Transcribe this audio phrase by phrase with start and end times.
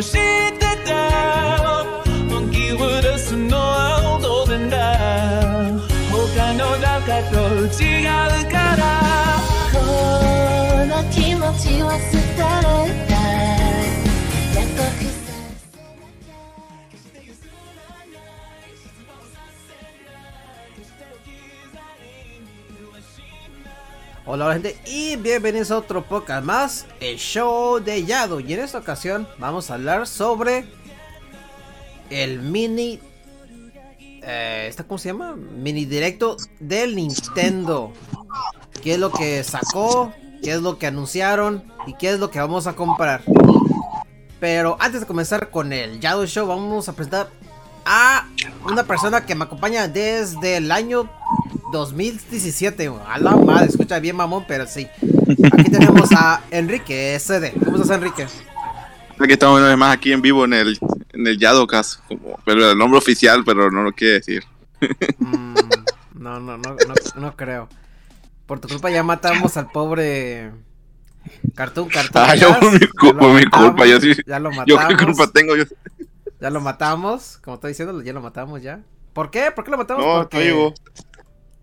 [0.00, 1.84] 知ってた。
[2.30, 4.96] 本気を出すのは当然だ。
[6.10, 7.36] 他の中と
[7.82, 8.08] 違う
[8.50, 8.80] から。
[9.72, 9.76] こ
[10.86, 11.98] の気持ちは
[24.34, 28.40] Hola, hola gente y bienvenidos a otro podcast más, el show de Yado.
[28.40, 30.64] Y en esta ocasión vamos a hablar sobre
[32.08, 32.98] el mini...
[34.22, 35.36] Eh, ¿esta ¿Cómo se llama?
[35.36, 37.92] Mini directo del Nintendo.
[38.82, 40.14] ¿Qué es lo que sacó?
[40.42, 41.70] ¿Qué es lo que anunciaron?
[41.86, 43.20] ¿Y qué es lo que vamos a comprar?
[44.40, 47.28] Pero antes de comenzar con el Yado Show, vamos a presentar
[47.84, 48.26] a
[48.64, 51.10] una persona que me acompaña desde el año
[51.72, 52.90] 2017.
[53.06, 54.86] A la madre, escucha bien mamón, pero sí.
[55.52, 57.52] Aquí tenemos a Enrique SD.
[57.64, 58.26] ¿Cómo estás, Enrique?
[59.18, 60.78] Aquí estamos una vez más aquí en vivo en el,
[61.12, 64.44] en el Yadocast, como, pero el nombre oficial, pero no lo quiere decir.
[65.18, 65.54] Mm,
[66.14, 67.68] no, no, no, no, no creo.
[68.46, 70.50] Por tu culpa ya matamos al pobre
[71.54, 72.24] Cartoon Cartoon.
[72.28, 74.12] Ah, yo por mi, Ya cu- lo por mi culpa, yo sí.
[74.26, 74.86] Ya lo Yo matamos.
[74.98, 75.64] qué culpa tengo, yo.
[76.40, 77.38] Ya lo matamos.
[77.44, 78.80] Como estoy diciendo, ya lo matamos ya.
[79.12, 79.50] ¿Por qué?
[79.54, 80.04] ¿Por qué lo matamos?
[80.04, 80.38] No, Porque...
[80.38, 80.74] estoy vivo.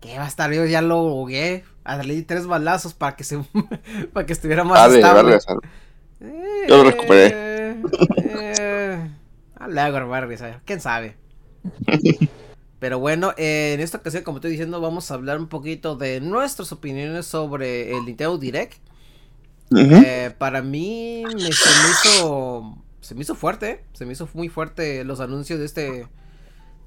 [0.00, 0.64] ¿Qué va a estar vivo?
[0.64, 1.64] Ya lo jugué.
[1.84, 3.38] A di tres balazos para que se
[4.12, 5.22] para que estuviera más Vale, estable.
[5.22, 5.60] vale, vale.
[6.20, 7.80] Eh, Yo lo recuperé.
[8.16, 9.10] eh,
[9.56, 10.62] a luego a regresar.
[10.64, 11.16] ¿Quién sabe?
[12.78, 16.20] Pero bueno, eh, en esta ocasión, como estoy diciendo, vamos a hablar un poquito de
[16.20, 18.78] nuestras opiniones sobre el Nintendo Direct.
[19.76, 24.48] Eh, para mí me- se me hizo se me hizo fuerte, se me hizo muy
[24.48, 25.90] fuerte los anuncios de este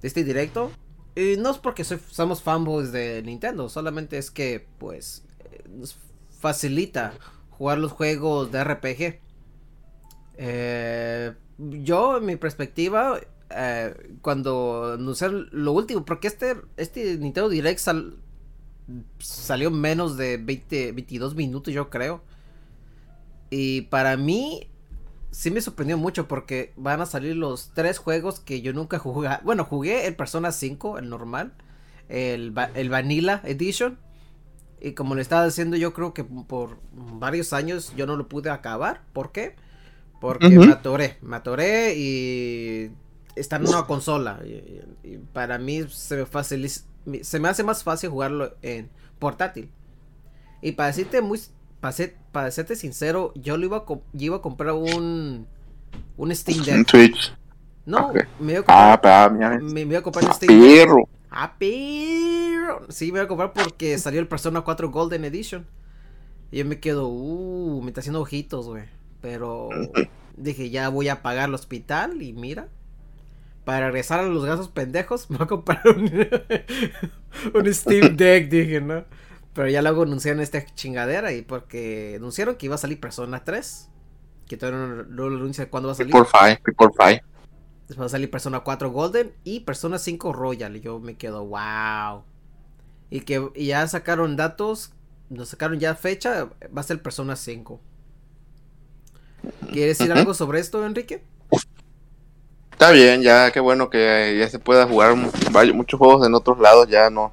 [0.02, 0.72] de este directo.
[1.16, 5.98] Y no es porque soy, somos fanboys de Nintendo, solamente es que pues eh, nos
[6.40, 7.14] facilita
[7.52, 9.20] jugar los juegos de RPG.
[10.38, 13.20] Eh, yo, en mi perspectiva,
[13.52, 18.18] eh, cuando anunciaron lo último, porque este, este Nintendo Direct sal-
[19.20, 22.24] salió menos de 20, 22 minutos, yo creo.
[23.50, 24.68] Y para mí,
[25.34, 29.30] sí me sorprendió mucho porque van a salir los tres juegos que yo nunca jugué.
[29.44, 31.54] Bueno, jugué el Persona 5, el normal,
[32.10, 34.00] el, el Vanilla Edition.
[34.82, 38.50] Y como le estaba diciendo, yo creo que por varios años yo no lo pude
[38.50, 39.04] acabar.
[39.14, 39.56] ¿Por qué?
[40.20, 40.62] Porque Ujú.
[40.62, 42.92] me atoré, me atoré y
[43.36, 44.42] está en una consola.
[44.46, 46.86] Y, para mí se me, faciliz-
[47.24, 48.90] se me hace más fácil jugarlo en
[49.20, 49.70] portátil.
[50.62, 51.40] Y para decirte muy
[51.84, 55.46] para, ser- para serte sincero, yo lo iba a, yo iba a comprar un
[56.16, 56.88] un Steam Deck.
[56.88, 57.34] Twitch.
[57.86, 59.60] No, me iba a comprar, Ah, pa, mira.
[59.60, 60.90] me, me iba a comprar un Steam Deck.
[61.30, 65.66] Ah, pero sí me voy a comprar porque salió el Persona 4 Golden Edition.
[66.52, 68.86] Y yo me quedo, uh, me está haciendo ojitos, güey.
[69.20, 69.70] Pero
[70.38, 72.70] dije, ya voy a pagar el hospital y mira.
[73.66, 76.12] Para regresar a los gastos pendejos, me voy a comprar un,
[77.56, 79.04] un Steam Deck, dije, ¿no?
[79.54, 83.90] Pero ya luego anunciaron esta chingadera y porque anunciaron que iba a salir Persona 3.
[84.48, 86.12] Que todavía no, no lo anuncia cuándo va a salir.
[86.14, 87.24] People Five, People Five.
[87.88, 90.76] Después va a salir Persona 4 Golden y Persona 5 Royal.
[90.76, 92.24] Y yo me quedo, wow.
[93.10, 94.92] Y que y ya sacaron datos,
[95.30, 97.80] nos sacaron ya fecha, va a ser Persona 5.
[99.72, 101.24] ¿Quieres decir algo sobre esto, Enrique?
[102.72, 105.16] Está bien, ya, qué bueno que ya se pueda jugar
[105.52, 107.32] varios- muchos juegos en otros lados, ya no,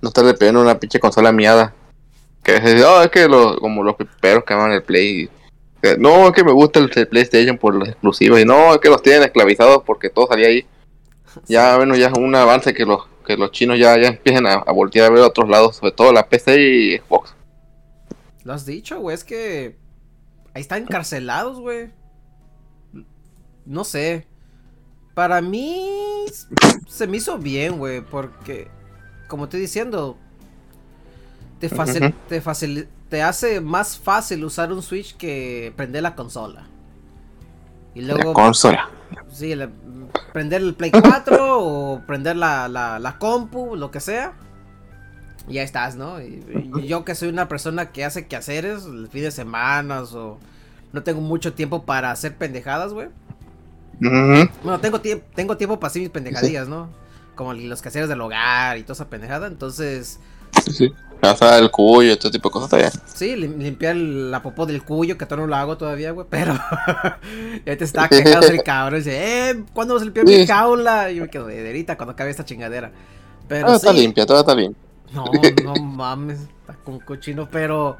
[0.00, 1.74] no estar dependiendo de una pinche consola miada.
[2.42, 5.28] Que es, oh, es que lo- como los piperos que aman el Play.
[5.82, 8.40] que, no, es que me gusta el, el PlayStation por los exclusivos.
[8.40, 10.66] Y no, es que los tienen esclavizados porque todo salía ahí.
[11.46, 14.54] Ya, bueno, ya es un avance que los, que los chinos ya, ya empiecen a,
[14.54, 17.34] a voltear a ver a otros lados, sobre todo la PC y Xbox.
[18.44, 19.76] Lo has dicho, güey, es que
[20.54, 21.90] ahí están encarcelados, güey.
[23.66, 24.26] No sé.
[25.14, 26.24] Para mí
[26.88, 28.68] se me hizo bien, güey, porque
[29.28, 30.16] como estoy diciendo,
[31.60, 36.66] te facil, te facil- te hace más fácil usar un Switch que prender la consola.
[37.94, 38.88] Y La luego consola.
[39.30, 39.70] Sí, la-
[40.32, 44.34] prender el Play 4 o prender la, la, la compu, lo que sea.
[45.48, 46.20] Y ya estás, ¿no?
[46.20, 46.44] Y,
[46.82, 50.38] y yo que soy una persona que hace quehaceres el fin de semana o
[50.92, 53.08] no tengo mucho tiempo para hacer pendejadas, güey.
[54.00, 54.50] Ujú.
[54.62, 56.88] Bueno, tengo, tiempo tengo tiempo para hacer mis pendejadillas, ¿no?
[57.38, 59.46] Como los quehaceres del hogar y toda esa pendejada.
[59.46, 60.18] Entonces,
[60.64, 60.92] Sí, sí.
[61.20, 62.90] Casa el cuyo, este tipo de cosas bien.
[63.14, 66.26] sí, lim- limpiar la popó del cuyo, que todavía no lo hago todavía, güey.
[66.28, 66.54] Pero
[67.66, 68.98] ya te está quejando el cabrón.
[69.00, 70.46] Dice, eh, ¿cuándo vas a limpiar mi Sí.
[70.48, 71.10] jaula?
[71.12, 72.90] Y yo me quedo de ahorita cuando acabe esta chingadera.
[73.46, 74.82] Pero Todo está limpia, todo está limpia.
[75.12, 75.24] No,
[75.64, 77.98] no mames, está con cochino, pero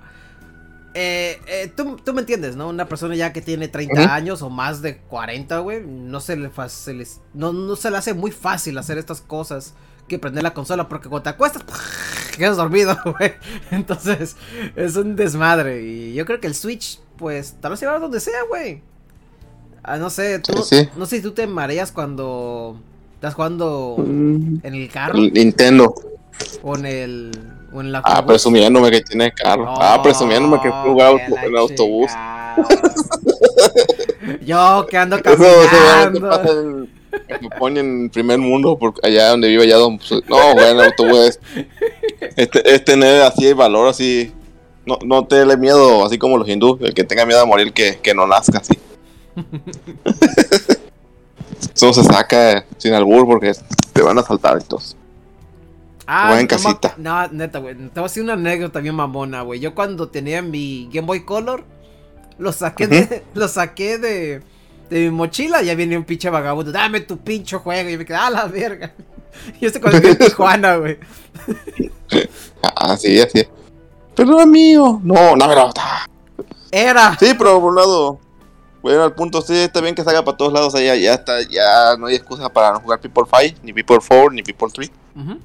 [1.01, 2.69] eh, eh, tú, tú me entiendes, ¿no?
[2.69, 4.11] Una persona ya que tiene 30 Ujú.
[4.11, 7.97] años o más de 40, güey, no se le se les- no, no se le
[7.99, 9.75] hace muy fácil hacer estas cosas
[10.09, 11.63] que prender la consola porque cuando te acuestas
[12.37, 13.33] quedas dormido, güey.
[13.71, 14.37] Entonces,
[14.75, 18.19] es un desmadre y yo creo que el Switch pues tal vez se va donde
[18.21, 18.83] sea, güey.
[19.83, 20.89] Ah, no sé, tú Sí, sí.
[20.97, 22.81] no sé si tú te mareas cuando
[23.15, 25.95] estás jugando Mm, en el carro Nintendo.
[26.63, 27.31] O en el
[27.73, 29.67] o en la Ah, presumiéndome que tiene carro.
[29.79, 32.11] ah, presumiéndome que fue auto- en autobús.
[34.45, 36.29] Yo que ando Eso caminando.
[36.29, 36.89] pasa en,
[37.29, 40.81] en Japón y en primer mundo, porque allá donde vive allá donde, pues, no, en
[40.81, 41.41] autobús es,
[42.37, 44.33] este, es tener así el valor, así,
[44.87, 47.99] no, no tenerle miedo, así como los hindúes, el que tenga miedo a morir que,
[48.03, 48.79] que no nazca así.
[51.75, 53.53] Eso se saca sin albur porque
[53.93, 54.81] te van a saltar todo.
[56.11, 56.95] Ah, en no ma- casita.
[56.97, 57.75] No, neta, güey.
[57.75, 59.61] Te voy a decir una anécdota bien mamona, güey.
[59.61, 61.65] Yo cuando tenía mi Game Boy Color,
[62.39, 63.25] lo saqué de.
[63.35, 64.43] Lo saqué de.
[64.89, 66.73] De mi mochila, ya viene un pinche vagabundo.
[66.73, 67.91] Dame tu pinche juego.
[67.91, 68.93] Y me quedé, a la verga.
[69.61, 70.99] Y este estoy en Tijuana, güey.
[72.63, 73.49] Ah, sí, así es.
[74.15, 75.01] Pero no es mío.
[75.05, 75.71] No, no, pero.
[76.73, 77.17] Era.
[77.19, 78.19] Sí, pero por un lado,
[78.83, 81.97] bueno, al punto sí, está bien que salga para todos lados allá, ya está, ya
[81.99, 84.91] no hay excusa para no jugar People 5, ni People 4, ni People 3.
[85.17, 85.39] Ujú.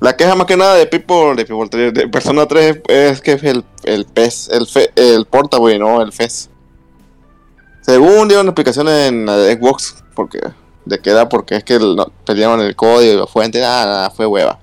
[0.00, 3.32] La queja más que nada de People, de People 3, de Persona 3 es que
[3.32, 6.50] el, el PES, el, fe, el Portable, no el FES.
[7.80, 10.40] Según dieron explicaciones en la Xbox, porque,
[10.84, 11.96] de que era porque es que el-
[12.26, 14.58] pelearon el código y la fuente, nada, nada, fue hueva.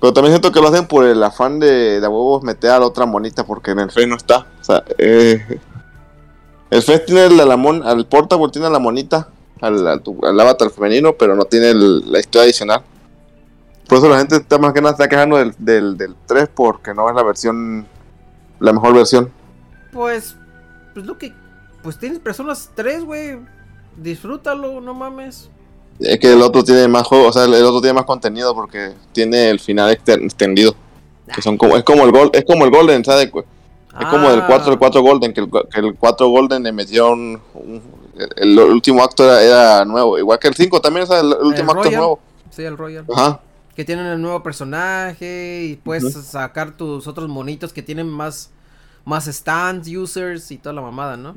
[0.00, 2.86] Pero también siento que lo hacen por el afán de, de huevos meter a la
[2.86, 4.46] otra monita, porque en el FES no está.
[4.60, 5.60] O sea, eh,
[6.70, 9.28] el FES tiene la, la mon- al Portable tiene la monita,
[9.60, 12.82] al, al, avatar femenino, pero no tiene el- la historia adicional.
[13.92, 16.94] Por eso la gente está más que nada está quejando del, del, del 3 porque
[16.94, 17.86] no es la versión,
[18.58, 19.30] la mejor versión.
[19.92, 20.34] Pues.
[20.94, 21.34] Pues lo que.
[21.82, 23.38] Pues tienes personas tres, güey.
[23.98, 25.50] Disfrútalo, no mames.
[26.00, 28.54] Es que el otro tiene más juego, o sea, el, el otro tiene más contenido
[28.54, 30.74] porque tiene el final extendido.
[31.34, 33.26] Que son como, es como el gol, es como el Golden, ¿sabes?
[33.26, 37.42] Es como del 4 el 4 Golden, que el, que el 4 Golden le metieron
[37.52, 37.82] un-
[38.36, 41.24] el, el último acto era, era nuevo, igual que el 5 también, ¿sabes?
[41.24, 42.00] El, último acto es Royal.
[42.00, 42.20] nuevo.
[42.48, 43.04] Sí, el Royal.
[43.14, 43.40] Ajá.
[43.76, 48.50] Que tienen el nuevo personaje y puedes sacar tus otros monitos que tienen más
[49.04, 51.34] más stands, users y toda la mamada, ¿no?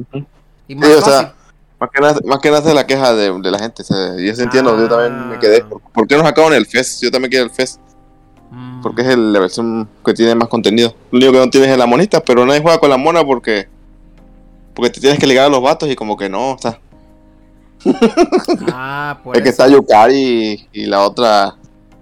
[0.68, 1.14] Y más Sí, o fácil.
[1.14, 1.36] sea,
[1.80, 3.82] más que nada, más que nada es la queja de, de la gente.
[3.82, 5.62] o sea, yo sí entiendo, yo también me quedé.
[5.64, 5.70] Ah.
[5.70, 7.02] ¿Por, por qué no sacaron el FES?
[7.02, 7.80] Yo también quiero el FES.
[8.52, 8.82] Mm.
[8.82, 10.94] Porque es el- la versión que tiene más contenido.
[11.12, 13.68] Lo único que no tienes es la monita, pero nadie juega con la mona porque.
[14.76, 16.80] Porque te tienes que ligar a los vatos y como que no, o sea.
[18.72, 19.64] Ah, por Es que eso.
[19.64, 21.56] está Yukari y, y la otra,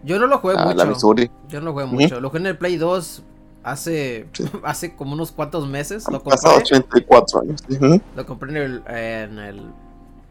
[0.04, 0.78] Yo no lo jugué la, mucho.
[0.78, 1.32] la Missouri.
[1.50, 2.20] Yo no lo jugué mucho.
[2.20, 3.24] Lo jugué en el Play 2
[3.64, 4.28] hace
[4.64, 6.06] hace como unos cuantos meses.
[6.10, 6.78] Lo Han pasado compré.
[6.78, 7.62] 84 años.
[7.70, 8.02] Ujú.
[8.16, 9.62] Lo compré en el en el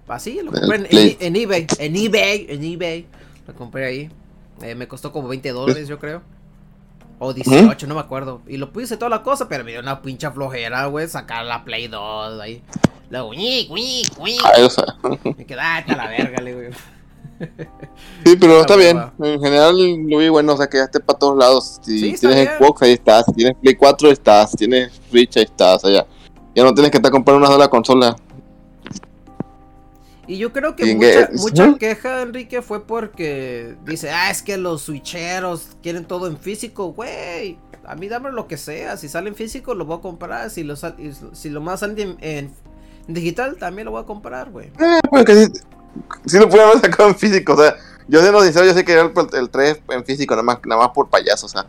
[0.08, 1.16] así, lo En compré en, Play.
[1.20, 3.06] en eBay, en eBay, en eBay.
[3.46, 4.10] Lo compré ahí.
[4.60, 6.22] Eh, me costó como 20 dólares, yo creo.
[7.18, 8.42] O 18, no me acuerdo.
[8.46, 11.64] Y lo puse toda la cosa, pero me dio una pincha flojera, güey, sacar la
[11.64, 12.62] Play 2 ahí.
[13.10, 14.40] Luego, ñic, ñic, ñic.
[14.44, 14.84] Ah, o sea,
[15.36, 16.68] Me quedé, ah, está la verga, le güey.
[18.24, 18.98] Sí, pero Está está bien.
[19.20, 19.76] En general
[20.08, 21.80] lo vi bueno, o sea que ya esté para todos lados.
[21.82, 22.48] Si Sí, tienes.
[22.58, 23.24] Xbox, ahí estás.
[23.26, 24.50] Si tienes Play 4, ahí estás.
[24.50, 25.84] Si tienes Switch, ahí estás.
[25.84, 26.06] Allá.
[26.54, 28.16] Ya no tienes que estar comprando una sola consola.
[30.26, 34.82] Y yo creo que mucha, mucha queja, Enrique, fue porque dice, ah, es que los
[34.82, 37.58] switcheros quieren todo en físico, güey.
[37.84, 38.96] A mí dame lo que sea.
[38.96, 40.48] Si sale en físico, lo voy a comprar.
[40.50, 42.54] Si lo, si lo más sale en, en
[43.08, 44.68] digital, también lo voy a comprar, güey.
[44.68, 45.48] Eh, pues que
[46.24, 47.54] sí, sí lo pudieron haber sacado en físico.
[47.54, 47.76] O sea,
[48.08, 50.90] yo siendo sincero, yo sí quería el, el 3 en físico, nada más, nada más
[50.90, 51.46] por payaso.
[51.46, 51.66] O sea,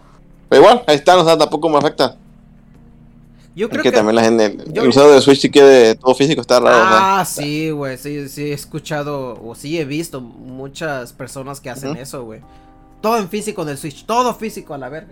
[0.49, 2.17] pero igual, ahí están, o sea, tampoco me afecta.
[3.55, 3.95] Yo creo que, que...
[3.95, 6.75] también la gente, yo- el usuario de Switch sí quiere todo físico, está raro.
[6.75, 7.19] o sea.
[7.19, 11.95] Ah, sí, güey, sí, sí he escuchado o sí he visto muchas personas que hacen
[11.97, 12.41] eso, güey.
[13.01, 15.11] Todo en físico en el Switch, todo físico a la verga.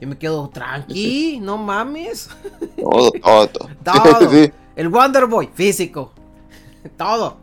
[0.00, 2.28] Yo me quedo tranqui, no mames.
[2.80, 3.68] Todo, todo, todo.
[3.84, 4.30] Todo.
[4.30, 6.12] sí, El Wonder Boy, físico.
[6.96, 7.36] Todo.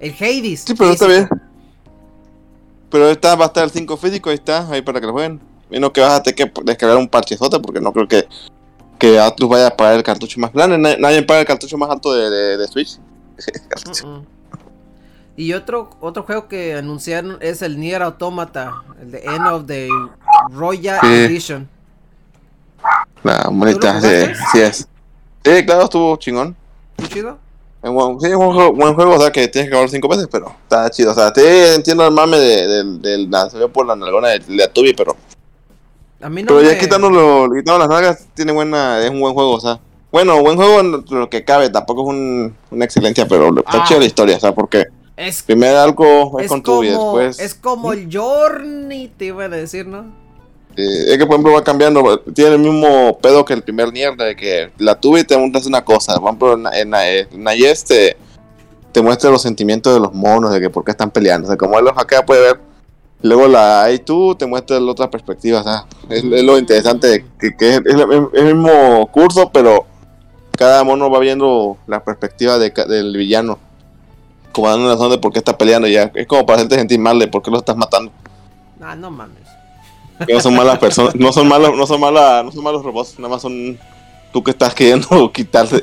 [0.00, 0.60] El Hades.
[0.60, 1.28] sí, pero está bien.
[2.90, 5.40] Pero está, va a estar el 5 físico, ahí está, ahí para que lo jueguen.
[5.70, 8.26] Y no que vas a tener que descargar un parchezote, porque no creo que,
[8.98, 10.78] que Atlus vaya a pagar el cartucho más grande.
[10.78, 12.98] Nadie, nadie paga el cartucho más alto de, de, de Switch.
[15.36, 19.88] Y otro, otro juego que anunciaron es el Nier Automata, el de End of the
[20.50, 21.06] Royal Sí.
[21.06, 21.68] Edition.
[23.22, 24.88] La monita, lo sí, sí es.
[25.44, 26.56] Sí, claro, estuvo chingón.
[26.96, 27.38] ¿Muy chido?
[27.82, 30.08] Es buen- Sí, es un juego, buen juego, o sea que tienes que jugar cinco
[30.08, 31.12] veces, pero está chido.
[31.12, 31.42] O sea, sí,
[31.76, 35.16] entiendo el mame de, del del lanzamiento por la nalgona de, de Atubi, pero
[36.20, 39.52] A mí no Pero ya quitándolo, quitando las nalgas, tiene buena, es un buen juego,
[39.52, 39.78] o sea.
[40.10, 43.84] Bueno, buen juego en lo- que cabe, tampoco es un- una excelencia, pero está Ah.
[43.86, 47.18] chida la historia, o sea, porque Es, primero algo es, es con tú y como,
[47.18, 47.38] después.
[47.38, 50.06] es como el Journey, te iba a decir, ¿no?
[50.78, 54.14] Eh, es que por ejemplo va cambiando, tiene el mismo pedo que el primer Nier,
[54.16, 56.14] de que la tuve y te muestras una cosa.
[56.20, 58.16] Por ejemplo, en, en, Nayes te,
[59.02, 61.46] muestra los sentimientos de los monos, de que por qué están peleando.
[61.46, 62.60] O sea, como él los hackea puede ver.
[63.22, 67.82] Luego la A2 te muestra la otra perspectiva, o sea, es, lo interesante que, es,
[67.84, 69.84] el mismo curso, pero
[70.56, 73.58] cada mono va viendo la perspectiva de del villano.
[74.52, 77.00] Como dando una razón de por qué está peleando, ya es como para hacerte sentir
[77.00, 78.12] mal de por qué lo estás matando.
[78.80, 79.57] Ah, no mames.
[80.26, 83.18] Que no son malas personas, no son malos, no son malas, no son malos robots,
[83.18, 83.78] nada más son
[84.32, 85.82] tú que estás queriendo quitarse,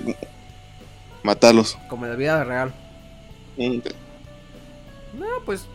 [1.23, 1.77] matarlos.
[1.89, 2.73] Como en la vida real.
[3.57, 3.77] Mm,
[5.17, 5.65] No, pues.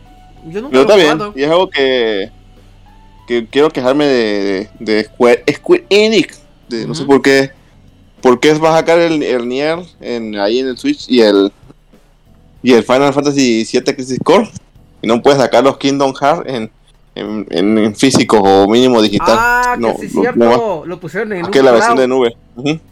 [0.45, 2.31] Yo nunca Pero lo está bien, y es algo que,
[3.27, 7.51] que quiero quejarme de, de, de Square, Square Enix, de, no sé por qué,
[8.21, 11.51] por qué va a sacar el, el Nier en, ahí en el Switch y el
[12.63, 14.49] y el Final Fantasy VII Crisis Core
[15.01, 16.71] y no puedes sacar los Kingdom Hearts en,
[17.15, 19.37] en, en, en físico o mínimo digital.
[19.39, 20.39] Ah, no, que sí, no, cierto.
[20.39, 22.37] no lo pusieron en la versión de nube.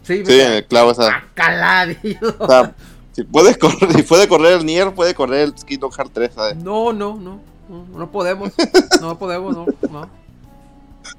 [0.02, 1.24] Sí, Sí, en el clavo esa.
[1.34, 2.34] Caladillo.
[2.38, 2.74] O sea,
[3.12, 6.56] si puedes correr, si puede correr el Nier, puede correr el Kingdom Hearts 3, ¿sabes?
[6.56, 7.40] No, no, no.
[7.68, 8.50] No, no podemos.
[9.00, 9.66] No podemos, no.
[9.90, 10.08] no.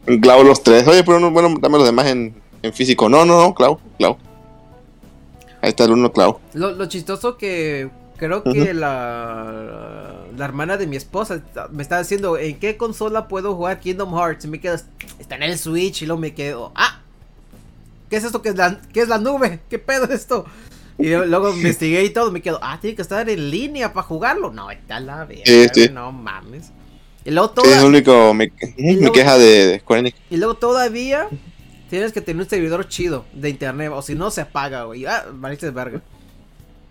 [0.05, 0.87] En clavo los tres.
[0.87, 3.09] Oye, pero no, bueno, dame los demás en, en físico.
[3.09, 4.17] No, no, no, clavo, clavo.
[5.61, 6.39] Ahí está el uno clavo.
[6.53, 12.37] Lo, lo chistoso que creo que la, la hermana de mi esposa me está diciendo
[12.37, 14.75] en qué consola puedo jugar Kingdom Hearts y me quedo
[15.19, 17.01] está en el Switch y luego me quedo ah
[18.09, 20.45] qué es esto que es la qué es la nube qué pedo es esto
[20.97, 24.51] y luego- investigué y todo me quedo ah tiene que estar en línea para jugarlo
[24.51, 25.89] no está la verga Sí, sí.
[25.91, 26.71] no mames
[27.23, 28.33] y luego es toda- el único.
[28.33, 28.49] Mi
[28.95, 30.17] luego- queja de, de Square Enix.
[30.29, 31.27] y luego todavía
[31.89, 35.25] tienes que tener un servidor chido de internet o si no se apaga güey ah
[35.31, 36.01] de verga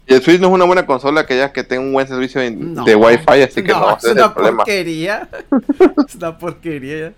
[0.06, 2.40] Y el Switch no es una buena consola que ya que tenga un buen servicio
[2.40, 2.84] de, No.
[2.84, 4.56] de Wi-Fi, así que no, es una problema.
[4.58, 5.28] porquería.
[6.08, 7.12] es una porquería.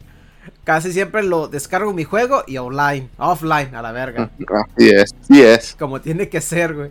[0.65, 4.31] Casi siempre lo descargo mi juego y online, offline, a la verga.
[4.77, 5.75] Así es, sí es.
[5.79, 6.91] Como tiene que ser, güey.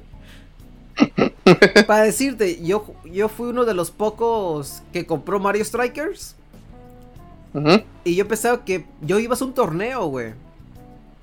[1.87, 6.35] Para decirte, yo, yo fui uno de los pocos que compró Mario Strikers.
[8.03, 10.33] Y yo pensaba que yo iba a hacer un torneo, güey.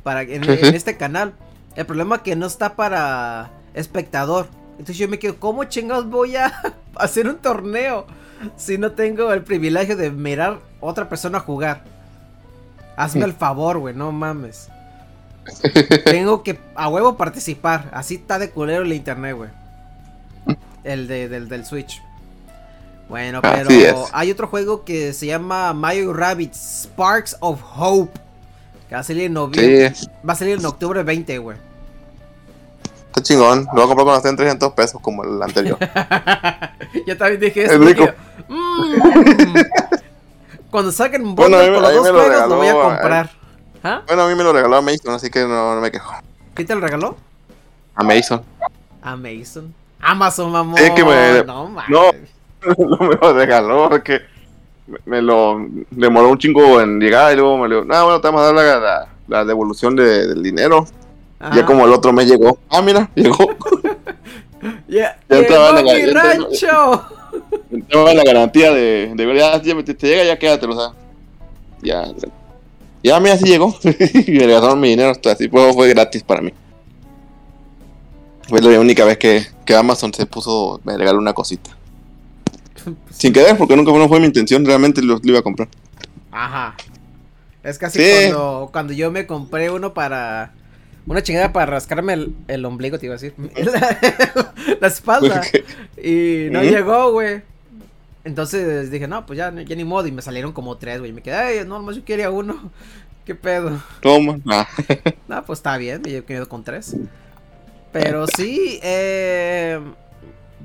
[0.02, 0.44] Para, en,
[0.74, 1.32] este canal.
[1.74, 4.48] El problema es que no está para espectador.
[4.78, 6.52] Entonces yo me quedo, ¿cómo chingados voy a
[6.94, 8.06] hacer un torneo?
[8.56, 11.82] Si no tengo el privilegio de mirar otra persona jugar.
[12.96, 14.68] Hazme el favor, güey, no mames.
[16.04, 17.90] Tengo que a huevo participar.
[17.92, 19.50] Así está de culero el internet, güey.
[20.84, 22.02] El de, del, del Switch.
[23.08, 23.70] Bueno, pero
[24.12, 28.18] hay otro juego que se llama Mario Rabbit Sparks of Hope.
[28.88, 29.92] Que va a salir en Sí, noviembre.
[30.28, 31.56] Va a salir en octubre 20, güey.
[33.18, 33.64] Está chingón.
[33.66, 35.78] Lo voy a comprar cuando esté en 300 pesos como el anterior.
[37.06, 37.78] Yo también dije Es eso.
[37.84, 38.02] rico.
[38.04, 38.14] dije,
[38.48, 39.54] "Mm".
[40.70, 42.88] Cuando saquen un Bueno, a con a los dos lo juegos, lo voy a regaló,
[42.88, 43.30] comprar.
[43.82, 44.02] ¿Ah?
[44.06, 46.12] bueno, a mí me lo regaló Amazon, así que no, no me quejo.
[46.54, 47.16] ¿Quién te lo regaló?
[47.94, 48.42] Amazon.
[49.02, 49.74] Amazon.
[50.00, 50.78] Amazon, mamón.
[50.78, 52.10] Es que me- No, no.
[52.78, 54.20] no me lo regaló, porque
[54.86, 55.58] me, me lo
[55.90, 58.54] demoró un chingo en llegar y luego me lo no, bueno, te vamos a dar
[58.54, 60.86] la, la, la devolución de- del dinero.
[61.40, 61.56] Ajá.
[61.56, 62.58] Ya como el otro mes llegó.
[62.68, 63.36] Ah, mira, llegó.
[64.88, 67.04] Ya, Ya llegó en la rancho.
[67.88, 70.94] Tengo la garantía de, de verdad, ya te, te llega, ya quédatelo, o sea.
[71.80, 72.12] Ya.
[73.04, 73.72] Ya, mira, sí llegó.
[73.84, 76.52] y me regalaron mi dinero, hasta así pues, fue gratis para mí.
[78.48, 81.70] Fue la única vez que, que Amazon se puso, me regaló una cosita.
[83.10, 85.68] Sin querer, porque nunca no fue mi intención, realmente lo, lo iba a comprar.
[86.32, 86.74] Ajá.
[87.62, 88.30] Es casi Sí.
[88.30, 90.52] cuando, cuando yo me compré uno para.
[91.08, 93.34] Una chingada para rascarme el, el ombligo, te iba a decir.
[93.56, 95.42] La, la espalda.
[95.96, 96.68] Y no Ujú.
[96.68, 97.42] llegó, güey.
[98.24, 100.06] Entonces dije, no, pues ya, ya ni modo.
[100.06, 101.10] Y me salieron como tres, güey.
[101.10, 102.70] Y me quedé, ay, no, nomás yo quería uno.
[103.24, 103.80] ¿Qué pedo?
[104.00, 104.38] Toma.
[104.50, 104.66] Ah,
[105.26, 106.02] No, pues está bien.
[106.04, 106.94] Yo quedo con tres.
[107.92, 109.80] Pero sí, eh.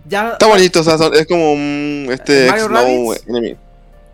[0.07, 0.31] Ya.
[0.33, 2.07] Está bonito, o sea, es como un.
[2.11, 2.49] Este.
[2.49, 3.13] ¿Mario Snow?
[3.27, 3.55] Enemy.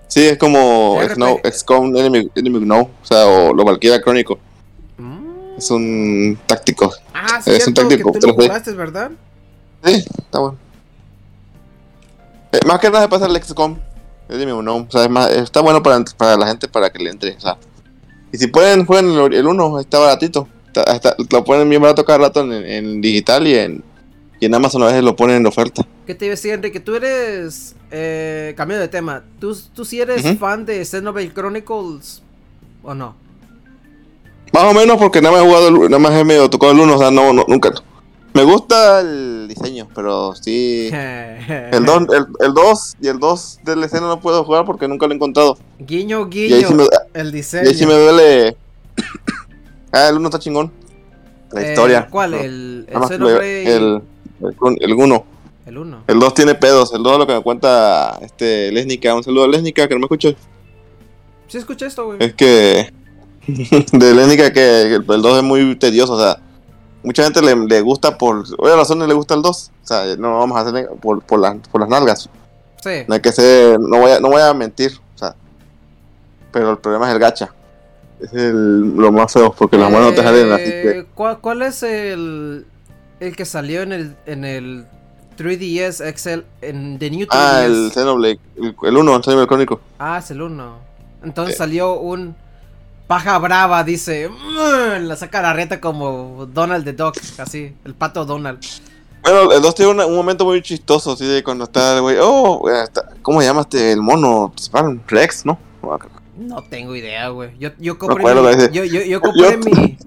[0.07, 1.00] Sí, es como.
[1.13, 4.39] Snow, XCOM Enemy, Enemy No, o sea, o lo Valkyria Crónico.
[5.59, 6.91] Es un táctico.
[7.13, 8.47] Ah, sí, Es un táctico, que tú lo 3D.
[8.47, 9.11] jugaste, ¿verdad?
[9.83, 10.57] Sí, está bueno.
[12.51, 13.77] Eh, más que nada se pasa el XCOM.
[14.29, 14.85] Enemy Unknown.
[14.87, 17.35] O sea, es más, está bueno para, para la gente para que le entre.
[17.35, 17.57] O sea.
[18.31, 20.47] Y si pueden, jueguen el 1, está baratito.
[20.67, 23.83] Está- está- lo ponen bien barato cada rato en, en digital y en,
[24.39, 25.85] y en Amazon a veces lo ponen en oferta.
[26.05, 26.79] ¿Qué te iba a decir, Enrique?
[26.79, 27.75] Tú eres.
[27.91, 29.23] Eh, cambio de tema.
[29.39, 32.21] ¿Tú, tú sí eres fan de Xenoblade Chronicles
[32.83, 33.15] o no?
[34.53, 36.79] Más o menos porque nada más he jugado, el- nada más he medio tocado el
[36.79, 37.72] 1, o sea, no, no, nunca.
[38.34, 40.89] Me gusta el diseño, pero sí.
[40.94, 45.08] El 2 el, el dos y el 2 del escena no puedo jugar porque nunca
[45.08, 45.58] lo he encontrado.
[45.79, 46.68] Guiño, Y ahí guiño.
[46.68, 47.68] sí me, El y diseño.
[47.70, 48.56] ahí sí me duele.
[49.91, 50.72] ah, el 1 está chingón.
[51.51, 52.08] La Eh, historia.
[52.10, 52.32] ¿Cuál?
[52.32, 54.01] No, El, el el, el,
[54.79, 55.25] el 1.
[55.65, 56.03] El 1.
[56.08, 56.94] El 2 tiene pedos.
[56.94, 59.15] El 2 lo que me cuenta este Lesnica.
[59.15, 60.29] Un saludo a Lesnica que no me escucha.
[61.48, 62.18] Sí, escuché esto, güey.
[62.24, 62.94] Es que.
[63.91, 66.13] de Lesnica que el 2 es muy tedioso.
[66.13, 66.38] O sea,
[67.03, 68.44] mucha gente le, le gusta por.
[68.58, 69.72] Oye, Sony le gusta el 2.
[69.84, 72.29] O sea, no vamos a hacer por, por, las, por las nalgas.
[72.84, 72.89] Sí.
[73.08, 73.79] No hay que ser.
[73.79, 74.91] No voy a, no voy a mentir.
[75.15, 75.36] O sea,
[76.51, 77.53] pero el problema es el gacha.
[78.20, 80.89] Es el, lo más feo porque las manos no te salen así que.
[81.00, 82.65] Eh, ¿cuál, cuál es el,
[83.20, 84.86] el que salió en el, en el
[85.38, 87.29] 3DS XL, en The New 3DS?
[87.32, 88.39] Ah, el Xenoblade.
[88.58, 89.79] El 1, el Xenoblade Crónico.
[90.00, 90.89] Ah, es el 1.
[91.24, 91.58] Entonces Eh.
[91.58, 92.36] salió un
[93.09, 94.29] paja brava, dice.
[94.29, 98.59] "Mm", La saca la reta como Donald the Duck, así, el pato Donald.
[99.23, 102.69] Bueno, el 2 tiene un momento muy chistoso, así de cuando está el güey, oh,
[102.69, 105.01] está- ¿cómo se llama este, el mono principal?
[105.07, 105.57] Rex, ¿no?
[106.37, 107.49] No tengo idea, güey.
[107.59, 109.97] Yo, yo compré mi, dice, yo, yo, yo compré "Yo- mi.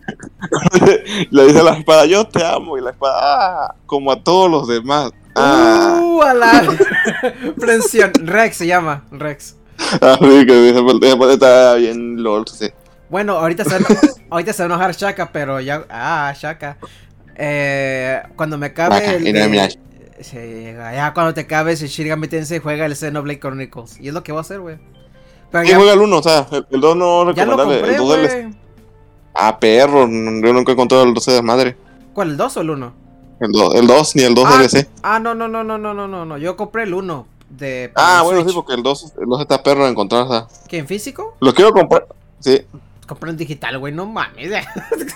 [1.30, 4.68] Le dice la espada, yo te amo, y la espada, ah, como a todos los
[4.68, 5.10] demás.
[5.34, 6.62] Ah, Uh, a la.
[8.22, 9.56] Rex se llama, Rex.
[10.00, 12.70] ah, sí, que parte está bien lol, sí.
[13.12, 13.76] Bueno, ahorita se,
[14.30, 15.84] ahorita se va a enojar Shaka, pero ya.
[15.90, 16.78] Ah, Shaka.
[17.36, 19.00] Eh, cuando me cabe.
[19.00, 19.68] Baja, el, mira, mira.
[20.94, 24.00] Ya cuando te cabes el Shirigami Tensei juega el Xenoblade Chronicles.
[24.00, 24.78] Y es lo que va a hacer, güey.
[25.50, 27.82] Pero juega el 1, o sea, el 2 no recomendable.
[27.82, 28.56] Ya lo compré, el 2
[29.34, 31.76] Ah, perro, yo nunca he encontrado el 12 de madre.
[32.14, 32.92] ¿Cuál, el 2 o el 1?
[33.40, 34.88] El 2, el 2 ni el 2 ah, DLC.
[35.02, 38.40] Ah, no, no, no, no, no, no, no, yo compré el 1 de Ah, bueno,
[38.40, 38.52] Switch.
[38.52, 40.46] sí, porque el 2, el está perro de encontrar, o sea.
[40.66, 41.36] ¿Qué, en físico?
[41.40, 42.06] Lo quiero comprar,
[42.40, 42.62] sí.
[43.12, 44.50] Compré en digital, güey, no mames.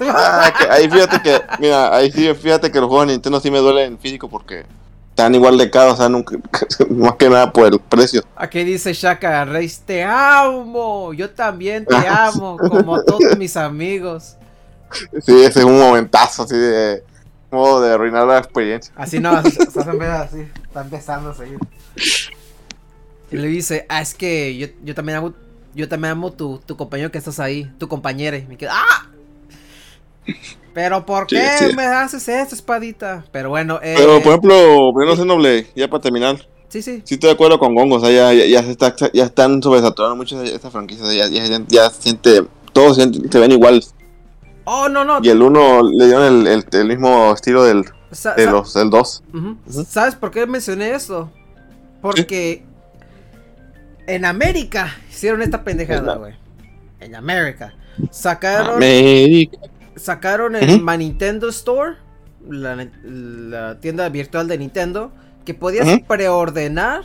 [0.00, 3.50] Ah, que ahí fíjate que, mira, ahí sí, fíjate que los juegos de Nintendo sí
[3.50, 4.66] me duelen en físico porque
[5.08, 6.36] están igual de caros, o sea, nunca,
[6.90, 8.22] más que nada por el precio.
[8.36, 14.36] Aquí dice Shaka Reis, te amo, yo también te Ah, amo, como todos mis amigos.
[15.24, 17.02] Sí, ese es un momentazo así de
[17.50, 18.92] modo de arruinar la experiencia.
[18.94, 21.58] Así no, se hacen ver así, están besando a seguir.
[23.30, 25.32] Y le dice, ah, es que yo, yo también amo,
[25.76, 28.36] yo también amo tu, tu compañero que estás ahí, tu compañera.
[28.38, 29.06] Y me quedo, ¡ah!
[30.74, 31.76] Pero ¿por Sí, qué sí.
[31.76, 33.24] me haces esto, espadita?
[33.32, 36.36] Pero bueno, eh, Pero, por ejemplo, primero Xenoblade, ya para terminar,
[36.68, 37.02] sí, sí.
[37.04, 39.62] sí estoy de acuerdo con Gongo, o sea, ya, ya, ya se está, ya están
[39.62, 43.82] sobresaturando mucho esta franquicia, ya, ya, ya siente, todos se, ven igual.
[44.64, 45.20] Oh, no, no.
[45.22, 47.84] Y el uno le dieron el, el, el mismo estilo del,
[48.36, 49.22] de los, del 2.
[49.32, 49.56] Ujú.
[49.88, 51.30] ¿Sabes por qué mencioné eso?
[52.02, 52.65] Porque
[54.06, 56.34] en América hicieron esta pendejada, güey.
[57.00, 57.74] En América.
[58.10, 59.58] Sacaron, América.
[59.96, 61.96] sacaron el Nintendo Store,
[62.48, 65.12] la, la tienda virtual de Nintendo,
[65.44, 67.04] que podías preordenar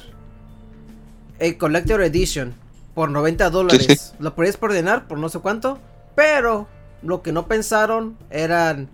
[1.39, 2.53] el Collector Edition
[2.93, 3.85] por 90 dólares.
[3.87, 4.11] Sí, sí.
[4.19, 5.79] Lo podías preordenar por no sé cuánto,
[6.15, 6.67] pero
[7.01, 8.89] lo que no pensaron eran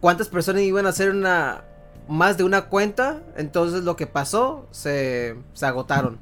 [0.00, 1.64] cuántas personas iban a hacer una
[2.08, 6.18] más de una cuenta, entonces lo que pasó se, se agotaron.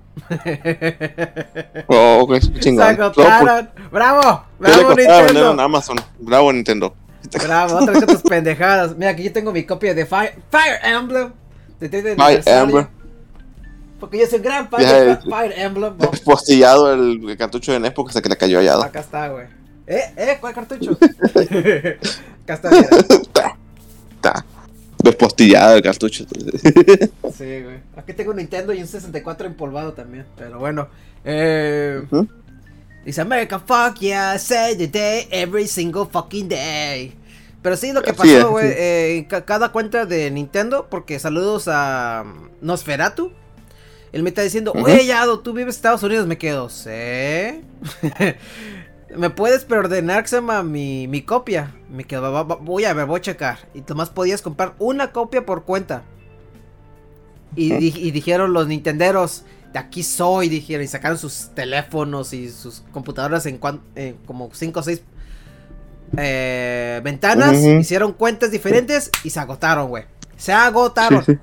[1.89, 3.71] Oh, ok, se pues, agotaron.
[3.91, 4.45] ¡Bravo!
[4.63, 5.53] ¿Qué le ¡Bravo Nintendo!
[5.53, 5.97] en Amazon?
[6.19, 6.95] Bravo Nintendo.
[7.43, 8.97] Bravo, otra vez tus pendejadas.
[8.97, 11.33] Mira, aquí yo tengo mi copia de Fire, Fire Emblem.
[11.79, 12.43] De, de- de Fire.
[12.47, 12.87] Emblem.
[13.99, 15.95] Porque yo soy gran fan Ya, de Fi- Fire Emblem.
[15.99, 16.11] bo.
[16.25, 18.83] Postillado el, el cartucho de NES porque se que le cayó allá.
[18.83, 19.47] Acá está, güey.
[19.87, 20.03] ¿Eh?
[20.17, 20.39] ¿Eh?
[20.41, 20.93] ¿Cuál cartucho?
[22.45, 22.89] Acá está, mira.
[22.99, 23.57] Está,
[24.17, 24.45] está
[25.03, 26.25] despostillado el cartucho.
[27.37, 27.79] Sí, güey.
[27.97, 30.27] Aquí tengo un Nintendo y un 64 empolvado también.
[30.37, 30.89] Pero bueno.
[31.25, 32.03] Eh.
[33.05, 37.15] Dice America, fuck yeah, say the day, every single fucking day.
[37.63, 42.25] Pero sí, lo que Así pasó, güey, eh, cada cuenta de Nintendo, porque saludos a
[42.61, 43.33] Nosferatu.
[44.13, 46.27] Él me está diciendo, oye, Yado, tú vives en Estados Unidos.
[46.27, 46.91] Me quedo, ¿sí?
[49.17, 51.75] ¿Me puedes preordenar, que se llama, mi, mi copia?
[51.91, 53.59] Me quedo, "Va- va- voy a ver, voy a checar.
[53.75, 56.03] Y nomás podías comprar una copia por cuenta.
[57.57, 62.49] Y, di- y dijeron los nintenderos, de aquí soy, dijeron, y sacaron sus teléfonos y
[62.51, 63.59] sus computadoras en,
[63.97, 65.03] en como 5 o 6
[67.03, 67.69] ventanas, Ujú.
[67.81, 70.05] hicieron cuentas diferentes y se agotaron, güey.
[70.37, 71.25] Se agotaron.
[71.25, 71.39] Sí, sí.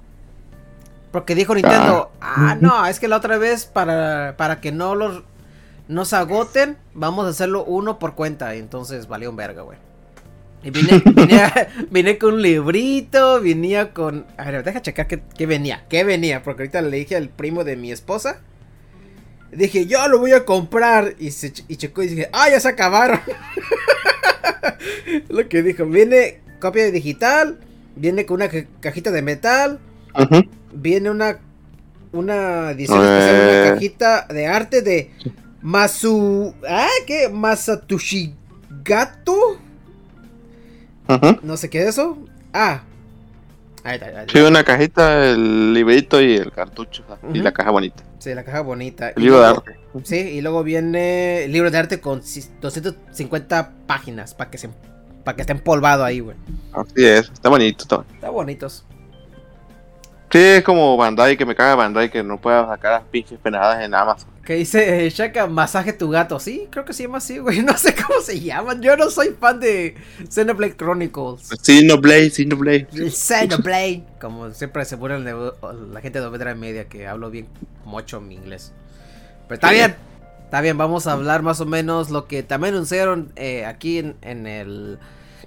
[1.12, 5.24] Porque dijo Nintendo, ah, no, es que la otra vez para, para que no los
[5.88, 8.56] no se agoten, vamos a hacerlo uno por cuenta.
[8.56, 9.78] Y entonces valió un verga, güey.
[10.64, 11.52] Y vine, vine,
[11.92, 14.26] vine con un librito, venía con...
[14.38, 17.64] A ver, deja checar qué, qué venía, qué venía, porque ahorita le dije al primo
[17.64, 18.40] de mi esposa.
[19.52, 21.16] Dije, yo lo voy a comprar.
[21.20, 23.20] Y, se, y checó y dije, ah, ya se acabaron.
[25.30, 27.58] Lo que dijo, viene copia digital,
[27.96, 29.80] viene con una ca- cajita de metal,
[30.74, 31.40] viene una
[32.14, 33.72] una edición especial, una Eh.
[33.74, 35.12] cajita de arte de
[35.62, 36.88] Masu, ¿ah?
[37.06, 37.30] ¿Qué?
[37.30, 39.60] Masatushigato,
[41.42, 42.18] no sé qué es eso.
[42.54, 42.82] Ah.
[43.84, 44.34] Ahí está, ahí está.
[44.34, 47.04] Sí, una cajita, el librito y el cartucho.
[47.08, 48.04] sea, Y la caja bonita.
[48.20, 49.10] Sí, la caja bonita.
[49.12, 49.80] El libro de luego- arte.
[50.04, 54.70] Sí, y luego viene el libro de arte con cis- 250 páginas para que se
[55.24, 56.38] para que esté empolvado ahí, güey.
[56.74, 57.84] Así es, está bonito.
[57.84, 57.96] Está...
[57.98, 58.14] bonito.
[58.16, 58.86] Está bonitos.
[60.32, 63.82] Sí, es como Bandai, que me caga Bandai, que no pueda sacar las pinches penadas
[63.84, 64.30] en Amazon.
[64.44, 66.38] Que dice, eh, Shaka, masaje tu gato.
[66.40, 67.62] Sí, creo que se llama así, güey.
[67.64, 68.82] No sé cómo se llaman.
[68.82, 69.96] Yo no soy fan de
[70.30, 71.50] Xenoblade Chronicles.
[71.64, 72.88] Xenoblade, Xenoblade.
[72.94, 74.04] El Xenoblade.
[74.20, 75.34] Como siempre se burlan de
[75.94, 77.48] la gente de Obedra Media que hablo bien
[77.86, 78.74] mucho mi inglés.
[79.48, 79.76] Pero está Sí.
[79.76, 79.96] bien.
[80.44, 84.16] Está bien, vamos a hablar más o menos lo que también anunciaron eh, aquí en,
[84.22, 84.98] en el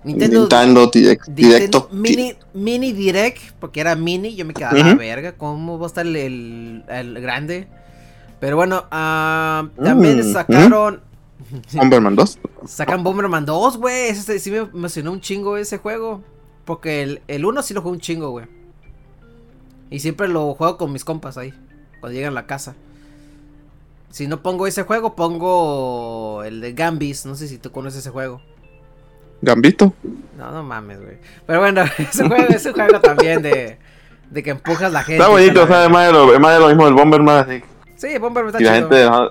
[0.05, 1.89] Nintendo, Nintendo Direct, Directo.
[1.93, 6.07] Mini, Mini Direct, porque era mini, yo me quedaba la verga, ¿cómo va a estar
[6.07, 7.69] el, el- el grande?
[8.41, 11.03] Pero bueno, ah, también Mm, sacaron,
[11.75, 12.39] Bomberman 2.
[12.67, 16.23] sacan Bomberman 2, güey, ese sí me emocionó un chingo ese juego,
[16.65, 18.47] porque el, el 1 sí lo juego un chingo, güey.
[19.91, 21.53] Y siempre lo juego con mis compas ahí,
[22.01, 22.75] cuando llegan a la casa.
[24.11, 28.11] Si no pongo ese juego, pongo el de Gambis, no sé si tú conoces ese
[28.11, 28.41] juego.
[29.43, 29.93] Gambito.
[30.37, 31.17] No, no mames, güey.
[31.47, 31.85] Pero bueno,
[32.29, 33.79] juego, ese juego también de,
[34.31, 35.19] de que empujas la gente.
[35.23, 35.87] Está bonito, o sea, ¿sabes?
[35.87, 37.39] es más de lo, es más de lo mismo del Bomberman.
[37.49, 37.63] Así.
[37.97, 38.89] Sí, Bomber está Y la chido.
[38.89, 39.05] gente.
[39.05, 39.25] ajá,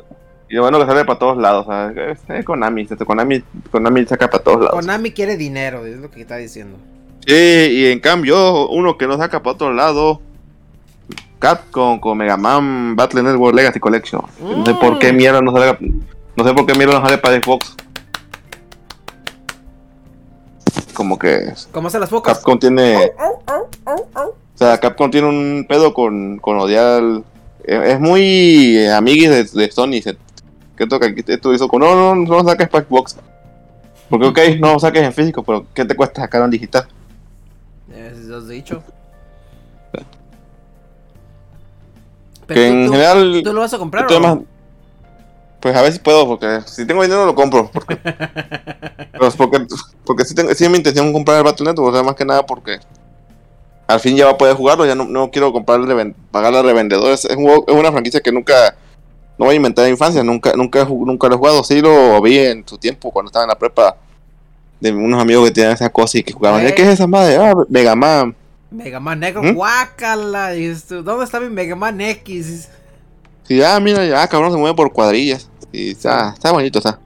[0.50, 1.66] Y lo bueno que sale para todos lados.
[1.68, 2.82] O sea, es, es Konami.
[2.84, 3.44] este, Konami.
[3.72, 4.72] Konami saca para todos lados.
[4.80, 6.78] Konami quiere dinero, es lo que está diciendo.
[7.26, 10.22] Sí, y en cambio, uno que no saca para otro lado.
[11.40, 14.22] Capcom con Mega Man Battle Network Legacy Collection.
[14.42, 15.16] No sé por qué Mm.
[15.16, 15.78] mierda no sale.
[16.36, 17.76] No sé por qué mierda no sale para Xbox.
[21.00, 22.34] Como que ¿Cómo se las focas?
[22.40, 23.14] Capcom tiene.
[24.14, 26.86] O sea, Capcom tiene un pedo con, con odiar.
[26.98, 27.24] al-
[27.64, 30.02] Es, es muy eh, amiguis de, de Sony.
[30.04, 30.18] Se,
[30.76, 31.80] que toca aquí esto hizo con.
[31.80, 33.16] No, no, no lo saques para Xbox.
[34.10, 36.86] Porque, ok, no lo saques en físico, pero ¿qué te cuesta sacar en digital?
[37.96, 38.84] Es lo has dicho.
[39.94, 40.04] Que
[42.46, 43.42] Pero en tú, general.
[43.42, 44.44] ¿tú lo vas a comprar o no?
[45.62, 47.70] Pues a ver si puedo, porque si tengo dinero lo compro.
[47.72, 47.96] Porque,
[49.12, 49.66] pero es porque,
[50.06, 52.26] porque sí, tengo, sí es mi intención comprar el Battle Network, o sea, más que
[52.26, 52.80] nada porque
[53.88, 55.82] al fin ya va a poder jugarlo, ya no, no quiero comprar
[56.32, 57.26] pagarle a revendedores.
[57.26, 58.76] Es, un juego- es una franquicia que nunca,
[59.38, 61.64] no voy a inventar en infancia, nunca, nunca, nunca lo he jugado.
[61.64, 63.98] Sí lo vi en su tiempo cuando estaba en la prepa
[64.80, 66.66] de unos amigos que tenían esa cosa y que jugaban.
[66.66, 66.74] Eh.
[66.74, 67.36] ¿Qué es esa madre?
[67.38, 68.34] Ah, Mega Man.
[68.72, 69.56] Mega Man Negro, ¿Mm?
[69.56, 70.52] guácala.
[70.88, 72.70] ¿Dónde está mi Mega Man X?
[73.50, 75.50] Sí, ah, mira, ya, cabrón, se mueve por cuadrillas.
[75.74, 77.00] Y está, está bonito, está.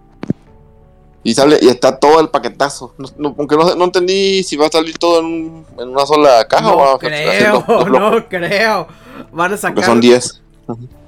[1.24, 2.94] Y sale, y está todo el paquetazo.
[2.98, 6.06] No, no- aunque no, no entendí si va a salir todo en, un- en una
[6.06, 8.88] sola caja o va No a creo, dos- dos no creo.
[9.32, 9.86] Van a Porque sacar.
[9.86, 10.42] son 10.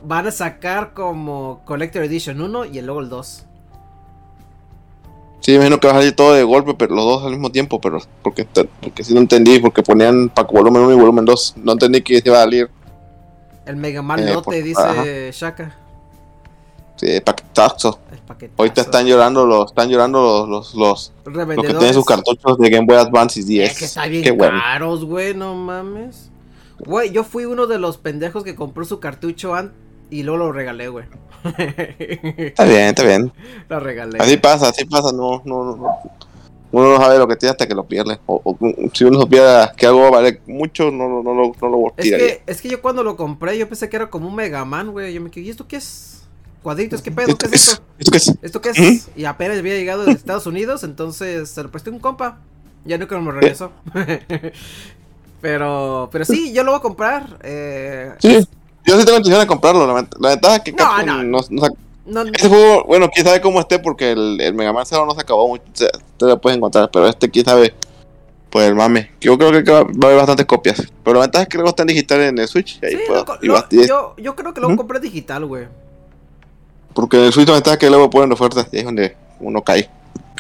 [0.06, 3.46] Van a sacar como Collector Edition 1 y luego el 2.
[5.42, 7.80] Sí, imagino que va a salir todo de golpe, pero los dos al mismo tiempo,
[7.80, 8.48] pero porque,
[8.82, 11.56] porque sí no entendí, porque ponían pack volumen 1 y volumen 2.
[11.58, 12.70] No entendí que iba a salir.
[13.66, 15.32] El Mega Man Eh, lote, dice.
[15.34, 15.76] Shaka.
[16.98, 18.00] Sí, paquetazo.
[18.26, 18.54] Paquete.
[18.58, 22.70] Ahorita están llorando los, están llorando los, los, los, los que tienen sus cartuchos de
[22.70, 23.72] Game Boy Advance y 10.
[23.72, 26.30] Es que está bien Qué caros, güey, no mames.
[26.80, 29.74] Güey, yo fui uno de los pendejos que compró su cartucho an-
[30.10, 31.06] y luego lo regalé, güey.
[31.58, 33.32] Está bien, está bien.
[33.70, 34.18] lo regalé.
[34.20, 35.90] Así pasa, así pasa, no, no, no, no.
[36.72, 38.20] Uno no sabe lo que tiene hasta que lo pierde.
[38.26, 38.58] O, o
[38.94, 42.42] si uno supiera que algo vale mucho, no, no, no, lo, no lo Es que,
[42.46, 45.14] es que yo cuando lo compré, yo pensé que era como un Mega Man, güey.
[45.14, 46.24] Yo me quedé, ¿y esto qué es?
[46.62, 47.38] Cuadritos, ¿qué pedo?
[47.38, 47.84] ¿Qué es esto?
[48.00, 48.34] ¿Esto qué es?
[48.42, 48.80] ¿Esto qué es?
[48.80, 49.12] Ujú.
[49.16, 52.40] Y apenas había llegado de Estados Unidos, entonces se lo presté a un compa.
[52.86, 53.72] Ya nunca me regresó.
[55.42, 57.38] pero, pero sí, yo lo voy a comprar.
[57.44, 58.34] Eh, Sí,
[58.86, 59.86] yo sí tengo intención de comprarlo.
[59.88, 61.24] La, la ventaja es que No, Capcom no.
[61.24, 64.72] no- no saca- no, Ese juego, bueno, quién sabe cómo esté porque el, el Mega
[64.74, 65.64] Man 0 no se acabó mucho.
[65.74, 67.74] o sea, te lo puedes encontrar, pero este quién sabe.
[68.50, 69.12] Pues el mame.
[69.20, 70.82] Yo creo que va, va a haber bastantes copias.
[71.04, 72.80] Pero la ventaja es que luego está en digital en el Switch.
[72.82, 75.68] Y ahí sí, puedo- lo y lo- yo, yo creo que lo compré digital, güey.
[76.94, 79.18] Porque en el Switch la ventaja es que luego ponen ofertas y ahí es donde
[79.42, 79.90] uno cae.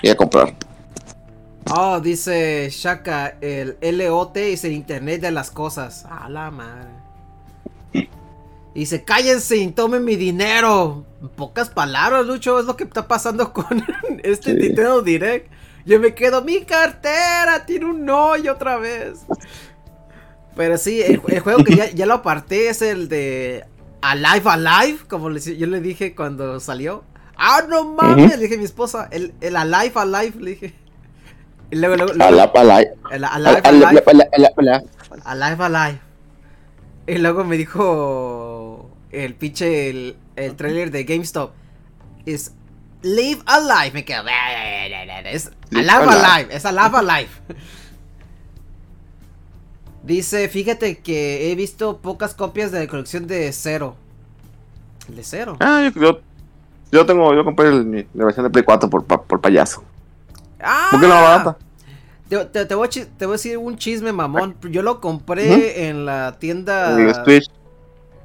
[0.01, 0.53] Y a comprar.
[1.75, 6.05] Oh, dice Shaka, el LOT es el Internet de las cosas.
[6.05, 6.87] A la madre.
[8.75, 11.05] Dice, cállense y tomen mi dinero.
[11.21, 13.83] En pocas palabras, Lucho, es lo que está pasando con
[14.23, 14.57] este Sí.
[14.57, 15.49] Nintendo Direct.
[15.85, 19.19] Yo me quedo, mi cartera tiene un hoyo otra vez.
[20.55, 23.63] Pero sí, el, el juego que ya, ya lo aparté es el de
[24.01, 27.03] Alive Alive, como le- yo le dije cuando salió.
[27.37, 30.73] Ah, no mames, le dije a mi esposa, el, el Alive Alive, le dije.
[31.71, 34.83] Y luego, luego, luego- Alap, alap, el- alive, alive,
[35.25, 35.99] alive, alive.
[37.07, 38.44] Y luego me dijo
[39.23, 41.51] el pinche, el, el trailer de GameStop.
[42.25, 42.51] Es
[43.01, 43.91] Live Alive.
[43.93, 44.23] Me quedo.
[45.25, 46.55] Es Live Alive Alive.
[46.55, 47.29] Es Alive Alive.
[50.03, 53.95] Dice, fíjate que he visto pocas copias de la colección de Cero.
[55.09, 55.57] ¿El de Cero?
[55.59, 56.19] Ah, yo, yo,
[56.91, 59.83] yo tengo, yo compré el- la versión de Play 4 por, por payaso.
[60.61, 60.89] ¡Ah!
[60.91, 61.57] ¿Por qué la barata?
[62.29, 64.55] Te, te- te voy a chi- te voy a decir un chisme, mamón.
[64.69, 66.99] Yo lo compré en la tienda.
[66.99, 67.49] El Switch.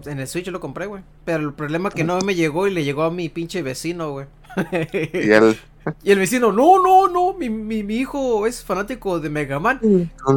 [0.07, 1.03] En el Switch yo lo compré, güey.
[1.25, 4.11] Pero el problema es que no me llegó y le llegó a mi pinche vecino,
[4.13, 4.27] güey.
[5.13, 5.59] Y el.
[6.03, 9.81] Y el vecino, no, no, no, mi, mi, mi hijo es fanático de Mega Man.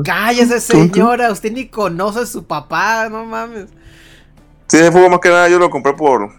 [0.06, 3.65] Cállese, señora, usted ni conoce a su papá, no mames.
[4.69, 6.32] Sí, ese juego más que nada yo lo compré por.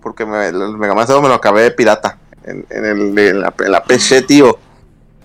[0.00, 2.16] Porque me, el Mega Man Zero me lo acabé de pirata.
[2.44, 4.56] En, en, el, en, la, en la PC, tío.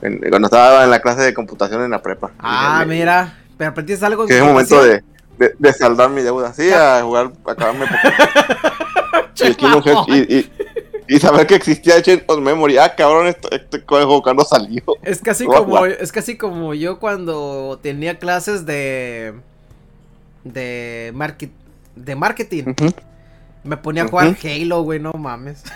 [0.01, 2.31] En- cuando estaba en la clase de computación en la prepa.
[2.39, 4.25] Ah, mira, pero aprendiste algo.
[4.25, 5.03] Que es el momento de,
[5.37, 6.53] de, de saldar mi deuda.
[6.53, 7.85] Sí, a jugar, a acabarme.
[9.61, 10.05] Mamón.
[10.07, 10.51] y, y,
[11.07, 12.77] y saber que existía Chain of Memory.
[12.77, 14.81] Ah, cabrón, esto- este juego cuando salió.
[15.01, 19.33] Es casi como es casi como yo cuando tenía clases de
[20.43, 21.51] de market,
[21.95, 22.63] de marketing.
[23.63, 24.35] Me ponía a jugar.
[24.43, 25.63] Halo, güey, no mames.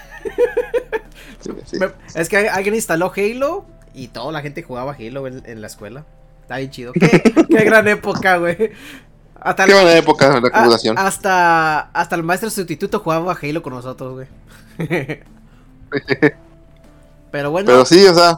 [1.39, 1.78] Sí, sí.
[1.78, 5.67] Me- es que alguien instaló Halo y toda la gente jugaba Halo en, en la
[5.67, 6.04] escuela.
[6.41, 6.93] Está bien chido.
[6.93, 8.72] Qué, qué gran época, güey.
[9.39, 10.97] Hasta, Qué buena época de la a- computación.
[10.97, 14.28] hasta, hasta el maestro sustituto jugaba Halo con nosotros, güey.
[17.32, 17.65] Pero bueno.
[17.67, 18.36] Pero sí, o sea,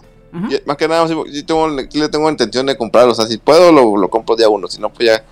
[0.66, 3.12] más que nada, sí, sí tengo, le tengo intención de comprarlo.
[3.12, 4.68] O sea, si puedo, lo, lo compro día uno.
[4.68, 5.24] Si no, pues ya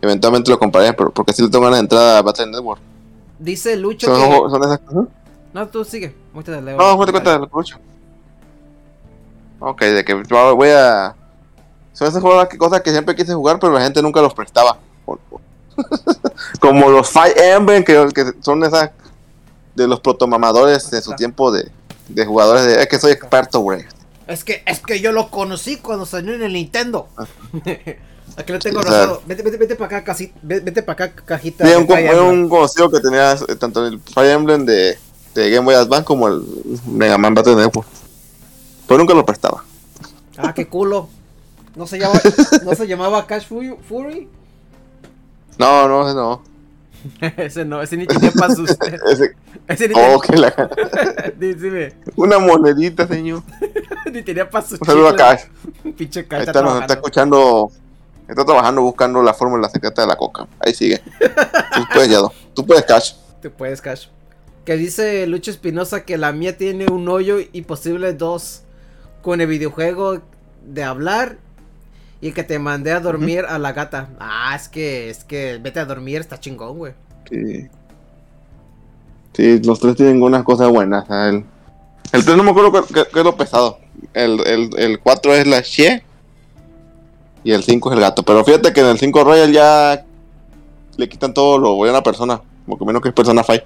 [0.00, 0.92] eventualmente lo compraré.
[0.92, 2.80] Pero porque sí le tengo ganas de entrar a Battle Network.
[3.38, 4.50] Dice Lucho Son, que...
[4.50, 5.04] son esas cosas.
[5.52, 6.14] No, tú sigue.
[6.32, 6.76] Muéstrate, Leo.
[6.76, 7.78] No, cuenta, escucho.
[9.60, 11.14] Ok, de que voy a.
[11.92, 12.22] Son esas
[12.58, 14.78] cosas que siempre quise jugar, pero la gente nunca los prestaba.
[16.60, 18.90] Como los Fire Emblem, que, que son esas
[19.74, 21.70] de los protomamadores de su tiempo de,
[22.08, 22.80] de jugadores de.
[22.82, 23.84] Es que soy experto, güey.
[24.26, 27.08] Es que, es que yo lo conocí cuando salió en el Nintendo.
[28.36, 28.82] Aquí lo tengo Ah.
[28.82, 29.22] O sea- rosado.
[29.26, 31.66] Vete, vete, vete para acá, casi, vete, para acá, cajita.
[31.66, 34.98] Sí, un, era un conocido que tenía eh, tanto el Fire Emblem de,
[35.34, 36.42] de Game Boy Advance como el
[36.86, 37.86] Mega Man Battle Network.
[38.88, 39.64] Pero nunca lo prestaba.
[40.36, 41.08] Ah, qué culo.
[41.76, 42.18] No se, llama,
[42.64, 44.28] no se llamaba Cash Fury.
[45.58, 46.42] No, no, ese no.
[47.36, 48.70] ese no, ese ni tenía para sus.
[49.10, 49.36] Ese,
[49.68, 50.52] ese ni, oh, que la,
[51.38, 53.42] dime, una monedita, señor.
[54.12, 55.16] ni tenía para sus Un saludo a.
[55.16, 55.42] Cash.
[55.96, 56.92] Pinche Ahí Cash está está, nos está trabajando.
[56.94, 57.70] escuchando.
[58.28, 60.48] Está trabajando buscando la fórmula secreta de la coca.
[60.58, 61.00] Ahí sigue.
[61.20, 62.32] Tú puedes, Yado.
[62.54, 63.12] Tú puedes, Cash.
[63.40, 64.08] Te puedes, Cash.
[64.64, 68.62] Que dice Lucho Espinosa que la mía tiene un hoyo y posible dos
[69.22, 70.22] con el videojuego
[70.64, 71.38] de hablar
[72.20, 74.08] y que te mandé a dormir a la gata.
[74.18, 76.92] Ah, es que, es que vete a dormir, está chingón, güey.
[77.30, 77.68] Sí.
[79.34, 81.06] Sí, los tres tienen unas cosas buenas.
[81.06, 81.44] sea, El,
[82.12, 83.78] el 3 no me acuerdo qué, es lo pesado.
[84.14, 86.02] El, el, el 4 es la She.
[87.44, 88.22] Y el 5 es el gato.
[88.22, 90.04] Pero fíjate que en el 5 Royal ya
[90.96, 92.40] le quitan todo lo bueno a la persona.
[92.64, 93.62] Como que menos que es persona 5.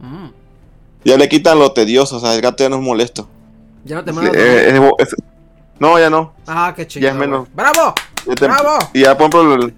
[0.00, 0.28] Mm,
[1.04, 2.16] Ya le quitan lo tedioso.
[2.16, 3.28] O sea, el gato ya no es molesto.
[3.84, 4.32] Ya no te mando.
[4.34, 5.16] Eh, es- es-
[5.82, 6.32] no, ya no.
[6.46, 7.02] ah, qué chido.
[7.04, 7.48] ya es menos.
[7.54, 7.94] ¡Bravo!
[8.26, 8.78] Ya te- ¡Bravo!
[8.92, 9.74] Y ya, por ejemplo, el-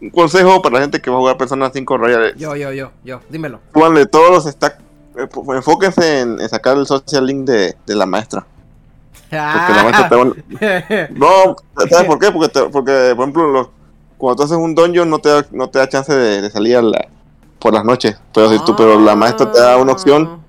[0.00, 2.90] un consejo para la gente que va a jugar Persona 5 Royal Yo, yo, yo,
[3.04, 3.60] yo, dímelo.
[3.74, 4.78] súbanle todos los stacks,
[5.16, 8.46] eh, enfóquense en, en sacar el social link de, de la maestra.
[9.30, 9.36] Porque
[9.74, 11.08] la maestra te Ah.
[11.14, 11.56] No,
[11.88, 12.30] ¿sabes por qué?
[12.32, 13.68] Porque, te- porque por ejemplo, los-
[14.16, 16.76] cuando tú haces un dungeon no te da, no te da chance de, de salir
[16.76, 17.08] a la-
[17.58, 18.16] por las noches.
[18.32, 20.40] Pero, si tú, pero la maestra te da una opción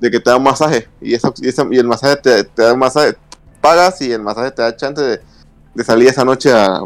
[0.00, 0.86] de que te da un masaje.
[1.00, 3.16] Y, eso, y, eso- y el masaje te, te da un masaje.
[3.60, 5.20] Pagas y el masaje te da chance de,
[5.74, 6.80] de salir esa noche a-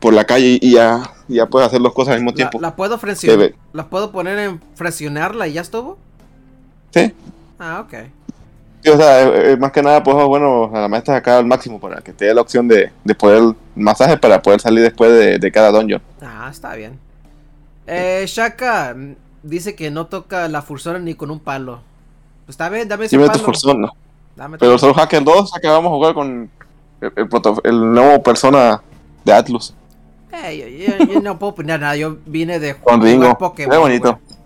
[0.00, 2.60] por la calle y ya, ya puedes hacer las cosas al mismo tiempo.
[2.60, 3.38] la puedo fresionar.
[3.38, 3.54] Debe.
[3.72, 5.98] ¿La puedo poner en fresionarla y ya estuvo?
[6.94, 7.12] Sí.
[7.58, 7.94] Ah, ok.
[8.80, 11.46] Sí, o sea, eh, eh, más que nada, pues bueno, a la maestra acá al
[11.46, 15.10] máximo para que te dé la opción de, de poder masaje para poder salir después
[15.10, 16.00] de, de cada dungeon.
[16.22, 16.96] Ah, está bien.
[17.88, 18.94] Eh, Shaka
[19.42, 21.80] dice que no toca la fursora ni con un palo.
[22.46, 23.92] Pues está bien, dame ese Dime tu palo.
[24.38, 26.48] Dame Pero tu- solo Hacker 2, ya que vamos a jugar con
[27.00, 27.28] el, el
[27.64, 28.80] el nuevo persona
[29.24, 29.74] de Atlus,
[30.32, 31.96] Eh, yo, yo- yo no puedo opinar nada.
[31.96, 33.36] Yo vine de jugar Ringo.
[33.36, 33.70] Pokémon.
[33.72, 34.12] Se ve bonito.
[34.12, 34.38] güey.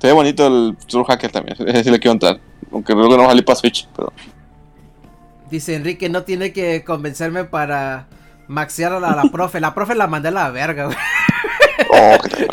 [0.00, 1.56] Se ve bonito el Soul Hacker también.
[1.68, 2.40] Ese sí le quiero entrar.
[2.72, 3.86] Aunque creo que no va a salir para Switch.
[3.94, 4.12] Pero...
[5.50, 8.06] Dice Enrique, no tiene que convencerme para
[8.48, 9.60] maxear a la, a la profe.
[9.60, 10.96] La profe la mandé a la verga, güey.
[11.90, 12.46] Oh, que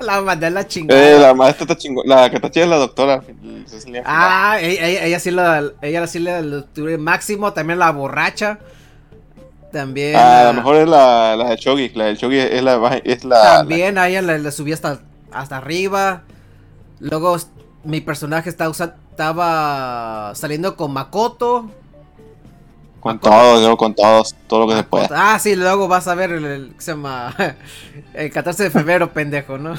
[0.04, 1.00] la mandé a la chingada.
[1.00, 2.22] eh, la maestra está chingona.
[2.22, 3.22] La que está chida es la doctora.
[3.66, 4.02] Cecilia.
[4.04, 6.24] Ah, ella, ella, ella sí la, ella sí
[6.74, 8.58] tuve máximo, también la borracha.
[9.72, 10.16] También.
[10.16, 11.90] Ah, la- a lo mejor es la, la de Chogi.
[11.90, 13.00] La del Chogi es la.
[13.04, 15.00] Es la También a ella le, le subí hasta,
[15.32, 16.22] hasta arriba.
[16.98, 17.36] Luego
[17.84, 21.70] mi personaje usa- estaba saliendo con Makoto.
[23.00, 24.34] Con todos, yo con todos.
[24.46, 25.08] Todo lo que se pueda.
[25.12, 27.34] Ah, sí, luego vas a ver el, el- ¿qué se llama?
[28.14, 29.74] El 14 de febrero, pendejo, ¿no?
[29.74, 29.78] No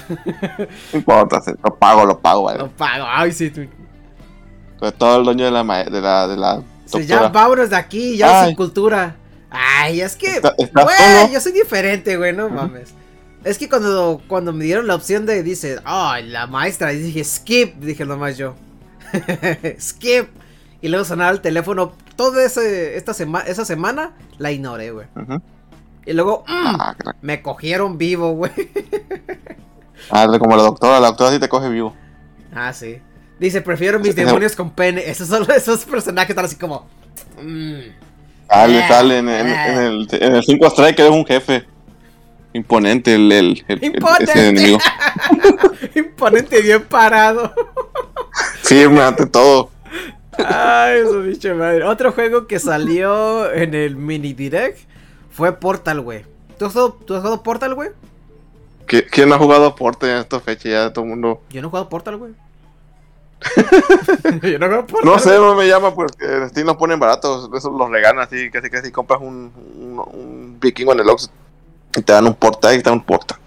[0.93, 2.59] importa, lo pago, lo pago, vale.
[2.59, 3.05] Lo pago.
[3.07, 3.49] Ay, sí.
[3.51, 3.67] tú-
[4.79, 8.17] Pues todo el dueño de la, de la, de la Sí, ya vámonos de aquí,
[8.17, 9.15] ya sin cultura.
[9.49, 12.93] Ay, es que, güey, yo soy diferente, güey, no mames.
[13.43, 17.23] Es que cuando, cuando me dieron la opción de, dice, ay, la maestra, y dije,
[17.23, 18.55] skip, dije nomás yo.
[19.79, 20.29] skip.
[20.81, 25.07] Y luego sonaba el teléfono, toda ese, esta sema- esa semana la ignoré, güey.
[26.05, 28.51] Y luego, mm, Ah, me cogieron vivo, güey.
[30.09, 31.95] Ah, como la doctora, la doctora sí te coge vivo.
[32.53, 32.99] Ah, sí.
[33.39, 35.01] Dice, prefiero mis demonios con pene.
[35.09, 36.87] Esos son esos personajes están así como...
[37.41, 37.79] mm.
[38.49, 39.67] Sale, Ah, sale en, en- ah.
[39.67, 41.65] en el, en el 5 Strike eres un jefe.
[42.53, 44.23] Imponente el, el, Imponente.
[44.23, 44.77] ese enemigo.
[45.95, 47.53] Imponente bien parado.
[48.63, 49.69] Firme ante todo.
[50.37, 51.83] Ay, eso bicho madre.
[51.83, 54.79] Otro juego que salió en el mini direct
[55.29, 56.25] fue Portal, güey.
[56.57, 57.89] ¿Tú has jugado, tú has jugado Portal, güey?
[58.87, 60.69] ¿Qui- ¿Quién no ha jugado Porte en esta fecha?
[60.69, 61.41] Ya todo el mundo.
[61.49, 62.33] Yo no he jugado Portal, güey.
[64.41, 65.05] Yo no he jugado Portal.
[65.11, 67.49] No sé, no me llama porque en Steam los ponen baratos.
[67.55, 71.29] Esos los regalan así, casi casi compras un, un, un vikingo en el Ox
[71.95, 73.39] y te dan un porta y te dan un porta.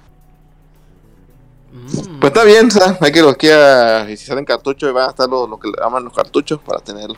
[2.21, 4.09] Pues está bien, o sea, hay que los quiera.
[4.11, 6.81] Y si salen cartuchos, van a estar los, los que le aman los cartuchos para
[6.81, 7.17] tenerlo.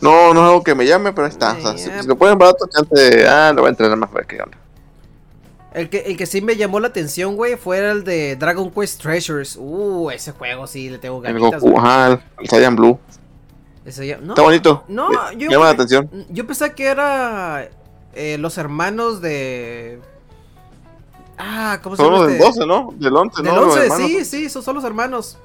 [0.00, 1.52] No, no es algo que me llame, pero ahí está.
[1.52, 3.26] O sea, si, si lo ponen barato, chance.
[3.28, 4.58] Ah, lo voy a entrenar más a ver qué onda.
[5.72, 9.00] El que, el que sí me llamó la atención, güey, fue el de Dragon Quest
[9.02, 9.56] Treasures.
[9.58, 11.60] Uh, ese juego sí le tengo El ganitas.
[11.60, 12.98] Goku, ajá, el, el Saiyan Blue.
[13.84, 14.84] Ese ya- no, Está bonito.
[14.88, 16.08] no, yo- Llama la atención.
[16.30, 17.68] Yo pensé que era
[18.14, 20.00] eh, los hermanos de.
[21.38, 22.24] Ah, ¿cómo se Son llama?
[22.24, 22.60] los del este?
[22.60, 22.94] 12, ¿no?
[22.96, 23.60] Del 11, Del ¿no?
[23.60, 24.06] Los 11, hermanos.
[24.08, 25.38] sí, sí, esos son los hermanos.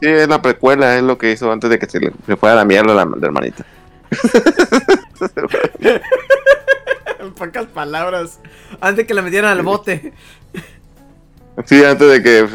[0.00, 2.54] Sí, es la precuela, es lo que hizo antes de que se le se fuera
[2.54, 3.64] a la mierda la, la hermanita.
[7.20, 8.40] En pocas palabras.
[8.80, 10.12] Antes de que la metieran al bote.
[11.66, 12.48] Sí, antes de que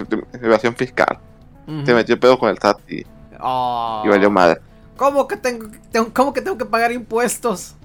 [0.46, 1.20] evasión fiscal.
[1.68, 1.86] Ujú.
[1.86, 3.06] Se metió pedo con el SAT y,
[3.40, 4.02] Oh.
[4.04, 4.60] y valió madre.
[4.98, 7.76] ¿Cómo que tengo, tengo- cómo que tengo que pagar impuestos?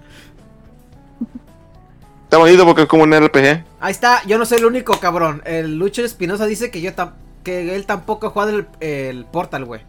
[2.32, 3.62] Está bonito porque es como un RPG.
[3.78, 5.42] Ahí está, yo no soy el único, cabrón.
[5.44, 7.12] El Lucho Espinosa dice que yo tam-
[7.44, 9.82] que él tampoco ha jugado el, el Portal, güey.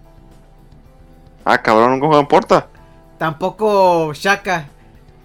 [1.46, 2.68] Ah, cabrón, ¿cómo importa?
[3.18, 4.66] Tampoco Shaka.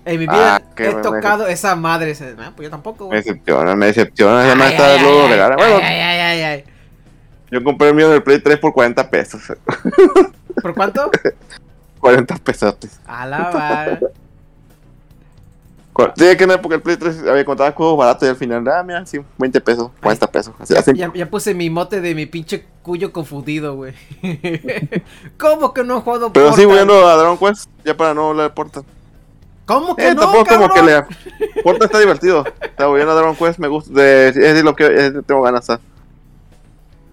[0.04, 2.16] En mi vida Ah, he tocado esa madre.
[2.38, 4.46] Ah, pues yo tampoco, Me decepciona, me decepciona.
[4.46, 5.58] Ya me está luego regalar.
[5.60, 6.64] ay, Bueno, ay, ay, ay,
[7.50, 9.42] yo compré el mío del Play 3 por 40 pesos.
[10.62, 11.10] ¿Por cuánto?
[11.98, 12.76] 40 pesos.
[13.08, 13.98] A la madre.
[16.16, 18.66] Sí, que en la época el Play 3 había contado juegos baratos y al final,
[18.68, 20.54] ah, mira, sí, 20 pesos, 40 pesos.
[20.60, 20.92] Así, Ya, así.
[20.94, 23.94] ya- ya puse mi mote de mi pinche cuyo confundido, güey.
[25.38, 26.66] ¿Cómo que no he jugado Pero sí, Portal?
[26.66, 28.82] volviendo a Dragon Quest, ya para no hablar de Porta.
[29.66, 31.06] ¿Cómo que Eh, no, tampoco como que cabrón?
[31.56, 31.62] le.
[31.62, 32.44] Porta está divertido.
[32.60, 33.92] Está volviendo a Dragon Quest, me gusta.
[33.92, 35.66] De, es de lo que es de- tengo ganas.
[35.66, 35.82] ¿sabes?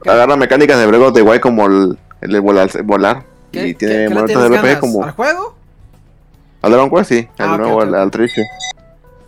[0.01, 0.09] ¿Qué?
[0.09, 3.23] Agarra mecánicas de Breath of the como el, el de volar, volar.
[3.51, 5.03] ¿Qué- Y tiene momentos de RPG como.
[5.03, 5.54] ¿Al juego?
[6.65, 7.29] Al Dragon Quest, sí.
[7.37, 8.43] Al Ah, ok, nuevo, al, al Triche.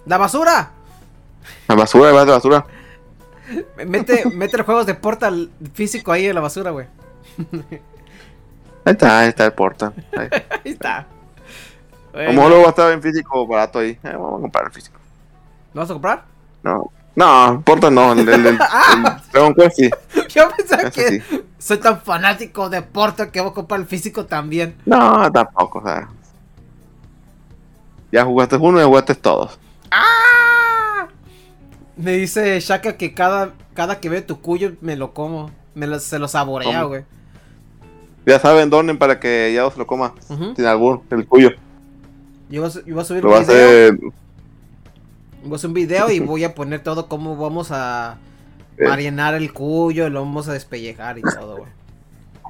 [0.06, 0.72] ¡La basura!
[1.68, 2.66] La basura, de basura.
[3.86, 6.88] Mete, mete los juegos de Portal físico ahí en la basura, güey.
[8.86, 9.94] Ahí está, ahí está el Porta.
[10.18, 10.28] Ahí.
[10.66, 11.06] Ahí está.
[12.14, 13.92] Mejor luego va a estar en físico barato ahí.
[13.92, 14.98] Eh, vamos a comprar el físico.
[15.74, 16.24] ¿Lo vas a comprar?
[16.64, 16.90] No.
[17.16, 18.14] No, Porta no.
[18.14, 19.22] El, el, el- el Ah.
[19.32, 19.90] Dragon Quest sí.
[20.30, 21.44] Yo pensaba Eso que sí.
[21.60, 24.76] soy tan fanático de Portal que voy a comprar el físico también.
[24.86, 26.08] No, tampoco, o sea.
[28.12, 29.60] Ya jugaste uno y jugaste todos.
[29.92, 31.08] ¡Ah!
[31.96, 35.52] Me dice Shaka que cada, cada que ve tu cuyo me lo como.
[35.76, 37.04] Me lo- se lo saborea, güey.
[38.26, 40.14] Ya saben, donen para que ya se lo coma.
[40.56, 41.52] Sin albur, el cuyo.
[42.50, 43.44] Yo voy a, su- yo voy a subir Lo un video.
[43.56, 44.00] hacer.
[45.44, 48.18] Voy a hacer un video y voy a poner todo cómo vamos a
[48.78, 48.88] Eh.
[48.88, 51.72] marinar el cuyo, lo vamos a despellejar y todo, güey.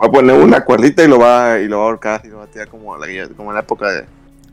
[0.01, 2.37] Va a poner una cuerdita y lo va, y lo va a ahorcar y lo
[2.37, 4.05] va a tirar como, la, como en la época de,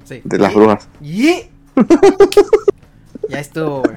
[0.04, 0.20] Sí.
[0.24, 0.88] de las brujas.
[1.02, 1.48] y-
[3.28, 3.96] ya estuvo, güey.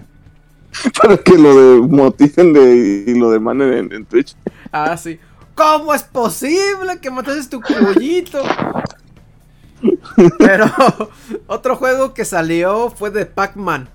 [1.01, 4.35] Para que lo de moticen de, y lo demanden en, en Twitch.
[4.71, 5.19] Ah, sí.
[5.55, 8.41] ¿Cómo es posible que matases tu cuyito?
[10.37, 10.65] Pero
[11.47, 13.89] otro juego que salió fue de Pac-Man.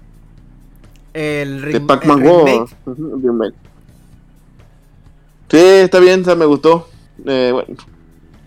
[1.13, 2.77] El, De el remake.
[2.87, 3.55] Ujú, el remake.
[5.51, 6.89] Sí, está bien, o sea, me gustó.
[7.27, 7.75] Eh, bueno,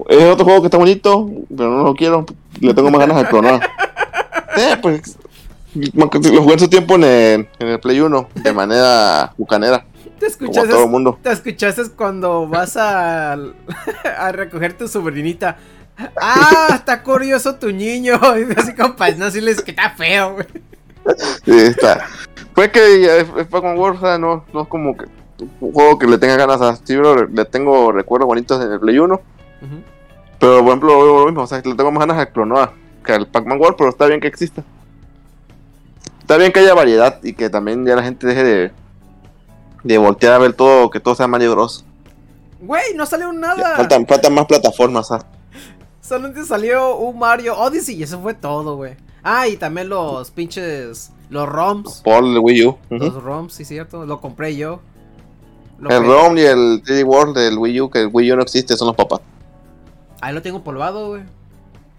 [0.10, 2.26] es otro juego que está bonito, pero no lo quiero.
[2.60, 3.70] Le tengo más ganas de clonar.
[4.58, 5.18] Eh, pues.
[5.94, 9.86] Lo jugué en su tiempo en el, en el Play 1, de manera bucanera,
[10.18, 11.20] ¿Te como escuchaste, todo el mundo.
[11.22, 13.34] te escuchaste cuando vas a,
[14.18, 15.58] a recoger tu sobrinita?
[16.16, 18.20] Ah, está curioso tu niño.
[18.38, 20.48] Y así como para no decirles que está feo, güey.
[21.44, 22.06] Sí, está.
[22.54, 25.06] Fue que es Pac-Man World, o sea, no, no es como que
[25.60, 28.98] un juego que le tenga ganas a bro, le tengo recuerdos bonitos en el Play
[28.98, 29.22] 1.
[30.40, 32.74] Pero por ejemplo, lo mismo, o sea, le tengo más ganas a clonar
[33.06, 34.64] que al Pac-Man World, pero está bien que exista.
[36.20, 38.72] Está bien que haya variedad y que también ya la gente deje de,
[39.84, 41.86] de voltear a ver todo, que todo sea Mario Bros.
[42.62, 43.76] Güey, no salió nada.
[43.76, 45.26] Faltan, faltan más plataformas, ¿ah?
[46.02, 48.96] Solamente salió un Mario Odyssey y eso fue todo, güey.
[49.24, 51.12] Ah, y también los pinches.
[51.30, 52.02] Los ROMs.
[52.04, 52.78] Por el Wii U.
[52.92, 54.06] Los ROMs, sí, cierto.
[54.06, 54.82] Lo compré yo.
[55.80, 58.44] Lo El ROM y el 3D World del Wii U, que el Wii U no
[58.44, 59.22] existe, son los papás.
[60.26, 61.22] Ahí lo tengo polvado, güey.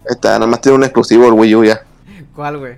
[0.03, 1.81] Está, nada más tiene un exclusivo el Wii U ya.
[2.35, 2.75] ¿Cuál, güey?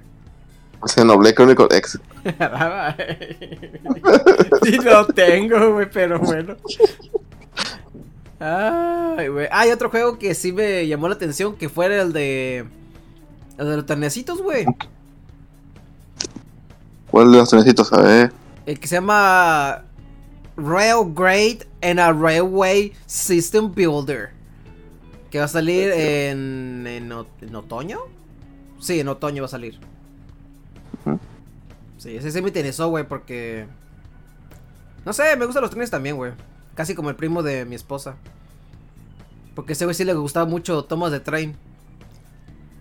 [0.86, 2.00] Xenoblade Chronicles X.
[4.62, 6.56] sí lo tengo, güey, pero bueno.
[8.40, 9.48] Ay, güey.
[9.52, 12.68] Hay otro juego que sí me llamó la atención, que fue el de...
[13.58, 14.68] El de los tanecitos, güey.
[17.10, 17.92] ¿Cuál de los trenecitos?
[17.92, 18.32] A ver.
[18.68, 19.84] El que se llama
[20.58, 24.38] Railgrade and a Railway System Builder.
[25.30, 28.00] Que va a salir en, en, otoño.
[28.80, 29.80] Sí, en otoño va a salir.
[31.98, 33.68] Sí, ese sí me interesó, güey, porque...
[35.06, 36.32] No sé, me gustan los trenes también, güey.
[36.76, 38.16] Casi como el primo de mi esposa.
[39.54, 41.56] Porque ese güey sí le gustaba mucho Thomas de Train.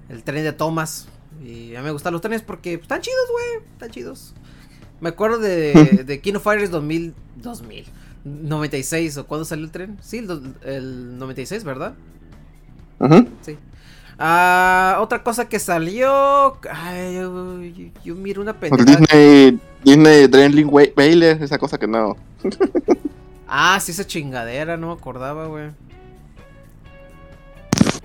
[0.08, 1.08] El tren de Thomas.
[1.42, 3.64] Y a mí me gustan los trenes porque están chidos, güey.
[3.72, 4.34] Están chidos.
[5.00, 5.72] Me acuerdo de,
[6.06, 7.84] de King of Fighters 2000, 2000,
[8.24, 9.98] 96, ¿o cuándo salió el tren?
[10.00, 11.94] Sí, el, el 96, ¿verdad?
[13.42, 13.56] Sí.
[14.18, 16.58] Ah, otra cosa que salió.
[16.70, 18.96] Ay, yo, yo- yo miro una El pendejada.
[19.00, 22.16] Disney, Disney Dreamlink Wa- Baylor, esa cosa que no.
[23.50, 25.70] Ah, sí, esa chingadera, no me acordaba, güey.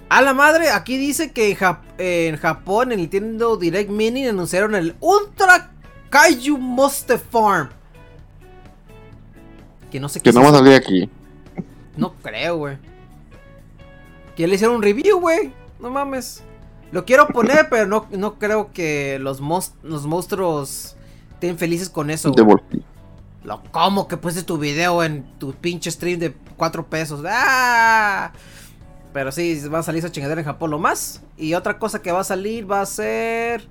[0.07, 4.73] A la madre, aquí dice que en, Jap- en Japón, en Nintendo Direct Mini, anunciaron
[4.75, 5.71] el Ultra
[6.09, 7.69] Kaiju Monster Farm.
[9.91, 11.09] Que no sé qué Que no va a salir aquí.
[11.97, 12.77] No creo, güey.
[14.35, 15.53] Que le hicieron un review, güey.
[15.79, 16.43] No mames.
[16.91, 20.95] Lo quiero poner, pero no, no creo que los, mos- los monstruos
[21.33, 22.61] estén felices con eso, bol-
[23.43, 27.21] Lo como que puse tu video en tu pinche stream de 4 pesos.
[27.27, 28.31] ¡Ah!
[29.11, 31.21] Pero sí, va a salir esa chingadera en Japón lo más.
[31.37, 33.67] Y otra cosa que va a salir va a ser.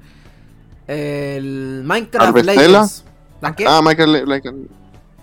[0.86, 2.36] El Minecraft.
[2.44, 3.04] Legends.
[3.40, 3.64] ¿La qué?
[3.66, 4.48] Ah, Michael, Le- like,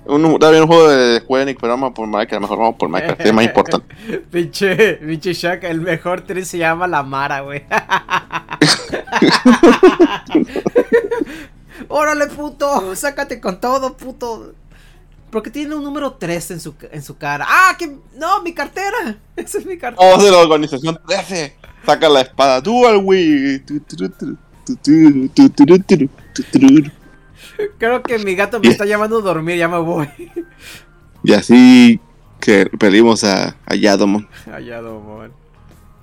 [0.09, 3.33] un, un juego de Square Enix, pero vamos por Minecraft, mejor vamos por Minecraft, es
[3.33, 3.95] más importante.
[4.31, 7.63] Pinche, pinche Shaka, el mejor tren se llama La Mara, güey.
[11.87, 14.53] Órale, puto, sácate con todo, puto.
[15.31, 17.45] Porque tiene un número 3 en su, en su cara.
[17.47, 17.75] ¡Ah!
[17.77, 19.17] que No, mi cartera.
[19.35, 20.09] Esa es mi cartera.
[20.09, 21.55] Vamos de la organización 13.
[21.85, 23.63] Saca la espada Dual Wii.
[27.77, 30.07] Creo que mi gato me está llamando a dormir, ya me voy.
[31.23, 31.99] Y así
[32.39, 34.27] que perdimos a, a Yadomon.
[34.53, 35.31] Allá, Domón.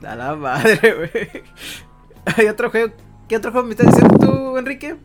[0.07, 1.42] A la madre, güey.
[2.36, 2.92] Hay otro juego.
[3.28, 4.96] ¿Qué otro juego me estás diciendo tú, Enrique?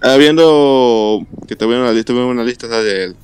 [0.00, 2.84] Ah, viendo que te veo una lista, veo una lista ¿sabes?
[2.84, 3.16] de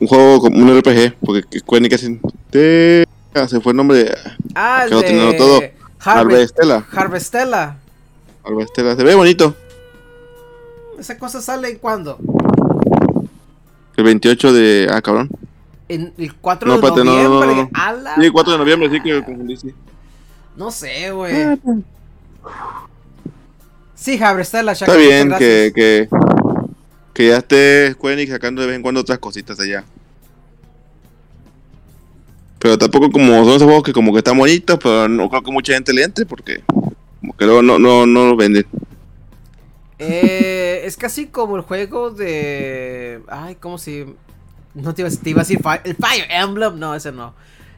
[0.00, 2.20] un juego como un RPG, porque Square Enix casi
[2.50, 4.18] de ah, se fue el nombre de
[4.54, 5.62] Ah, Que de todo.
[6.00, 6.84] Harvestella.
[6.90, 7.76] Harvestella.
[8.44, 9.54] Harvestella, se ve bonito.
[11.02, 12.16] ¿Esa cosa sale cuándo?
[13.96, 15.28] El 28 de ah, cabrón.
[15.88, 17.56] En el 4 No, de no, no, no, noviembre.
[17.56, 17.70] no.
[17.74, 19.74] A la Sí, 4 de noviembre, sí que me confundí, sí.
[20.56, 21.58] No sé, güey.
[23.96, 26.08] Sí, Harvestella, Shaka, Está bien que, que,
[27.12, 29.82] que ya esté Square Enix sacando de vez en cuando otras cositas allá.
[32.60, 35.50] Pero tampoco como son esos juegos que como que están bonitos, pero no creo que
[35.50, 36.62] mucha gente le entre porque
[37.20, 38.64] como que luego no, no, no los venden.
[39.98, 43.22] Eh, es casi como el juego de.
[43.28, 44.04] Ay, ¿cómo si.?
[44.74, 46.78] No te iba, a- te iba a decir Fire, el Fire Emblem.
[46.78, 47.34] No, ese no.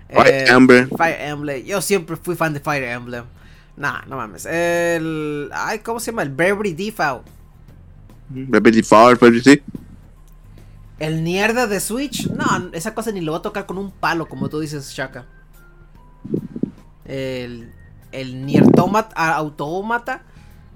[0.08, 0.88] Fire Eh, Emblem.
[0.96, 1.64] Fire Emblem.
[1.64, 3.24] Yo siempre fui fan de Fire Emblem.
[3.76, 4.46] Nah, no mames.
[4.46, 5.50] El.
[5.52, 6.22] Ay, ¿cómo se llama?
[6.22, 7.26] El Beverly Default.
[8.30, 9.60] Rapid Fire, pero sí.
[11.00, 12.28] El mierda de Switch.
[12.30, 15.26] No, esa cosa ni lo va a tocar con un palo, como tú dices, Shaka.
[17.04, 17.72] El.
[18.12, 20.22] El Nier Automata.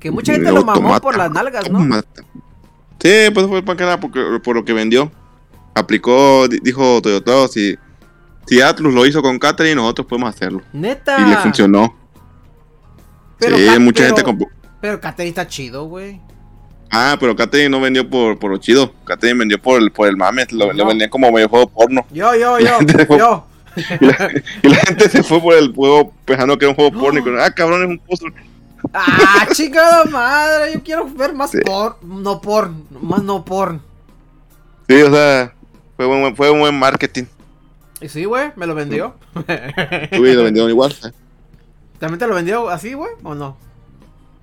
[0.01, 1.81] Que mucha gente lo mamó por las nalgas, ¿no?
[3.01, 5.11] Sí, pues fue para que nada porque, por lo que vendió.
[5.75, 7.77] Aplicó, di- dijo Toyota, si,
[8.47, 10.63] si Atlus lo hizo con Catherine, nosotros podemos hacerlo.
[10.73, 11.17] Neta.
[11.21, 11.95] Y le funcionó.
[13.39, 14.49] Pero sí, mucha pero- gente compró.
[14.81, 16.21] Pero Catherine está chido, güey.
[16.91, 18.93] Ah, pero Catherine no vendió por, por lo chido.
[19.05, 20.47] Catherine vendió por el, por el mame.
[20.51, 20.87] Lo, lo No.
[20.87, 22.07] vendían como medio juego porno.
[22.13, 22.79] Yo, yo, yo,
[23.17, 23.45] yo.
[24.01, 24.31] Y la,
[24.63, 27.21] y la gente se fue por el juego pensando que era un juego porno.
[27.21, 28.33] Y con, ah, cabrón, es un póster.
[28.95, 30.73] Ah, chingada madre.
[30.75, 31.59] Yo quiero ver más Sí.
[31.65, 31.95] porn.
[32.23, 32.85] No porn.
[33.03, 33.81] Más no porn.
[34.89, 35.53] Sí, o sea,
[35.97, 37.25] fue buen, fue un buen marketing.
[38.01, 39.15] Y sí, güey, me lo vendió.
[40.19, 40.95] Uy, lo vendieron igual.
[41.99, 43.11] ¿También te lo vendió así, güey?
[43.23, 43.57] ¿O no?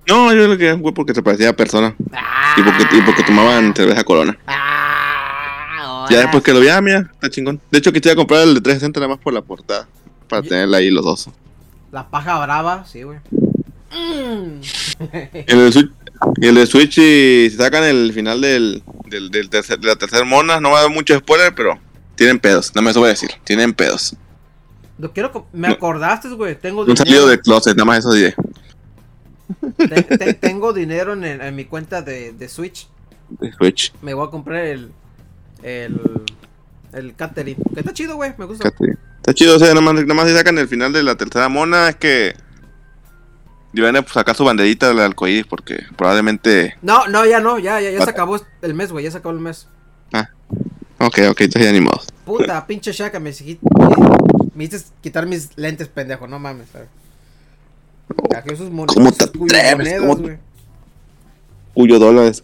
[0.06, 1.94] No, yo lo que fue porque se parecía persona.
[2.12, 4.38] Ah, Y porque, y porque tomaban cerveza corona.
[4.46, 7.60] Ah, Ya después que lo vi, ah, mira, está chingón.
[7.70, 9.88] De hecho, quisiera comprar el de 360 nada más por la portada.
[10.28, 11.28] Para Y- tenerla ahí los dos.
[11.90, 13.18] La paja brava, sí, güey.
[13.90, 14.60] Mm.
[15.46, 15.90] El de Switch,
[16.40, 19.96] y el de Switch, y si sacan el final del, del, del tercer, de la
[19.96, 21.78] tercera mona, no va a dar mucho spoiler, pero
[22.14, 22.72] tienen pedos.
[22.74, 23.30] No me eso voy a decir.
[23.44, 24.16] Tienen pedos.
[24.98, 25.30] Lo quiero.
[25.30, 26.58] co- Me acordaste, güey.
[26.58, 27.28] Tengo Un salido dinero.
[27.30, 28.34] del closet, nada más eso diré.
[29.76, 32.88] te- te- tengo dinero en, el- en mi cuenta de, de Switch.
[33.28, 33.92] De Switch.
[34.02, 34.90] Me voy a comprar el.
[35.62, 36.00] El.
[36.92, 37.60] El Catherine.
[37.74, 38.32] Que está chido, güey.
[38.38, 38.68] Me gusta.
[39.18, 41.48] Está chido, o sea, nada más, nada más si sacan el final de la tercera
[41.48, 42.34] mona, es que.
[43.76, 46.76] Deben de sacar su banderita del arcoíris, porque probablemente.
[46.82, 47.58] No, no, ya no.
[47.58, 48.08] Ya, ya, ya se What?
[48.08, 49.04] acabó el mes, güey.
[49.04, 49.68] Ya se acabó el mes.
[50.98, 52.00] Ok, ok, entonces ya ni modo.
[52.24, 53.20] Puta, pinche Shaka.
[53.20, 53.34] Me,
[54.54, 56.26] me hiciste quitar mis lentes, pendejo.
[56.26, 56.88] No mames, ¿sabes?
[58.30, 59.76] Cagé esos mon- ¿Cómo te atreves?
[59.76, 60.28] monedas, ¿Cómo.
[61.74, 62.42] Cuyo dólares.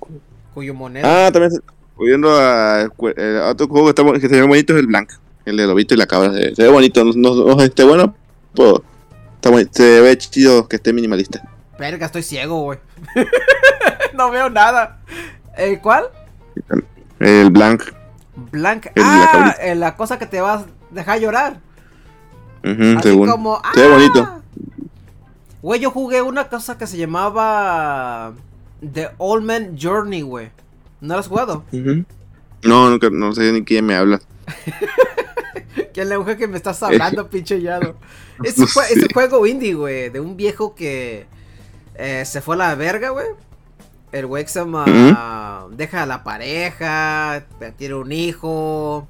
[0.52, 1.26] Cuyo moneda.
[1.26, 1.52] Ah, también.
[1.96, 5.12] Volviendo a, eh, a otro juego que, está, que se ve bonito es el Blank.
[5.46, 6.32] El de lobito y la cabra.
[6.34, 7.04] Se, se ve bonito.
[7.04, 8.14] No, no, no esté bueno,
[8.54, 8.84] pero.
[9.42, 11.42] Está boni- se ve chido que esté minimalista.
[11.76, 12.78] Verga, estoy ciego, güey.
[14.14, 15.00] no veo nada.
[15.56, 16.04] ¿El cuál?
[17.18, 17.92] El Blank.
[18.36, 18.86] Blank.
[18.94, 21.58] El la ah, eh, la cosa que te vas a dejar llorar.
[22.62, 23.28] Así según.
[23.28, 23.60] como.
[23.74, 23.96] Se ve ¡ah!
[23.96, 24.42] bonito.
[25.60, 28.34] Güey, yo jugué una cosa que se llamaba.
[28.92, 30.50] The Old Man Journey, güey.
[31.00, 31.64] ¿No lo has jugado?
[31.72, 32.04] Ujú.
[32.62, 34.20] No, nunca, no sé ni quién me habla.
[35.94, 37.96] ¿Quién le mujer que me estás hablando, pinche llado?
[38.42, 38.66] Es un,
[39.12, 40.10] juego indie, güey.
[40.10, 41.26] De un viejo que
[41.94, 43.26] eh, se fue a la verga, güey.
[44.10, 44.44] El güey.
[44.44, 47.44] Deja a la pareja.
[47.76, 49.08] Tiene un hijo.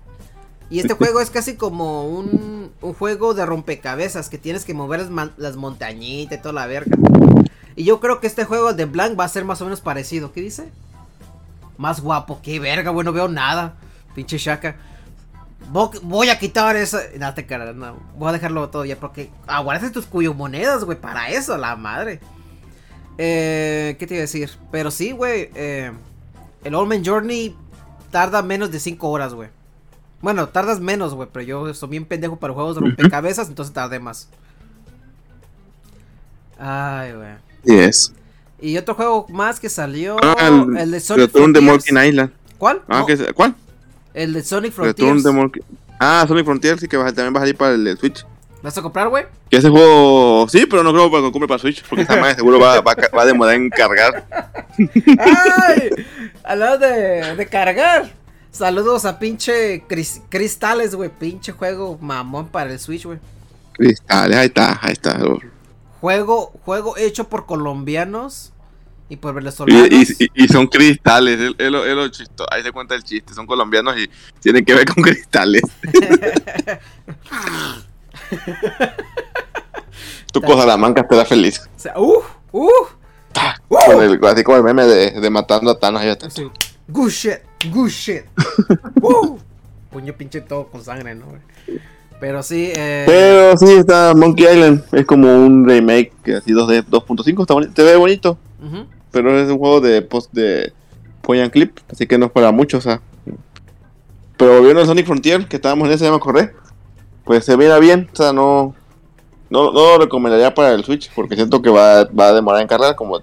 [0.70, 4.28] Y este juego es casi como un, un juego de rompecabezas.
[4.28, 6.96] Que tienes que mover las, las montañitas y toda la verga.
[7.74, 10.32] Y yo creo que este juego de Blank va a ser más o menos parecido.
[10.32, 10.70] ¿Qué dice?
[11.78, 12.40] Más guapo.
[12.42, 13.04] Qué verga, güey.
[13.04, 13.74] No veo nada.
[14.14, 14.76] Pinche Shaka.
[15.72, 16.98] Vo- Voy a quitar eso.
[17.18, 17.44] No te
[17.74, 17.96] no.
[18.18, 21.00] Voy a dejarlo todo ya porque aguardaste tus cuyo monedas, güey.
[21.00, 22.20] Para eso, la madre.
[23.18, 24.50] Eh, ¿Qué te iba a decir?
[24.70, 25.50] Pero sí, güey.
[25.54, 25.92] eh,
[26.64, 27.56] el Old Man Journey
[28.10, 29.48] tarda menos de 5 horas, güey.
[30.20, 31.28] Bueno, tardas menos, güey.
[31.32, 34.28] Pero yo soy bien pendejo para juegos de rompecabezas, entonces tardé más.
[36.58, 37.34] Ay, güey.
[37.64, 38.12] Sí es.
[38.60, 40.16] Y otro juego más que salió.
[40.22, 41.60] Ah, el, el, de Sonic Return de.
[41.60, 42.30] Monkey Island.
[42.58, 42.82] ¿Cuál?
[42.88, 43.34] Ah, No.
[43.34, 43.56] ¿cuál?
[44.14, 45.24] El de Sonic Frontiers.
[45.98, 48.24] Ah, Sonic Frontier sí que también va a salir para el, el Switch.
[48.62, 49.24] ¿Vas a comprar, güey?
[49.50, 52.36] Que ese juego, sí, pero no creo que lo compre para Switch, porque esa madre
[52.36, 54.24] seguro va, va, va a demorar en cargar.
[55.18, 55.90] ¡Ay!
[56.44, 58.12] Hablando de, de cargar.
[58.50, 61.10] Saludos a pinche Cris- Cristales, güey.
[61.10, 63.18] Pinche juego mamón para el Switch, güey.
[63.72, 65.18] Cristales, ahí está, ahí está.
[66.00, 68.51] Juego, juego hecho por colombianos
[69.12, 69.88] y por Y, venezolanos.
[69.90, 73.02] y, y- y son cristales, es, es lo, es lo chisto- ahí se cuenta el
[73.02, 74.08] chiste, son colombianos y
[74.40, 75.62] tienen que ver con cristales.
[80.32, 81.60] tu cosa la manca te da feliz.
[81.76, 82.22] O sea, ¡uh!
[82.52, 82.68] ¡uh!
[83.68, 86.02] Con el, así como el meme de, de matando a Thanos.
[86.02, 86.26] ahí está.
[86.26, 86.48] Así,
[86.88, 87.38] good shit,
[87.70, 88.24] good shit.
[89.02, 89.38] ¡Uh!
[89.90, 91.26] Puño pinche todo con sangre, ¿no?
[92.20, 93.04] Pero sí, eh.
[93.06, 94.84] Pero sí, está Monkey Island.
[94.92, 97.40] Es como un remake así 2D 2.5.
[97.42, 98.38] Está bonito, te ve bonito.
[99.12, 100.72] Pero es un juego de post de
[101.20, 101.78] point and clip.
[101.90, 103.00] Así que no es para mucho, o sea.
[104.36, 106.52] Pero volviendo al Sonic Frontier, que estábamos en ese, me acordé.
[107.24, 108.08] Pues se mira bien.
[108.12, 108.74] O sea, no.
[109.50, 111.12] No, no lo recomendaría para el Switch.
[111.14, 113.20] Porque siento que va, va a demorar en cargar como,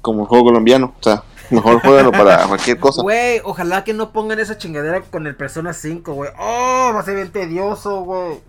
[0.00, 0.94] como un juego colombiano.
[0.98, 3.02] O sea, mejor jueguenlo para cualquier cosa.
[3.02, 6.30] Güey, ojalá que no pongan esa chingadera con el Persona 5, güey.
[6.40, 8.40] Oh, va a ser bien tedioso, güey.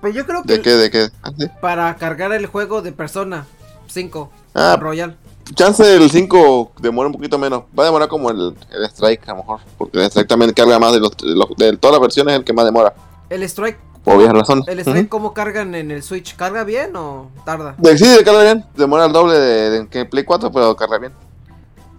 [0.00, 0.70] Pero yo creo que ¿De qué?
[0.70, 1.08] ¿De qué?
[1.22, 1.46] Ah, sí.
[1.60, 3.46] para cargar el juego de Persona
[3.86, 4.76] 5 Ah.
[4.80, 5.16] Royal.
[5.54, 7.62] Chance el 5 demora un poquito menos.
[7.78, 9.60] Va a demorar como el, el Strike, a lo mejor.
[9.76, 12.38] Porque el Strike también carga más de, los, de, los- de todas las versiones, es
[12.40, 12.94] el que más demora.
[13.30, 14.66] El Strike, Por obvias razones.
[14.68, 16.34] el Strike ¿cómo cargan en el Switch?
[16.36, 17.76] ¿Carga bien o tarda?
[17.96, 18.64] Sí, carga bien.
[18.76, 21.12] Demora el doble de, que Play 4, pero carga bien.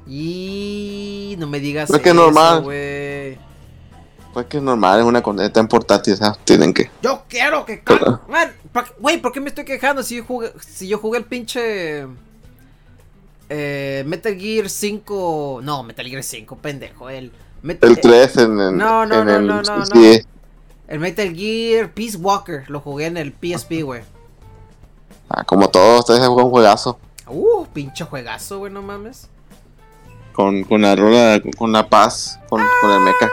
[0.07, 2.63] Y no me digas Pues que eso, normal.
[4.33, 6.89] Pues que es normal, es una coneta en portátil, sea, tienen que.
[7.01, 10.53] Yo quiero que ca- Man, ¿pa- Güey, ¿por qué me estoy quejando si yo jugué,
[10.59, 12.05] si yo jugué el pinche
[13.49, 17.31] eh, Metal Gear 5, no, Metal Gear 5, pendejo, el
[17.61, 20.21] Metal, El 3 en, en, No, no, en no, el no, no, sí,
[20.87, 24.01] el Metal Gear Peace Walker, lo jugué en el PSP, güey.
[25.29, 26.99] ah, como todos, ustedes juegan un juegazo.
[27.27, 29.27] Uh, pinche juegazo, güey, no mames.
[30.33, 33.29] Con, con la rola, con la paz, con, con el mecha.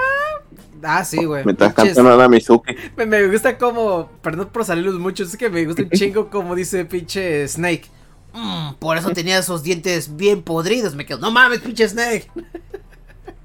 [0.82, 1.44] Ah, sí, güey.
[1.44, 2.74] Mientras Pinches- cantan a la Mizuki.
[2.96, 6.54] Me, me gusta como, perdón por salirlos mucho, es que me gusta un chingo como
[6.54, 7.88] dice pinche Snake.
[8.36, 12.30] "Mm, por eso tenía esos dientes bien podridos, me quedo, no mames, pinche Snake.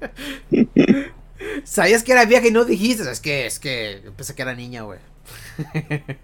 [1.64, 4.82] Sabías que era vieja y no dijiste, es que, es que, pensé que era niña,
[4.82, 4.98] güey.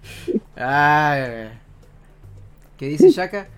[0.56, 1.48] Ay, güey.
[2.76, 3.48] ¿Qué dice Shaka?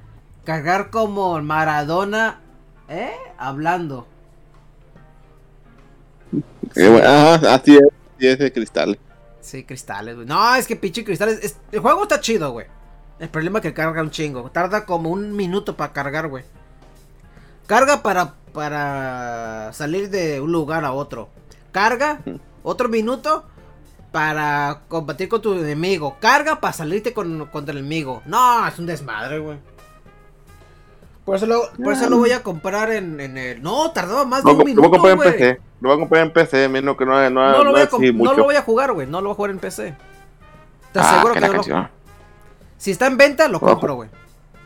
[0.45, 2.41] Cargar como Maradona,
[2.89, 3.13] ¿eh?
[3.39, 4.07] Hablando.
[6.77, 7.83] Eh, bueno, Ajá, así es,
[8.17, 8.99] así es de cristal.
[9.41, 10.27] Sí, cristales, güey.
[10.27, 11.41] No, es que pinche cristales.
[11.43, 12.67] es- el juego está chido, güey.
[13.21, 14.51] El problema es que carga un chingo.
[14.51, 16.43] Tarda como un minuto para cargar, güey.
[17.67, 21.29] Carga para, para salir de un lugar a otro.
[21.71, 22.21] Carga
[22.63, 23.45] otro minuto
[24.11, 26.17] para combatir con tu enemigo.
[26.19, 28.23] Carga para salirte con, contra el enemigo.
[28.25, 29.59] No, es un desmadre, güey.
[31.25, 33.63] Por eso lo, por eso lo voy a comprar en, en el.
[33.63, 35.19] No, tardaba más de un lo voy a minuto, comprar en.
[35.33, 35.61] PC.
[35.81, 37.89] Lo voy a comprar en PC, menos que no, no, No, no, lo voy a
[38.13, 39.07] no lo voy a jugar, güey.
[39.07, 39.95] No lo voy a jugar en PC.
[40.93, 41.89] Te Ah, aseguro que no lo.
[42.81, 44.09] Si está en venta, lo compro, güey.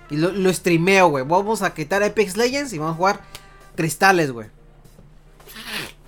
[0.08, 1.24] Y lo, lo streameo, güey.
[1.24, 3.20] Vamos a quitar Apex Legends y vamos a jugar
[3.74, 4.46] cristales, güey.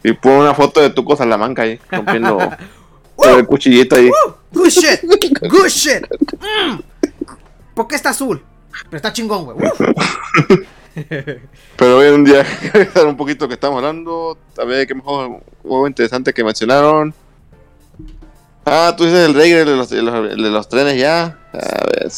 [0.05, 2.39] Y pon una foto de Tuco Salamanca ahí, rompiendo
[3.17, 4.09] con el cuchillito ahí.
[4.53, 5.01] Good shit.
[5.51, 6.07] Good shit.
[6.39, 6.79] Mm.
[7.75, 8.41] ¿Por qué está azul?
[8.85, 9.57] Pero está chingón, güey.
[11.77, 12.47] Pero hoy en un día,
[13.05, 14.39] un poquito que estamos hablando.
[14.57, 17.13] A ver qué mejor juego interesante que mencionaron.
[18.67, 21.39] Ah, tú dices el rey de los, de los, de los trenes ya.
[21.53, 22.11] A ver.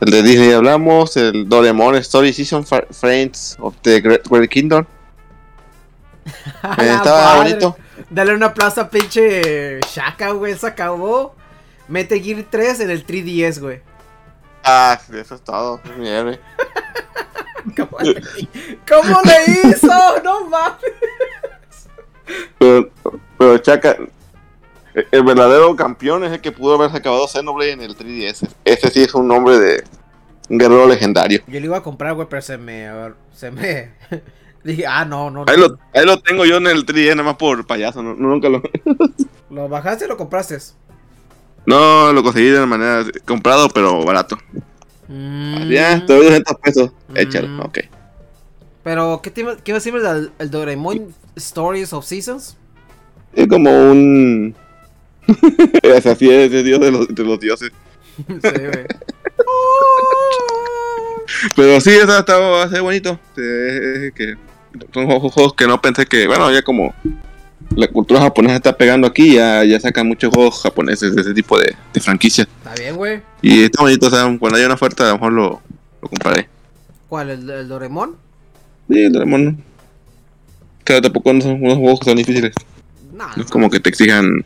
[0.00, 1.16] El de Disney hablamos.
[1.16, 4.84] El Doraemon Story Season Friends of the Great, Great Kingdom.
[6.62, 7.50] A Eh, estaba madre.
[7.50, 7.76] bonito.
[8.10, 10.56] Dale una plaza pinche Shaka, güey.
[10.56, 11.34] Se acabó.
[11.88, 13.80] Mete Gear 3 en el 3DS, güey.
[14.64, 15.80] Ah, eso es todo.
[15.84, 16.40] Es mi héroe.
[17.76, 18.22] ¿Cómo le,
[18.88, 20.22] ¿Cómo le hizo?
[20.24, 20.78] No mames.
[22.58, 22.90] Pero,
[23.36, 23.96] pero Chaka,
[25.00, 28.46] el- el verdadero campeón es el que pudo haberse acabado Xenoblade en el 3DS.
[28.64, 29.84] Ese sí es un nombre de
[30.48, 31.40] un guerrero legendario.
[31.46, 32.88] Yo lo iba a comprar, güey, pero se me.
[33.34, 33.92] Se me.
[34.64, 35.44] Dije, ah, no, no.
[35.46, 38.02] Ahí lo, ahí lo tengo yo en el 3DS, nada más por payaso.
[38.02, 38.62] No, nunca lo,
[39.50, 40.58] ¿Lo bajaste o lo compraste?
[41.66, 44.38] no lo conseguí de una manera comprado, pero barato.
[45.06, 46.90] Mm, Ya, te doy 200 pesos.
[47.08, 47.16] Mm.
[47.16, 47.78] Échalo, ok.
[48.82, 52.56] Pero, ¿qué, te, qué iba a decirme del el Doraemon Stories of Seasons?
[53.34, 54.54] Es como un.
[55.82, 57.70] es así, es el dios de los, de los dioses.
[58.16, 58.86] sí, güey.
[61.56, 63.18] Pero sí, está, ser bonito.
[63.34, 64.36] Que
[64.92, 66.94] son juegos que no pensé que, bueno, ya como
[67.76, 71.58] la cultura japonesa está pegando aquí, ya, ya sacan muchos juegos japoneses de ese tipo
[71.58, 72.48] de, de franquicias.
[72.58, 73.20] Está bien, güey.
[73.42, 75.62] Y está bonito, o sea, cuando haya una oferta, a lo mejor lo,
[76.02, 76.48] lo compraré.
[77.08, 77.30] ¿Cuál?
[77.30, 78.16] ¿El, el Doraemon?
[78.88, 79.62] Sí, el Doraemon.
[80.84, 82.54] Claro, tampoco son unos juegos que son difíciles.
[83.12, 84.44] No no, es como que te exijan.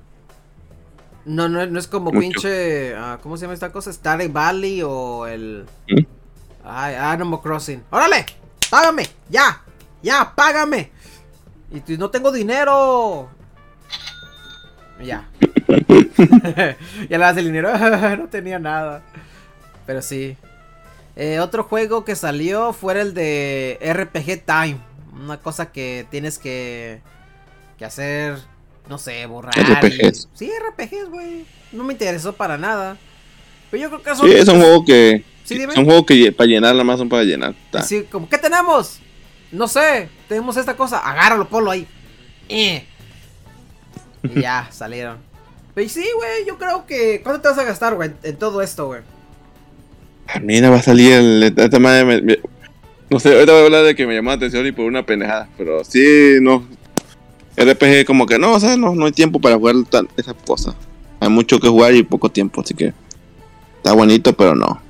[1.24, 2.20] No, no, no es como Mucho.
[2.20, 2.94] pinche.
[2.96, 3.92] ah, ¿Cómo se llama esta cosa?
[3.92, 5.66] Stardew Valley o el.
[5.88, 6.00] ¿Mm?
[6.64, 7.82] Ay, Animal Crossing.
[7.90, 8.24] ¡Órale!
[8.70, 9.08] ¡Págame!
[9.28, 9.62] ¡Ya!
[10.02, 10.32] ¡Ya!
[10.34, 10.90] ¡Págame!
[11.70, 13.28] Y tú, no tengo dinero.
[15.02, 15.28] Ya.
[17.08, 17.70] ya le das el dinero.
[18.16, 19.02] no tenía nada.
[19.86, 20.36] Pero sí.
[21.16, 24.78] Eh, otro juego que salió fue el de RPG Time.
[25.12, 27.00] Una cosa que tienes que,
[27.78, 28.38] que hacer,
[28.88, 29.54] no sé, borrar.
[29.56, 30.28] y- RPGs.
[30.34, 31.44] Sí, RPGs, güey.
[31.72, 32.96] No me interesó para nada.
[33.70, 34.24] Pero yo creo que eso...
[34.26, 35.24] Sí, es un juego que.
[35.44, 35.74] Sí, dime.
[35.74, 37.54] son juegos que para llenar, nada más son para llenar.
[37.66, 37.80] Está.
[37.80, 38.98] Así como, ¿qué tenemos?
[39.50, 40.98] No sé, tenemos esta cosa.
[40.98, 41.86] Agárralo, ponlo ahí.
[42.48, 42.84] Eh.
[44.22, 45.18] Y ya, salieron.
[45.74, 47.20] Pero sí, güey, yo creo que...
[47.22, 49.00] ¿Cuánto te vas a gastar, güey, en todo esto, güey?
[50.42, 51.54] Mira, va a salir el.
[51.56, 52.38] Esta madre me- me-
[53.10, 55.04] no sé, ahorita voy a hablar de que me llamó la atención y por una
[55.04, 55.48] pendejada.
[55.58, 56.66] Pero sí, no.
[57.56, 60.74] RPG, como que no, o sea, no, no hay tiempo para jugar tan, esas cosas.
[61.20, 62.92] Hay mucho que jugar y poco tiempo, así que.
[63.76, 64.80] Está bonito, pero no.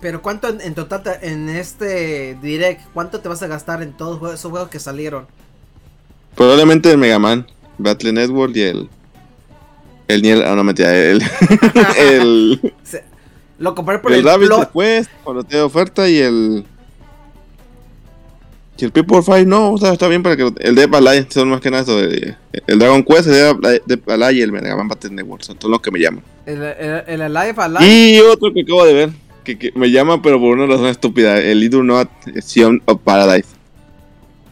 [0.00, 4.34] Pero ¿cuánto en, en total, en este direct, cuánto te vas a gastar en todos
[4.34, 5.26] esos juegos que salieron?
[6.34, 7.46] Probablemente el Mega Man,
[7.78, 8.88] Battle Network y el.
[10.08, 10.42] El Niel.
[10.46, 11.22] Ah, no, mentira, el.
[11.98, 12.74] el.
[13.58, 14.60] Lo compré por el el, Rabbids plot.
[14.60, 16.66] después, cuando te oferta y el.
[18.76, 21.30] Si el People Fight no, o sea, está bien para que el Dead by Light
[21.32, 21.96] son más que nada eso.
[21.96, 22.34] de-
[22.66, 25.70] el Dragon Quest, el Dead by Light y el Mega Man Battle Network son todos
[25.70, 26.22] los que me llaman.
[26.44, 27.86] El, el, el Alive Alive.
[27.86, 29.10] Y otro que acabo de ver,
[29.44, 32.10] que, que me llama, pero por una razón estúpida: el Little Not
[32.42, 33.48] Sion of Paradise.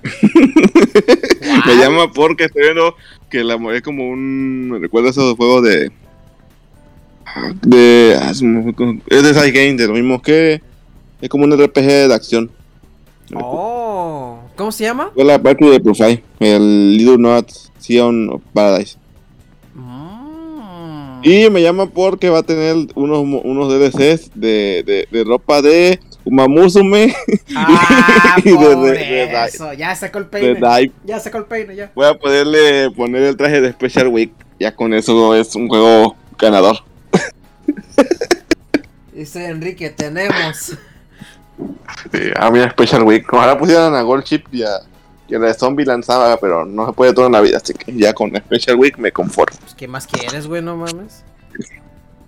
[1.67, 2.95] me llama porque estoy viendo
[3.31, 4.71] que la, es como un.
[4.71, 5.91] Me recuerda esos juegos de.
[7.63, 8.41] de ah, es
[9.23, 10.63] de Side Game, de lo mismo que.
[11.21, 12.51] Es como un RPG de acción.
[13.33, 13.74] Oh,
[14.57, 15.11] ¿cómo se llama?
[15.15, 18.97] Fue la Valkyrie de Profile, el Little Not Sion of Paradise.
[19.75, 21.21] Mm.
[21.23, 25.99] Y me llama porque va a tener unos, unos DLCs de, de, de ropa de
[26.25, 27.15] Umamusume
[27.55, 29.73] Ah, Y de- de- de- eso.
[29.75, 30.59] Ya sacó el peine.
[31.05, 31.93] Ya sacó el peine, ya.
[31.95, 34.33] Voy a poderle poner el traje de Special Week.
[34.59, 36.79] Ya con eso es un juego ganador.
[39.13, 40.77] Dice Enrique, tenemos.
[42.13, 43.27] Sí, a mí Special Week.
[43.33, 44.81] Ojalá pusieran a Gold Chip y a,
[45.29, 47.59] y a la de Zombie lanzaba, pero no se puede todo en la vida.
[47.59, 49.57] Así que ya con Special Week me conformo.
[49.61, 50.63] Pues, ¿qué más quieres, güey?
[50.63, 51.25] No mames.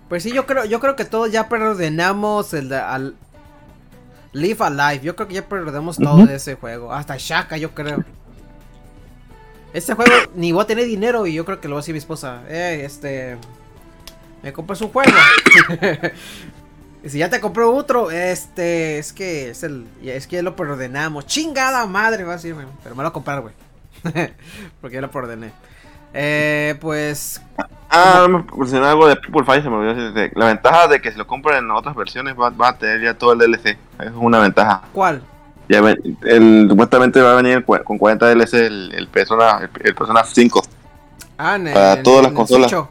[0.09, 3.15] Pues sí, yo creo, yo creo que todos ya preordenamos el de al
[4.31, 5.03] Live Alive.
[5.03, 6.93] Yo creo que ya preordenamos todo de ese juego.
[6.93, 8.03] Hasta Shaka, yo creo.
[9.73, 11.93] Este juego ni voy a tener dinero y yo creo que lo va a decir
[11.93, 12.43] mi esposa.
[12.47, 13.37] Eh, este.
[14.41, 15.11] Me compras un juego.
[17.09, 18.97] si ya te compró otro, este.
[18.99, 19.87] Es que es el.
[20.03, 21.25] Es que ya lo preordenamos.
[21.27, 22.65] Chingada madre, va a decirme.
[22.83, 23.53] Pero me lo voy a comprar, güey.
[24.81, 25.51] Porque ya lo preordené.
[26.13, 27.41] Eh, pues.
[27.89, 30.31] Ah, me mencioné algo de People Fight, se me olvidó decirte.
[30.39, 33.13] La ventaja de que si lo compran en otras versiones va, va a tener ya
[33.13, 33.77] todo el DLC.
[33.99, 34.81] Es una ventaja.
[34.93, 35.21] ¿Cuál?
[35.69, 39.95] Ya ven, el, supuestamente va a venir con 40 DLC el, el Persona, el, el
[39.95, 40.63] Persona 5.
[41.37, 42.71] Ah, en, Para en- todas las en el consolas.
[42.71, 42.85] Switch.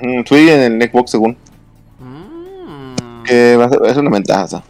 [0.00, 1.36] Mm, sí, en el Xbox según.
[3.24, 4.62] Que va a ser- es una ventaja.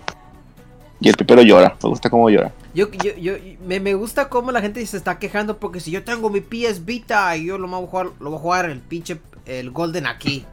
[1.01, 2.53] Y el pipero llora, me gusta cómo llora.
[2.75, 3.33] Yo, yo, yo,
[3.67, 6.85] me, me gusta cómo la gente se está quejando porque si yo tengo mi PS
[6.85, 10.07] Vita y yo lo voy a jugar, lo voy a jugar el pinche el Golden
[10.07, 10.45] aquí.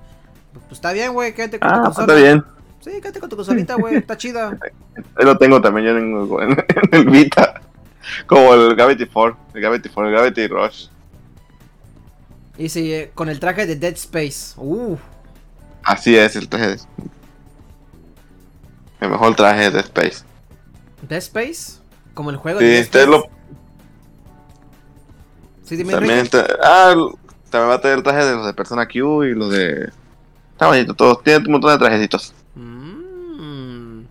[0.54, 2.14] Pues está bien, güey, quédate con tu Ah, pues consola.
[2.18, 2.43] está bien.
[2.82, 4.58] Sí, quédate con tu consolita, güey, está chida.
[5.16, 6.58] Ahí lo tengo también yo tengo en, en
[6.93, 7.62] el Vita.
[8.26, 10.88] Como el Gravity Fall, el Gravity Fall, el Gravity Rush.
[12.58, 14.56] Y sí, eh, con el traje de Dead Space.
[14.58, 14.97] Uh,
[15.84, 16.78] Así es el traje de...
[19.00, 20.24] El mejor traje de Space.
[21.08, 21.80] Dead Space,
[22.14, 23.08] como el juego Sí, de Dead Space.
[23.08, 23.24] lo,
[25.64, 26.95] Sí, dime, también, está- ah,
[27.52, 29.91] también va a tener el traje de los de Persona Q y los de...
[30.54, 32.34] Está bonito, todos, tiene un montón de trajecitos.
[32.56, 34.02] Mm.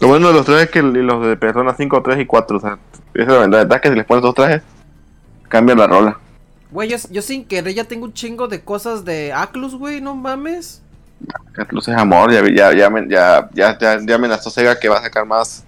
[0.00, 2.60] Lo bueno de los trajes es que los de Persona 5, 3 y 4, o
[2.60, 2.78] sea,
[3.14, 4.62] esa es la ventaja que si les pones dos trajes,
[5.48, 6.20] cambia la rola.
[6.70, 10.14] Güey, yo, yo sin querer ya tengo un chingo de cosas de Atlus, güey, no
[10.14, 10.82] mames.
[11.56, 12.72] Atlus es amor, ya, ya,
[13.08, 15.64] ya, ya, ya, amenazó Sega que va a sacar más,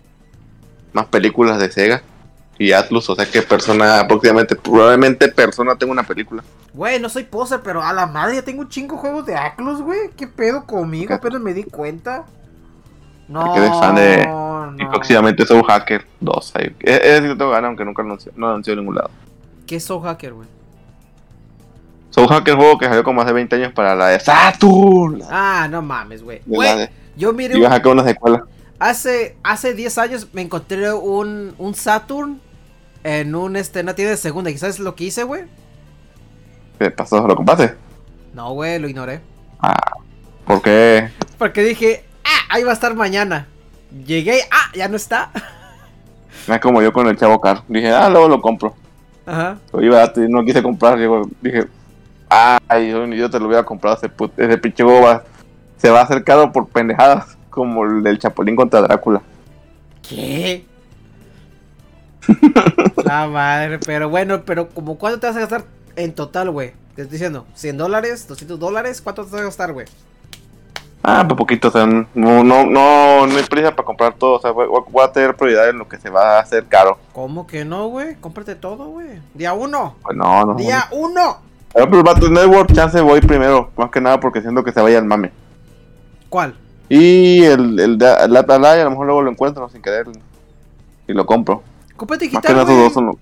[0.93, 2.03] más películas de Sega.
[2.59, 6.43] Y Atlus, o sea que Persona, próximamente, probablemente Persona tenga una película.
[6.73, 9.83] Güey, no soy poser, pero a la madre ya tengo un chingo juegos de Atlus,
[9.83, 10.11] güey.
[10.17, 11.13] ¿Qué pedo conmigo?
[11.15, 12.25] Apenas me di cuenta.
[13.29, 14.23] No, eres fan de-
[14.79, 14.91] Y no.
[14.91, 16.53] próximamente Soul Hacker 2.
[16.57, 16.75] Ahí.
[16.81, 19.11] Es, es que tengo ganas, aunque nunca anunció, no anunció en ningún lado.
[19.67, 20.49] ¿Qué es Soul Hacker, güey?
[22.17, 25.21] Soul Hacker juego que salió como hace 20 años para la de Saturn.
[25.31, 26.41] Ah, no mames, güey.
[26.47, 27.59] De de- yo miré.
[27.59, 28.43] Iba a sacar una secuela.
[28.79, 32.41] Hace, hace 10 años me encontré un, un Saturn
[33.05, 34.51] en un este, una tienda de segunda.
[34.51, 35.43] ¿Y sabes lo que hice, güey?
[36.79, 37.27] ¿Qué pasó?
[37.27, 37.75] ¿Lo compraste?
[38.33, 39.21] No, güey, lo ignoré.
[40.47, 41.11] ¿Por qué?
[41.37, 43.47] Porque dije, ah, ahí va a estar mañana.
[44.07, 45.31] Llegué, ah, ya no está.
[46.49, 47.63] Es como yo con el Chavo Car.
[47.69, 48.75] Dije, ah, luego lo compro.
[49.27, 49.59] Ajá.
[49.73, 50.99] Lo iba a, no quise comprar.
[50.99, 51.67] Digo, dije,
[52.69, 53.97] ay, yo ni yo te lo hubiera comprado.
[53.97, 55.23] Ese, put- ese pinche va-
[55.77, 57.37] se va a hacer caro por pendejadas.
[57.51, 59.23] Como el del Chapulín contra Drácula.
[60.07, 60.67] ¿Qué?
[63.05, 65.65] La madre, pero bueno, pero como cuánto te vas a gastar
[65.97, 66.73] en total, güey.
[66.95, 69.87] Te estoy diciendo, 100 dólares, 200 dólares, ¿cuánto te vas a gastar, güey?
[71.03, 74.41] Ah, pues poquito, o sea, no, no, no, no hay prisa para comprar todo, o
[74.41, 76.99] sea, voy, voy a tener prioridad en lo que se va a hacer caro.
[77.13, 78.17] ¿Cómo que no, güey?
[78.17, 79.21] Cómprate todo, güey.
[79.35, 79.95] Día uno.
[80.03, 80.55] Pues no, no.
[80.55, 81.39] Día uno.
[81.77, 84.81] Por ejemplo, el Battle Network, chance voy primero, más que nada porque siento que se
[84.81, 85.31] vaya al mame.
[86.31, 86.55] ¿Cuál?
[86.89, 90.07] Y el, el, de- el Live, a lo mejor luego lo encuentro sin querer
[91.07, 91.63] y lo compro.
[91.95, 93.17] Cómprate Más que digital, nada dos son los-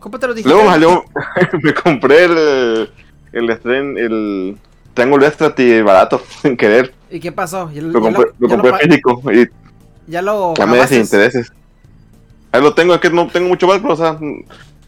[0.00, 0.52] Cómpratelo digital.
[0.52, 1.04] Luego me salió,
[1.62, 2.90] me compré el,
[3.32, 4.56] el, estren- el
[4.94, 5.52] Triángulo Extra
[5.82, 6.94] barato, sin querer.
[7.10, 7.70] ¿Y qué pasó?
[7.70, 9.46] Ya, Lo ya compré, lo ya compré pa- físico y
[10.10, 11.52] ya lo meses sin intereses.
[12.50, 14.18] Ahí lo tengo, es que no tengo mucho valor, o sea,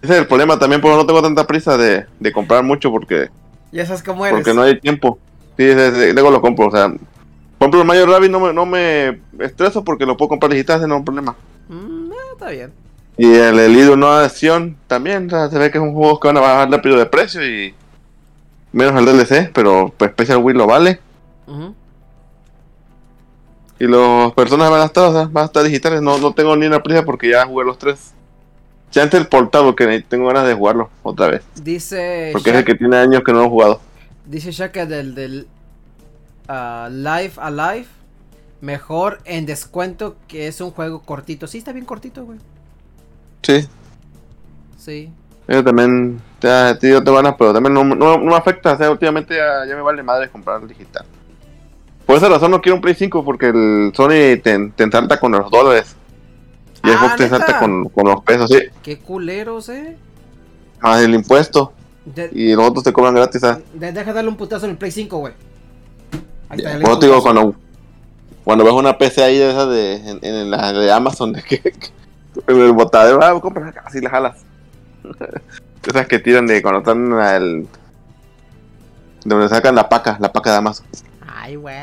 [0.03, 3.29] ese es el problema también, porque no tengo tanta prisa de, de comprar mucho porque,
[3.73, 4.39] Ya sabes cómo eres.
[4.39, 5.19] porque no hay tiempo.
[5.57, 6.93] Sí, sí, sí, luego lo compro, o sea,
[7.59, 10.95] ejemplo, el Mario Rabbit no me, no me estreso porque lo puedo comprar digital, no
[10.95, 11.37] es un problema.
[12.33, 12.73] está bien.
[13.19, 16.29] Y el Elite Nueva Edición también, o sea, se ve que es un juego que
[16.29, 17.75] van a bajar rápido de precio y
[18.73, 21.01] menos el DLC, pero pues Special Wii lo vale.
[23.79, 26.03] Y los personas van a estar, o sea, van a estar digitales.
[26.03, 28.15] No, no tengo ni una prisa porque ya jugué los tres.
[28.93, 31.43] Ya antes el portable que tengo ganas de jugarlo otra vez.
[31.62, 33.80] Dice Porque es el que tiene años que no lo he jugado.
[34.26, 35.47] Dice Shaka del, del
[36.49, 37.86] ah, Live Alive.
[38.61, 41.47] Mejor en descuento que es un juego cortito.
[41.47, 42.38] Sí, está bien cortito, güey.
[43.43, 43.66] Sí,
[44.76, 45.11] Sí.
[45.49, 48.72] yo también, ya, tío, te ganas, pero también no, no- no me afecta.
[48.74, 51.05] O sea, últimamente ya, ya me vale madre comprar el digital.
[52.05, 55.32] Por esa razón no quiero un Play 5 porque el Sony te, te salta con
[55.32, 55.97] los dólares.
[56.83, 58.59] Y el Ah, Xbox te salta con, con los pesos, sí.
[58.83, 59.97] Qué culeros, eh.
[60.81, 61.72] Más el impuesto.
[62.05, 63.41] De- Y los otros te cobran gratis.
[63.43, 63.62] ¿sabes?
[63.74, 65.35] de- deja darle un putazo en el Play 5, güey.
[66.49, 67.55] Ahí está, te digo, cuando,
[68.43, 71.61] cuando ves una PC ahí de esas de, en, en la de Amazon, de que,
[72.47, 74.37] en el botadero, ah, compras acá, así la jalas.
[75.87, 77.62] Esas que tiran de cuando están al.
[77.62, 77.68] de
[79.24, 80.87] donde sacan la paca, la paca de Amazon.
[81.26, 81.74] Ay, güey.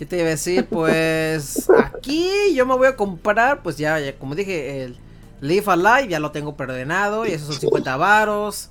[0.00, 0.64] ¿Qué te iba a decir?
[0.64, 4.96] Pues aquí yo me voy a comprar, pues ya, ya, como dije, el
[5.42, 8.70] Live Alive ya lo tengo perdonado y esos son 50 varos.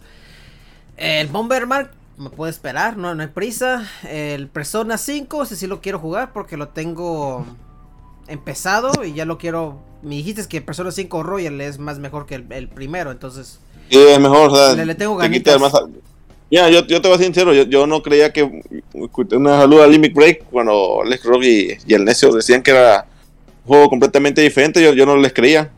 [0.97, 3.87] El Bomberman me puede esperar, no, no hay prisa.
[4.09, 7.45] El Persona 5, ese sí lo quiero jugar porque lo tengo
[8.27, 9.83] empezado y ya lo quiero.
[10.01, 13.59] Me dijiste que Persona 5 Royal es más mejor que el, el primero, entonces
[13.91, 15.73] Sí, es mejor, o sea, le, le tengo te quita más.
[16.51, 18.43] Ya, yo, yo te voy a ser sincero, yo, yo no creía que.
[19.31, 23.05] Una saluda a Limit Break cuando Alex Rock y, y el Necio decían que era
[23.65, 25.69] un juego completamente diferente, yo, yo no les creía.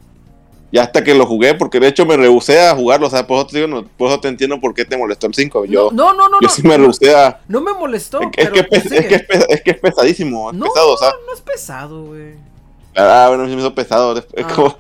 [0.74, 3.40] Y hasta que lo jugué, porque de hecho me rehusé a jugarlo, o sea, por
[3.40, 5.66] eso te, digo, no- por eso te entiendo por qué te molestó el 5.
[5.66, 7.42] Yo, no, no, no, yo no, sí me rehusé a.
[7.50, 8.22] no me molestó.
[8.22, 8.98] es, que- es pero que, es, sigue.
[9.00, 11.10] es que es pesa- es que es pesadísimo, es No, pesado, o sea.
[11.28, 12.36] no es pesado, güey.
[12.96, 14.18] Ah, bueno, sí me hizo pesado.
[14.18, 14.54] Es Ah.
[14.56, 14.78] como-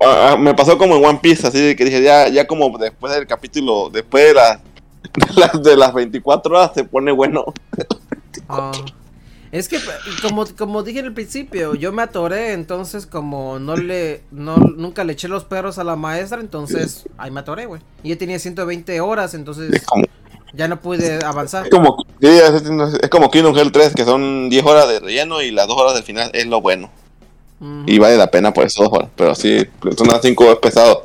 [0.00, 3.12] ah, ah, me pasó como en One Piece, así que dije, ya, ya como después
[3.12, 4.60] del capítulo, después de, las
[5.02, 7.44] de, las, de las 24 horas se pone bueno.
[8.48, 8.72] Ah.
[9.52, 9.78] Es que
[10.22, 15.02] como, como dije en el principio, yo me atoré, entonces como no le no nunca
[15.02, 17.80] le eché los perros a la maestra, entonces ahí me atoré, güey.
[18.04, 20.04] Y yo tenía 120 horas, entonces como,
[20.52, 21.64] ya no pude avanzar.
[21.64, 25.66] es como, es, como Kingdom Hearts 3, que son 10 horas de relleno y las
[25.66, 26.90] 2 horas del final es lo bueno.
[27.86, 29.10] Y vale la pena por eso, dos horas.
[29.16, 31.04] Pero sí, Persona 5 es pesado.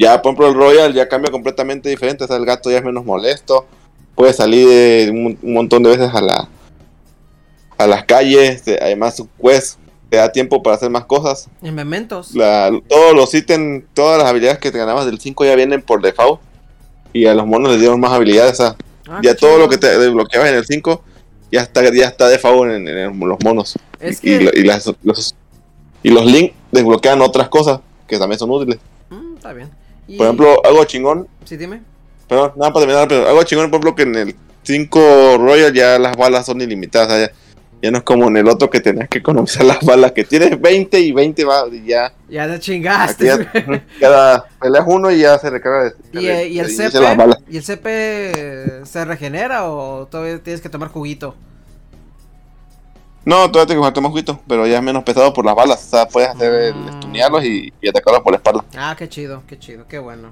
[0.00, 2.24] Ya, por ejemplo, el Royal ya cambia completamente diferente.
[2.24, 3.66] O sea, el gato ya es menos molesto.
[4.14, 6.48] Puede salir de un, un montón de veces a la
[7.76, 8.62] a las calles.
[8.80, 9.78] Además, su quest
[10.08, 11.48] te da tiempo para hacer más cosas.
[11.62, 12.34] En mementos.
[12.34, 16.00] La- todos los ítems, todas las habilidades que te ganabas del 5 ya vienen por
[16.00, 16.40] default.
[17.12, 18.54] Y a los monos les dieron más habilidades.
[18.54, 18.76] O sea,
[19.06, 19.58] Ah, ya todo chido.
[19.64, 21.02] lo que te desbloqueabas en el 5
[21.52, 23.76] ya está, ya está default en, en los monos.
[23.98, 25.34] Es Y, que lo- y las- los,
[26.02, 28.78] y los links desbloquean otras cosas que también son útiles.
[29.10, 29.68] Mm, está bien.
[30.10, 31.82] Y- Por ejemplo, algo chingón, Sí, dime.
[32.28, 35.98] perdón, nada para terminar, pero algo chingón, por ejemplo, que en el 5 Royal ya
[35.98, 37.06] las balas son ilimitadas.
[37.08, 37.32] o sea, ya,
[37.82, 40.60] ya no es como en el otro que tenías que economizar las balas, que tienes
[40.60, 42.12] 20 y 20 balas y ya.
[42.28, 43.24] Ya te Aquí chingaste.
[43.26, 43.38] ya
[44.00, 45.84] cada peleas uno y ya se recarga.
[45.84, 47.36] de- ¿Y, eh, y el las CP?
[47.48, 51.34] ¿Y el CP se regenera o todavía tienes que tomar juguito?
[53.24, 55.84] No, todavía te que tomar juguito, pero ya es menos pesado por las balas.
[55.86, 56.74] O sea, puedes hacer el
[57.14, 58.64] Y, y atacarlos por la espalda.
[58.76, 60.30] Ah, qué chido, qué chido, qué bueno.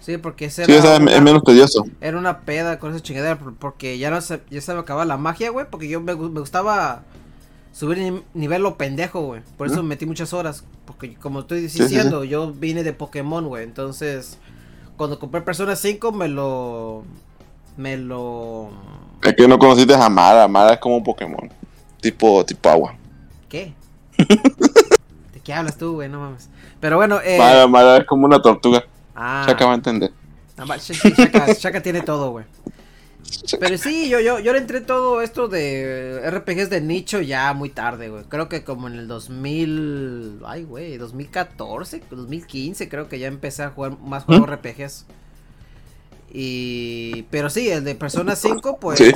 [0.00, 1.84] Sí, porque ese Sí, era, una, es menos tedioso.
[2.00, 5.04] era una peda con esa chingadera por- porque ya no se, ya se me acababa
[5.04, 7.02] la magia, güey, porque yo me, me gustaba
[7.72, 9.42] subir ni- nivel lo pendejo, güey.
[9.58, 9.84] Por eso Ujú.
[9.84, 14.38] metí muchas horas, porque como estoy sí, diciendo, yo vine de Pokémon, güey, entonces
[14.96, 17.04] cuando compré Persona 5 me lo
[17.76, 18.70] me lo
[19.22, 20.48] Es que no conociste a Mara.
[20.48, 21.50] Mara es como un Pokémon.
[22.00, 22.94] Tipo, tipo agua.
[23.48, 23.74] ¿Qué?
[25.50, 26.08] ¿De qué hablas tú, güey?
[26.08, 26.48] No mames.
[26.78, 28.84] Pero bueno, eh Mara, Mara es como una tortuga.
[29.16, 30.12] ah, Se acaba de entender.
[30.56, 32.44] Ah, va, Shaka tiene todo, güey.
[33.58, 37.68] Pero sí, yo, yo, yo le entré todo esto de RPGs de nicho ya muy
[37.68, 38.24] tarde, güey.
[38.24, 40.40] Creo que como en el 2000...
[40.46, 45.06] Ay, güey, 2014, 2015 creo que ya empecé a jugar más juegos RPGs.
[46.32, 47.22] Y...
[47.30, 48.98] Pero sí, el de Persona 5, pues...
[48.98, 49.12] Sí.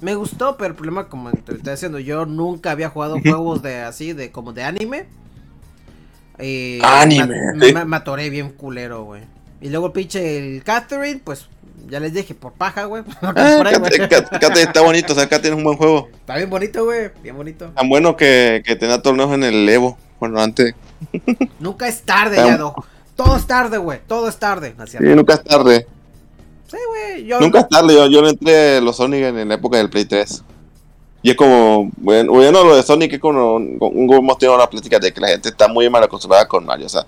[0.00, 3.80] Me gustó, pero el problema, como te estoy diciendo, yo nunca había jugado juegos de
[3.80, 5.06] así, de como de anime.
[6.38, 7.74] Y Anime, me, sí.
[7.74, 9.22] me- me atoré bien culero, güey.
[9.60, 11.48] Y luego el pinche el Catherine, pues
[11.88, 13.02] ya les dije, por paja, güey.
[13.20, 13.62] lo Ah,
[14.40, 16.08] Cate está bonito, o sea, acá tienes un buen juego.
[16.14, 17.10] Está bien bonito, güey.
[17.22, 17.70] Bien bonito.
[17.76, 19.98] Tan bueno que, que tenía torneos en el Evo.
[20.18, 20.74] Bueno, antes.
[21.58, 22.74] Nunca es tarde, Está- Yado.
[23.16, 24.00] Todo es tarde, güey.
[24.06, 24.74] Todo es tarde.
[24.78, 25.86] ¿no Sí, nunca es tarde.
[26.70, 27.24] Sí, güey.
[27.26, 27.94] Yo, Nunca es tarde.
[27.94, 30.44] Yo, yo le entré a los Sonic en la época del Play 3.
[31.22, 34.98] Y es como, bueno, bueno lo de Sonic es como, un, hemos tenido una plática
[34.98, 37.06] de que la gente está muy mal acostumbrada con Mario, o sea,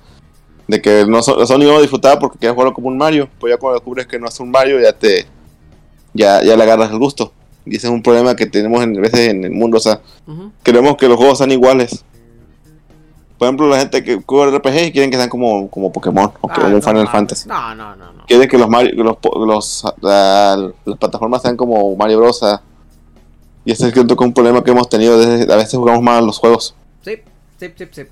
[0.69, 3.79] de que no, Sonic no disfrutaba porque quería jugarlo como un Mario, pues ya cuando
[3.79, 5.27] descubres que no es un Mario ya te,
[6.13, 7.33] ya, ya le agarras el gusto.
[7.65, 10.01] Y ese es un problema que tenemos en, veces en el mundo, o sea,
[10.63, 12.05] queremos que los juegos sean iguales.
[13.43, 16.49] Por ejemplo, la gente que juega RPG y quieren que sean como, como Pokémon o
[16.49, 17.09] Ah, como no un Final.
[17.09, 17.49] Fantasy.
[17.49, 18.25] No, no, no, no.
[18.25, 22.41] Quieren que los, Mario, los, los ah, las plataformas sean como Mario Bros.
[22.45, 22.63] ah.
[23.65, 25.19] Y ese es un problema que hemos tenido.
[25.19, 26.77] Desde, a veces jugamos mal los juegos.
[27.05, 27.17] Sí,
[27.59, 28.03] sí, sí, sí.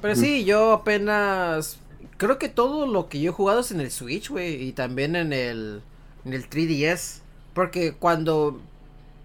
[0.00, 0.18] Pero Mm.
[0.18, 1.76] sí, yo apenas.
[2.16, 4.60] Creo que todo lo que yo he jugado es en el Switch, güey.
[4.60, 5.82] Y también en el.
[6.24, 7.20] En el 3DS.
[7.54, 8.58] Porque cuando.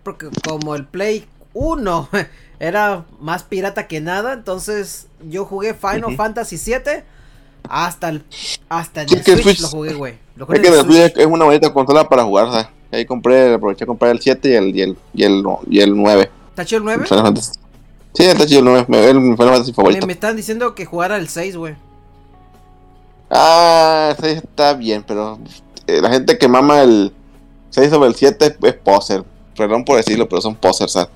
[0.04, 1.26] Porque como el Play
[1.56, 2.10] 1
[2.60, 4.34] era más pirata que nada.
[4.34, 6.16] Entonces yo jugué Final Ujú.
[6.16, 7.04] Fantasy 7
[7.68, 8.24] hasta el.
[8.70, 10.18] Hasta Sí, el el Switch, Switch- lo jugué, güey.
[10.36, 12.52] Lo jugué Es que el el Switch es una bonita consola para jugar.
[12.52, 15.80] sea, Ahí compré, aproveché a comprar el 7 y el, y el, y el, y
[15.82, 16.30] el 9.
[16.50, 17.06] ¿Está chido el 9?
[17.08, 17.52] Final Fantasy.
[18.14, 18.86] Sí, está chido el 9.
[18.88, 20.08] me- mi Final Fantasy Me, favorito.
[20.08, 21.76] me están diciendo que jugara el 6, güey.
[23.30, 25.40] Ah, sí, está bien, pero
[25.88, 27.12] eh, la gente que mama el
[27.72, 29.24] 6 sobre el 7 es, poser.
[29.58, 30.92] Perdón por decirlo, pero son posers.
[30.92, 31.10] sea,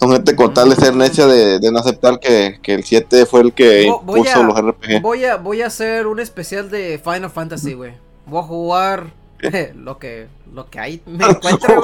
[0.00, 3.26] Son gente con tal de ser necia de, de no aceptar que, que el 7
[3.26, 5.02] fue el que voy impuso a- los RPG.
[5.02, 7.94] Voy a, voy a hacer un especial de Final Fantasy, güey.
[8.26, 9.06] Voy a jugar
[9.74, 11.82] lo que, lo que hay me encuentro,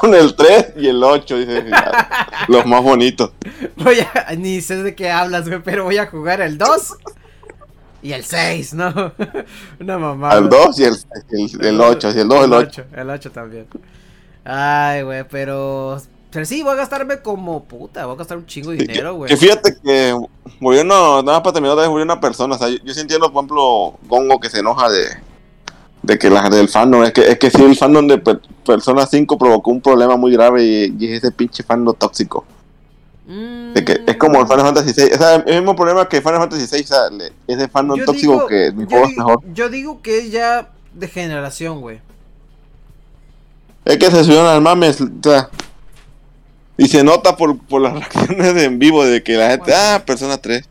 [0.00, 2.08] con el 3 y el 8, dice, ya,
[2.48, 3.32] los más bonitos.
[3.76, 6.96] Voy a, ni sé de qué hablas, güey, pero voy a jugar el 2
[8.02, 9.12] y el 6, ¿no?
[9.78, 10.38] Una mamada.
[10.38, 10.94] El 2 y el,
[11.30, 12.82] el, el 8, y el 2 y el 8.
[12.82, 12.84] 8.
[13.00, 13.66] El 8 también.
[14.44, 16.00] Ay, güey, pero...
[16.32, 19.28] Pero sí, voy a gastarme como puta, voy a gastar un chingo de dinero, güey.
[19.28, 20.16] Que fíjate que
[20.60, 22.54] murió una, nada más para terminar otra vez murió una persona.
[22.54, 25.06] O sea, yo, yo sí entiendo, por ejemplo, Gongo que se enoja de,
[26.02, 27.02] de que la del fandom.
[27.02, 30.30] Es que, es que sí, el fandom de Per- Persona 5 provocó un problema muy
[30.32, 32.44] grave y, y es ese pinche fandom tóxico.
[33.26, 35.10] De que es como el Final Fantasy 6.
[35.14, 36.84] O sea, el mismo problema que Final Fantasy 6.
[36.90, 39.40] O sea, le- ese fandom Yo tóxico digo- que mi juego es mejor.
[39.52, 42.00] Yo digo que es ya de generación, güey.
[43.84, 45.00] Es que se subieron al mames.
[45.00, 45.48] O sea,
[46.80, 49.78] y se nota por, por las reacciones de en vivo de que la gente, Bueno.
[49.78, 50.66] ah, persona 3.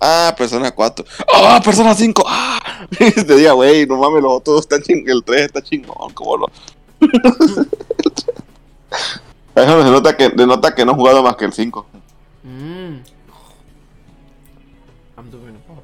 [0.00, 1.04] Ah, persona 4.
[1.34, 2.24] Ah, persona 5.
[2.26, 2.86] Ah.
[2.98, 6.38] Y te diga, güey, no mames, los otros están ching el 3 está chingón, como
[6.38, 6.46] lo.
[9.54, 11.86] Eso se nota que, denota que no he jugado más que el 5.
[12.42, 12.96] Mm.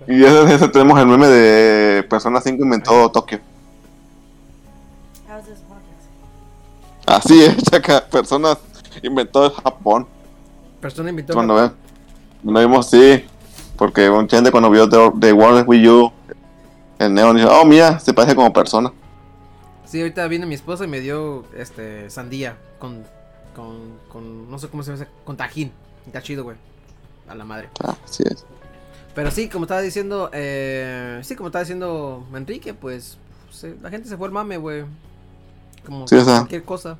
[0.08, 3.40] Y ese, ese tenemos el meme de Persona 5 inventó Tokio.
[7.04, 8.06] Así es, chaca.
[8.06, 8.56] Persona
[9.02, 10.06] inventó Japón.
[10.80, 11.72] Persona invitó Cuando ven,
[12.42, 13.24] cuando vimos, sí,
[13.76, 16.12] porque un gente cuando vio The, The World Wii U,
[16.98, 18.92] el Neon dijo, oh, mira, se parece como persona.
[19.84, 23.04] Sí, ahorita viene mi esposa y me dio este sandía con
[23.54, 25.72] con con no sé cómo se llama, con tajín.
[26.06, 26.56] Está chido, güey.
[27.28, 27.68] A la madre.
[27.84, 28.44] Ah, así es.
[29.14, 33.16] Pero sí, como estaba diciendo, eh, sí, como estaba diciendo Enrique, pues
[33.50, 34.84] se- la gente se fue al mame, güey.
[35.86, 36.34] Como Sí, o sea.
[36.38, 36.98] cualquier cosa.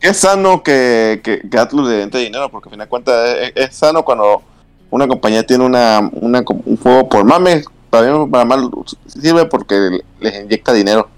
[0.00, 3.52] Es sano que, que, que Atlus le entre dinero, porque al final de cuentas es,
[3.54, 4.42] es sano cuando
[4.90, 8.70] una compañía tiene una, una, un juego por mame, para o para mal,
[9.06, 11.08] sirve porque les inyecta dinero.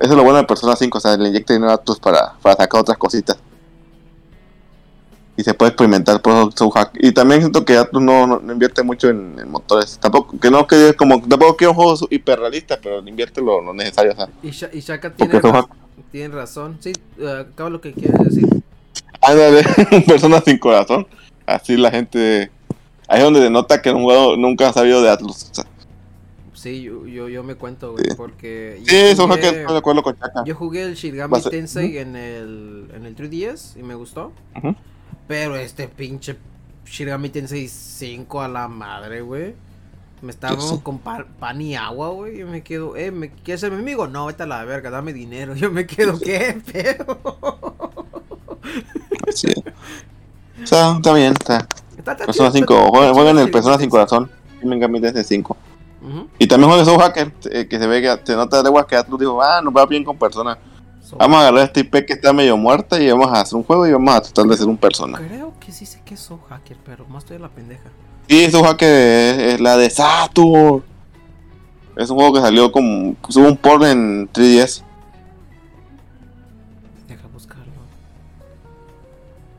[0.00, 2.34] Eso es lo bueno de Persona 5, o sea, le inyecta dinero a Atlus para,
[2.42, 3.36] para sacar otras cositas.
[5.36, 6.92] Y se puede experimentar por su hack.
[7.00, 9.98] Y también siento que Atlus no, no, no invierte mucho en, en motores.
[10.00, 14.16] Tampoco, que no que como tampoco quiero juegos hiperrealistas, pero invierte lo, lo necesario, o
[14.16, 14.28] sea.
[14.42, 15.40] Y, y Shaka tiene,
[16.12, 16.76] tiene razón.
[16.80, 16.92] Sí,
[17.26, 18.48] acaba lo que quieres decir.
[19.20, 19.64] Ándale,
[20.06, 21.06] persona sin corazón.
[21.46, 22.50] Así la gente.
[23.08, 25.50] Ahí es donde denota que un nunca ha sabido de Atlus.
[25.50, 25.64] O sea,
[26.54, 28.14] Sí, yo, yo, yo me cuento, güey, Sí.
[28.16, 28.80] porque...
[28.86, 30.44] sí, eso jugué- que estoy de acuerdo con Chaka.
[30.46, 34.32] Yo jugué el Shigami Tensei en el en el 3DS y me gustó.
[34.56, 34.74] Ujú.
[35.26, 36.36] Pero este pinche
[36.86, 39.54] Shigami Tensei 5 a la madre, güey.
[40.22, 42.38] Me estaba Sí, con pa- pan y agua, güey.
[42.38, 44.06] Yo me quedo, eh, ¿me quieres ser mi amigo?
[44.06, 45.54] No, vete a la verga, dame dinero.
[45.54, 47.18] Yo me quedo, ¿qué pedo?
[49.34, 49.48] Sí.
[50.62, 51.32] O sea, está bien.
[51.32, 51.66] Está.
[51.96, 52.74] Está- está Persona chido, 5.
[52.86, 53.90] está- Jueguen, el Persona sin Tensei.
[53.90, 54.30] corazón.
[54.62, 55.56] Encanta desde 5.
[56.02, 56.28] Ujú.
[56.38, 57.32] Y también jueguen Soul Hacker.
[57.50, 59.86] eh, que se ve que se nota de leguas que Atlus dijo: Ah, nos va
[59.86, 60.58] bien con Persona.
[61.18, 63.86] Vamos a agarrar este IP que está medio muerta y vamos a hacer un juego
[63.86, 65.18] y vamos a tratar de ser un Persona.
[65.18, 67.90] Creo que sí sé que es Soul Hacker, pero más estoy a la pendeja.
[68.26, 70.82] Y Soul Hacker es, es la de Saturn.
[71.96, 73.14] Es un juego que salió como.
[73.28, 74.82] Subo un port en 3DS.
[77.06, 77.72] Deja buscarlo.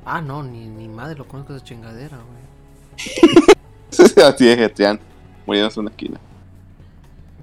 [0.04, 3.46] Ah, no, ni, ni madre lo conozco esa chingadera, güey.
[4.26, 5.00] Así es, Getrian.
[5.46, 6.20] Muriéndose en una esquina.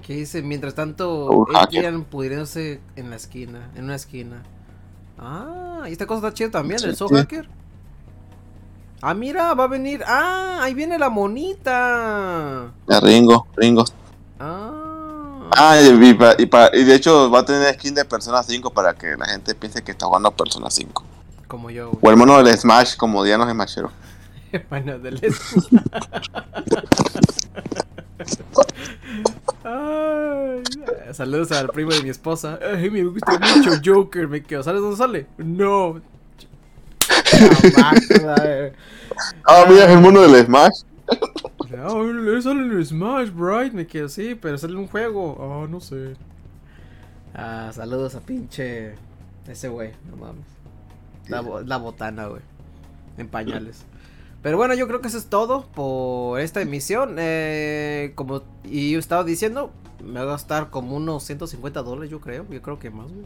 [0.02, 1.86] Que dice, mientras tanto, Soul Hacker.
[1.86, 4.42] Adrian pudriéndose en la esquina, en una esquina.
[5.18, 7.16] Ah, Ah, y esta cosa está chida también, el Soul sí.
[7.16, 7.48] Hacker.
[9.00, 10.02] Ah, mira, va a venir.
[10.06, 12.72] Ah, ahí viene la monita.
[12.88, 13.84] Ya, Ringo, Ringo.
[14.38, 15.48] Ah.
[15.56, 19.16] Ah, y, y y de hecho va a tener skin de Persona 5 para que
[19.16, 21.04] la gente piense que está jugando a Persona 5.
[21.48, 22.12] Como yo, O güey.
[22.14, 23.90] el mono del Smash, como Dianos Smashero.
[24.70, 25.20] bueno, del
[29.64, 30.62] Ay,
[31.12, 32.58] saludos al primo de mi esposa.
[32.62, 34.62] Ay, me gusta mucho Joker, me quedo.
[34.62, 35.26] ¿Sabes dónde sale?
[35.38, 36.00] No.
[39.46, 40.82] Ah, mira, es el mono del Smash.
[41.70, 45.36] No, sale en el Smash, Bright, me quedo, sí, pero sale en un juego.
[45.40, 46.14] Ah, no sé.
[47.34, 48.94] Ah, saludos a pinche
[49.48, 50.46] ese güey, no mames.
[51.28, 52.42] La, la botana, güey.
[53.16, 53.84] En pañales.
[54.42, 57.16] Pero bueno, yo creo que eso es todo por esta emisión.
[57.18, 59.70] Eh, como y yo estaba diciendo,
[60.02, 62.44] me va a gastar como unos 150 dólares, yo creo.
[62.50, 63.24] Yo creo que más, güey.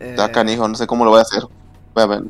[0.00, 1.42] Está Eh, canijo, no sé cómo lo voy a hacer.
[1.94, 2.22] Voy a, ver,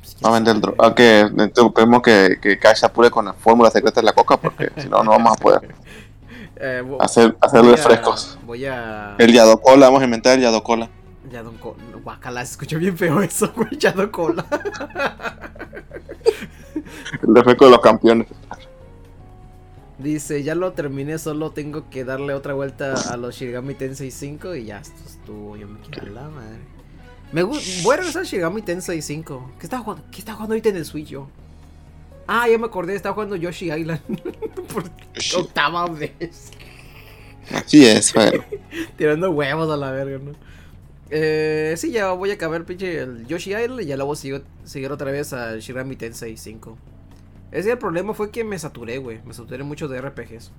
[0.00, 0.76] pues, quién vender el sabe.
[0.76, 4.36] dro- Ah, que tenemos que, que Cash apure con la fórmula secreta de la coca
[4.36, 5.74] porque si no, no vamos a poder
[6.58, 8.38] Eh, hacer, hacer refrescos.
[8.46, 9.14] Voy a.
[9.18, 10.90] El Yadocola, vamos a inventar el Yadocola.
[11.36, 11.76] Ya Don Cola.
[12.02, 13.78] Guacala, se escuchó bien feo eso, güey.
[14.10, 14.46] Cola.
[17.22, 18.26] El de los campeones.
[19.98, 24.54] Dice, ya lo terminé, solo tengo que darle otra vuelta a los Shirigami Tensei 5
[24.54, 25.58] y ya, esto estuvo.
[25.58, 26.56] Yo me quiero la madre.
[27.32, 27.58] Me voy
[27.92, 29.52] a regresar a Shirigami Tensei 5.
[29.58, 30.06] ¿Qué está jugando?
[30.10, 31.28] ¿Qué está jugando ahorita en el Switch yo?
[32.26, 34.00] Ah, ya me acordé, estaba jugando Yoshi Island.
[34.72, 35.36] Por Yoshi.
[35.36, 36.50] octava vez.
[37.54, 38.42] Así es, bueno.
[38.96, 40.32] Tirando huevos a la verga, ¿no?
[41.10, 44.90] Eh, sí, ya voy a acabar pinche el Yoshi Island y ya luego sigo, seguir
[44.90, 46.76] otra vez al Shirami Tensei 5.
[47.52, 49.20] Ese el problema fue que me saturé, güey.
[49.24, 50.50] Me saturé mucho de RPGs.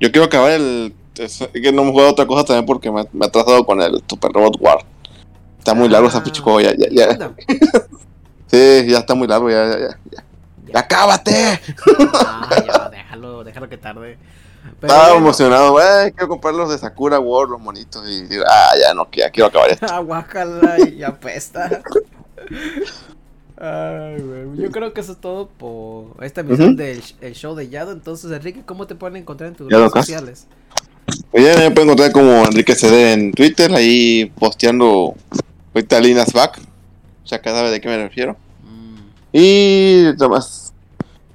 [0.00, 0.94] Yo quiero acabar el.
[1.16, 4.02] Es que no hemos jugado otra cosa también porque me, me he atrasado con el
[4.08, 4.78] Super Robot War.
[5.58, 6.24] Está muy largo ese Ah.
[6.24, 7.32] pinche juego, ya, ya, ya.
[8.48, 9.88] Sí, ya está muy largo, ya, ya, ya.
[9.88, 9.98] ya.
[10.10, 10.24] Ya.
[10.74, 11.60] ¡Ya ¡Acábate!
[12.14, 14.18] Ah, ya, déjalo, déjalo que tarde.
[14.80, 15.26] Pero Estaba bueno.
[15.26, 16.12] emocionado, güey.
[16.12, 18.08] Quiero comprar los de Sakura World, los monitos.
[18.08, 19.86] Y digo, ah, ya no, ya quiero acabar esto.
[19.90, 21.82] Ah, guácala y apesta.
[23.56, 24.56] Ay, güey.
[24.62, 27.92] Yo creo que eso es todo por esta emisión del sh- el show de Yado.
[27.92, 30.06] Entonces, Enrique, ¿cómo te pueden encontrar en tus Yado redes Cast.
[30.08, 30.46] sociales?
[31.32, 35.14] Oye, me pueden encontrar como Enrique CD en Twitter, ahí posteando
[35.74, 36.60] ahorita Linas Back.
[37.24, 38.36] Sea, cada sabe de qué me refiero.
[38.64, 38.96] Mm,
[39.32, 40.72] Y nada más.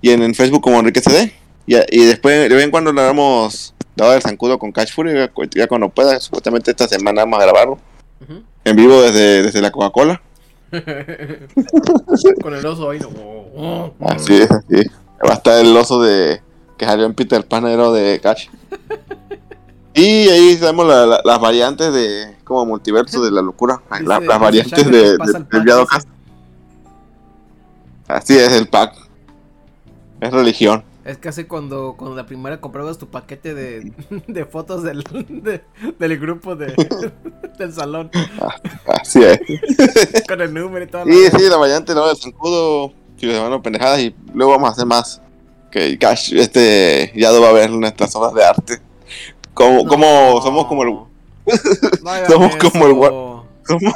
[0.01, 1.34] Y en, en Facebook como Enrique CD.
[1.68, 5.13] Y, y después, de vez en cuando le damos dado el zancudo con Cash Fury,
[5.13, 6.20] ya, cu- ya cuando pueda.
[6.20, 7.78] Supuestamente esta semana vamos a grabarlo.
[8.63, 10.22] En vivo desde, desde la Coca-Cola.
[12.41, 12.99] Con el oso ahí.
[12.99, 13.93] no.
[14.07, 14.89] Así es, así.
[15.26, 16.41] Va a estar el oso de
[16.78, 18.47] que salió en Peter Pan, era de Cash.
[19.93, 20.74] Y ahí la-
[21.07, 23.82] la- las variantes de como multiverso de la locura.
[24.05, 25.18] La- las variantes de, de-
[25.51, 25.88] del.
[25.88, 26.07] Cast.
[28.07, 28.93] Así es el pack.
[30.22, 30.84] Es religión.
[31.08, 33.93] Es casi cuando, cuando la primera comprabas tu paquete de,
[34.28, 35.62] de fotos del, de-
[35.97, 36.74] del grupo de,
[37.58, 38.12] del salón.
[38.86, 39.39] Así es.
[40.28, 41.05] Con el número y todo.
[41.05, 41.39] la Y verga.
[41.39, 42.08] sí, la variante ¿no?
[42.08, 45.21] del zancudo, si se van pendejadas y luego vamos a hacer más.
[45.71, 48.79] Que Cash, este, Yado va a ver nuestras obras de arte.
[49.54, 49.89] Como, No.
[49.89, 51.08] como, somos como el, No
[52.28, 53.46] somos como el eso.
[53.66, 53.93] somos,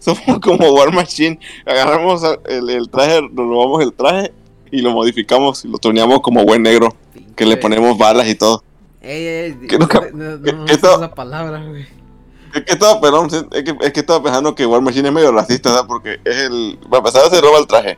[0.00, 1.38] somos como War Machine.
[1.64, 4.32] Agarramos el, el traje, nos robamos el traje
[4.72, 6.96] y lo modificamos y lo torneamos como buen negro.
[7.36, 8.64] Que le ponemos balas y todo.
[9.00, 11.86] Ey, ey, Que nunca- no, no, que- no que esa palabra, güey.
[12.54, 15.32] Es que estaba, perdón, es que, es que estaba pensando que War Machine es medio
[15.32, 15.84] racista, ¿sabes?
[15.86, 16.78] Porque es el.
[16.90, 17.96] Para empezar, se roba el traje.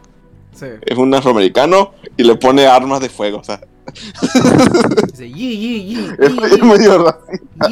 [0.55, 0.67] Sí.
[0.83, 3.61] Es un afroamericano y le pone armas de fuego, o sea.
[5.13, 7.69] Dice, yi, yi, yi, Es, medio racista.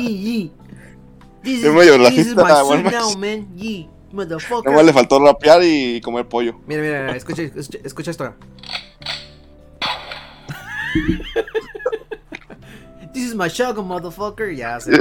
[1.43, 3.49] This Es medio racista, now, man.
[3.57, 4.71] Yi, motherfucker.
[4.71, 6.55] Nomás le faltó rapear y comer pollo.
[6.67, 8.35] Mira, mira, escucha, escucha, escucha esto.
[13.13, 14.55] This is my shotgun, motherfucker.
[14.55, 14.93] Ya se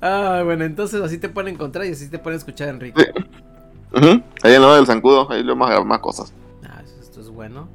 [0.00, 3.12] Ah, bueno, entonces así te pueden encontrar y así te pueden escuchar, Enrique.
[4.42, 6.32] Ahí en lo del zancudo, ahí le vamos a grabar más cosas.
[6.64, 7.68] Ah, esto es bueno.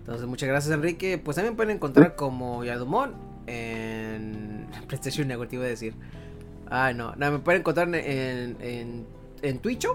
[0.00, 1.16] Entonces, muchas gracias, Enrique.
[1.18, 3.14] Pues también pueden encontrar como Yadomon
[3.46, 5.94] en PlayStation Network, te iba a decir.
[6.70, 9.06] Ah, no, no, me pueden encontrar en, en,
[9.42, 9.86] en Twitch,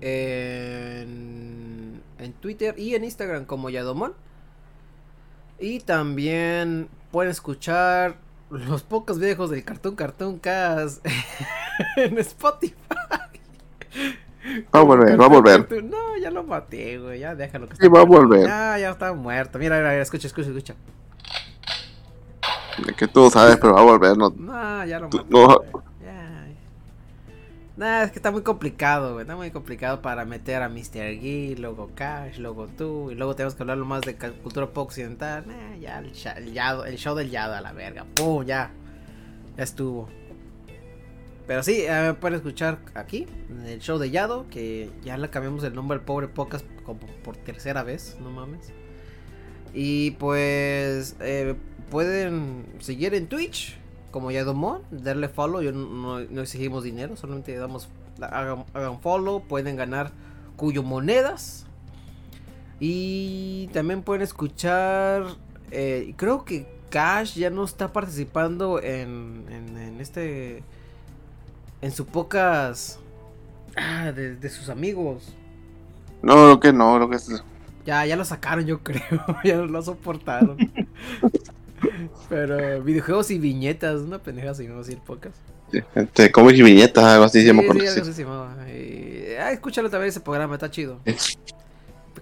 [0.00, 1.63] en,
[2.24, 4.14] en Twitter y en Instagram como Yadomon.
[5.58, 8.16] Y también pueden escuchar
[8.50, 11.04] los pocos viejos del Cartoon Cartoon Cast
[11.96, 12.74] en Spotify.
[14.74, 15.84] Va a volver, va a volver.
[15.84, 17.20] No, ya lo maté, güey.
[17.20, 18.46] Ya déjalo que Sí, va a volver.
[18.46, 19.58] Ya, ya está muerto.
[19.58, 20.74] Mira, mira, mira, escucha, escucha, escucha.
[22.84, 24.16] De que tú sabes, pero va a volver.
[24.18, 25.24] No, No, ya lo maté.
[25.30, 25.58] no.
[27.76, 29.22] Nah, es que está muy complicado, güey.
[29.22, 31.18] Está muy complicado para meter a Mr.
[31.18, 33.10] Gee, luego Cash, luego tú.
[33.10, 35.44] Y luego tenemos que hablar más de cultura pop occidental.
[35.46, 38.06] Nah, ya, el, show del Yado a la verga.
[38.14, 38.44] ¡Pum!
[38.44, 38.70] Ya.
[39.56, 40.08] Ya estuvo.
[41.48, 43.26] Pero sí, eh, pueden escuchar aquí,
[43.66, 44.46] el show de Yado.
[44.50, 48.16] Que ya le cambiamos el nombre al pobre podcast como por tercera vez.
[48.20, 48.72] No mames.
[49.72, 51.56] Y pues eh,
[51.90, 53.76] pueden seguir en Twitch
[54.14, 55.60] como Yadomon, darle follow.
[55.60, 57.88] Yo no, no- no exigimos dinero, solamente damos
[58.20, 60.12] hagan, hagan follow, pueden ganar
[60.56, 61.66] cuyo monedas.
[62.78, 65.24] Y también pueden escuchar.
[65.72, 70.62] eh, creo que Cash ya no está participando en, en, en este.
[71.82, 73.00] En su pocas.
[73.76, 75.34] Ah, de, de sus amigos.
[76.22, 77.42] No, creo que no, creo que es.
[77.84, 79.02] Ya, ya lo sacaron, yo creo.
[79.44, 80.56] ya no lo soportaron.
[82.28, 84.80] Pero videojuegos y viñetas, una pendeja así, ¿no?
[84.80, 85.36] Así el podcast.
[85.94, 87.40] Este, cómics y viñetas, algo así,
[88.04, 88.70] Sí, sí, algo así.
[88.72, 91.00] Y- Ah, escúchalo también ese programa, está chido.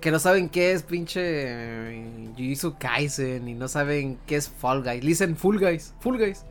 [0.01, 4.83] Que no saben qué es pinche eh, Jujutsu Kaisen y no saben qué es Fall
[4.83, 5.05] Guys.
[5.05, 6.45] Listen, Full Guys, Full Guys.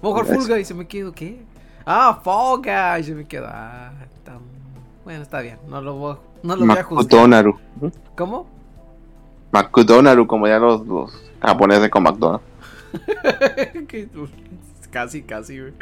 [0.00, 1.40] Jugar Full Guys, se me quedo, ¿qué?
[1.86, 3.46] Ah, Fall Guys, se me quedo.
[3.48, 3.92] Ah,
[4.24, 4.40] tan-
[5.04, 7.04] bueno, está bien, no lo voy, no lo voy a juzgar.
[8.16, 8.48] ¿Cómo?
[9.52, 12.44] McDonald's, como ya los, los japoneses con McDonald's.
[13.88, 14.08] Que-
[14.90, 15.72] casi, casi, güey.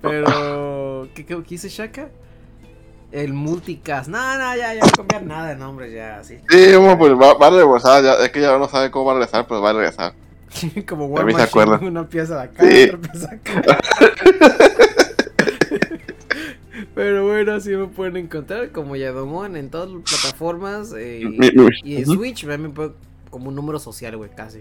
[0.00, 2.08] Pero, ¿qué, qué, qué dice Shaka?
[3.10, 4.08] El multicast.
[4.08, 6.38] No, no, ya, ya no cambiar nada de nombre, ya, así.
[6.48, 9.12] Sí, bueno, pues va, va a regresar, ya, es que ya no sabe cómo va
[9.12, 10.14] a regresar, pero va a regresar.
[10.88, 12.84] Como War Machine, una pieza de acá, Sí.
[12.84, 13.78] otra pieza de acá.
[17.02, 20.92] Pero bueno, así me pueden encontrar como Yadomon en todas las plataformas.
[20.96, 21.22] eh,
[21.84, 22.06] y- en.
[22.06, 22.94] Switch me pueden-
[23.30, 24.60] como un número social, güey, casi.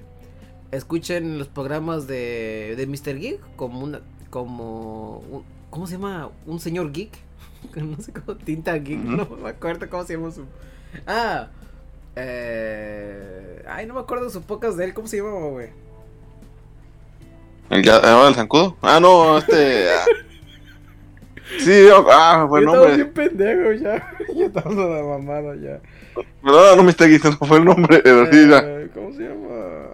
[0.72, 3.20] Escuchen los programas de, de Mr.
[3.20, 4.02] Geek como una.
[4.30, 5.20] como.
[5.30, 6.32] un- ¿Cómo se llama?
[6.46, 7.12] Un señor geek.
[7.76, 8.38] No sé cómo.
[8.38, 9.00] Tinta geek.
[9.00, 10.44] No me acuerdo cómo se llama su.
[11.06, 11.50] Ah.
[12.16, 14.94] Eh, ay, no me acuerdo de su podcast de él.
[14.94, 15.70] ¿Cómo se llamaba, güey?
[17.70, 18.76] ¿El, ahora el zancudo?
[18.82, 19.86] Ah, no, este.
[21.60, 22.96] Sí, ah, Yo estaba nombre.
[22.96, 24.12] bien pendejo ya.
[24.36, 25.80] Yo estaba de mamada ya.
[26.42, 28.60] No, no me está diciendo, fue el nombre, ya.
[28.64, 29.88] Eh, ¿Cómo se llama?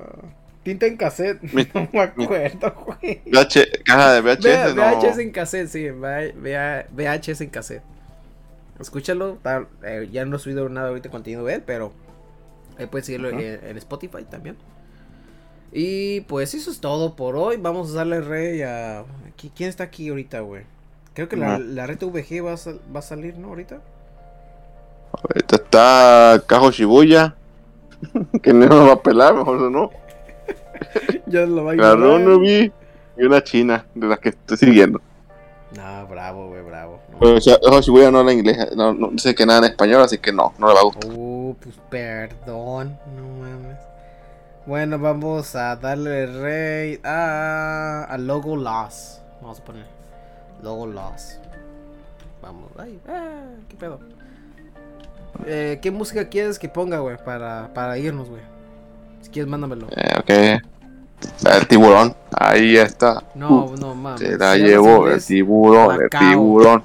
[0.63, 1.41] Tinta en cassette.
[1.53, 3.21] Mi- No me acuerdo, güey.
[3.25, 4.99] VH, caja de VHS, V- no.
[5.01, 5.89] VHS en cassette, sí.
[5.89, 7.83] V- V- VHS en cassette.
[8.79, 9.37] Escúchalo.
[9.83, 11.91] eh, ya no he subido nada ahorita contenido de él, pero
[12.77, 14.55] ahí puedes seguirlo en, en Spotify también.
[15.71, 17.57] Y pues eso es todo por hoy.
[17.57, 19.03] Vamos a darle rey a.
[19.37, 20.63] ¿qui- ¿Quién está aquí ahorita, güey?
[21.17, 22.57] Creo que la, la red VG va a,
[22.95, 23.47] va a salir, ¿no?
[23.47, 23.81] Ahorita.
[25.11, 27.33] Ahorita está Cajo Shibuya,
[28.43, 29.89] que no nos va a pelar, mejor no.
[31.25, 31.95] ya lo va a La.
[31.95, 32.71] Runobi
[33.17, 35.01] y una china, de las que estoy siguiendo.
[35.75, 37.01] No, bravo, güey, bravo.
[37.11, 37.17] No.
[37.17, 40.03] Pero o sea, Cajo Shibuya no habla inglés, no, no sé que nada en español,
[40.03, 41.11] así que no, no le va a gustar.
[41.15, 43.79] Uh, pues perdón, no mames.
[44.67, 49.19] Bueno, vamos a darle rey a, a Logo Loss.
[49.41, 49.96] Vamos a poner
[50.63, 51.39] Logo Loss.
[52.41, 53.99] Vamos, ay, ah, qué pedo.
[55.45, 57.17] Eh, ¿Qué música quieres que ponga, güey?
[57.23, 58.41] Para, para irnos, güey.
[59.21, 59.87] Si quieres, mándamelo.
[59.91, 60.63] Eh, ok.
[61.45, 63.23] El tiburón, ahí está.
[63.33, 64.19] No, no mames.
[64.19, 66.83] Se la llevó el tiburón, el tiburón.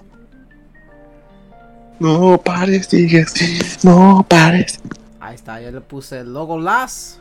[1.99, 4.81] No pares, sigue así, no pares.
[5.21, 7.21] Ahí está, ya le puse el Logo Loss.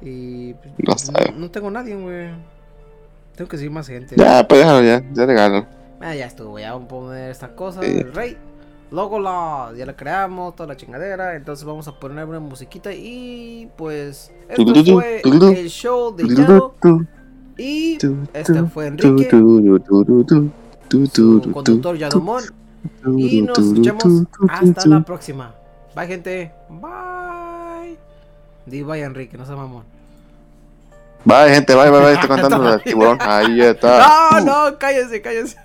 [0.00, 0.54] Y.
[0.54, 1.30] pues, No sabe.
[1.32, 2.30] no, no tengo nadie, güey.
[3.36, 4.14] Tengo que seguir más gente.
[4.16, 5.66] Ya, pues déjalo ya, ya regalo.
[6.00, 7.98] Ah, ya estuvo, ya vamos a poner esta cosa, Sí.
[7.98, 8.36] el rey.
[8.90, 11.34] Logo la, ya la creamos, toda la chingadera.
[11.34, 16.74] Entonces vamos a poner una musiquita y pues esto fue el show de Yado.
[17.56, 17.98] Y
[18.34, 19.30] este fue Enrique,
[21.12, 22.42] su conductor Yadomón.
[23.16, 24.04] Y nos escuchamos
[24.48, 25.54] hasta la próxima.
[25.96, 26.52] Bye, gente.
[26.68, 27.96] Bye.
[28.66, 29.93] Di bye, Enrique, no se mamón.
[31.24, 32.12] Bye, gente, bye, bye, bye.
[32.12, 33.18] Estoy contando el tiburón.
[33.20, 33.98] Ahí está.
[33.98, 35.56] No, no, cállense, cállense.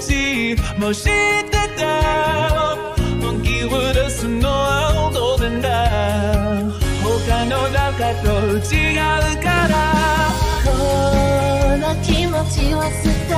[0.00, 2.74] ちも知ってた
[3.20, 5.68] 本気を出すのは当然だ
[7.02, 8.28] 他の誰かと
[8.74, 8.98] 違う
[9.42, 9.72] から
[10.64, 10.68] こ
[11.76, 13.36] の気持ちを捨てれ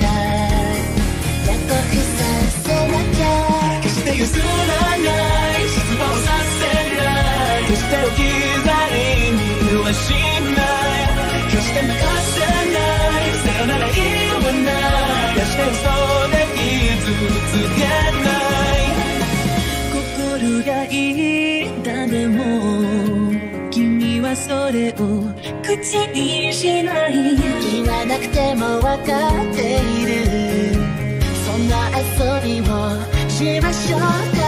[0.00, 0.08] た
[1.46, 2.18] 約束さ
[2.64, 3.24] せなきゃ
[3.82, 4.99] 決して譲らない
[24.98, 27.36] を口にしない。
[27.36, 30.74] 言わなくてもわかっている。
[31.44, 32.72] そんな遊びを
[33.28, 34.00] しましょう。
[34.00, 34.39] か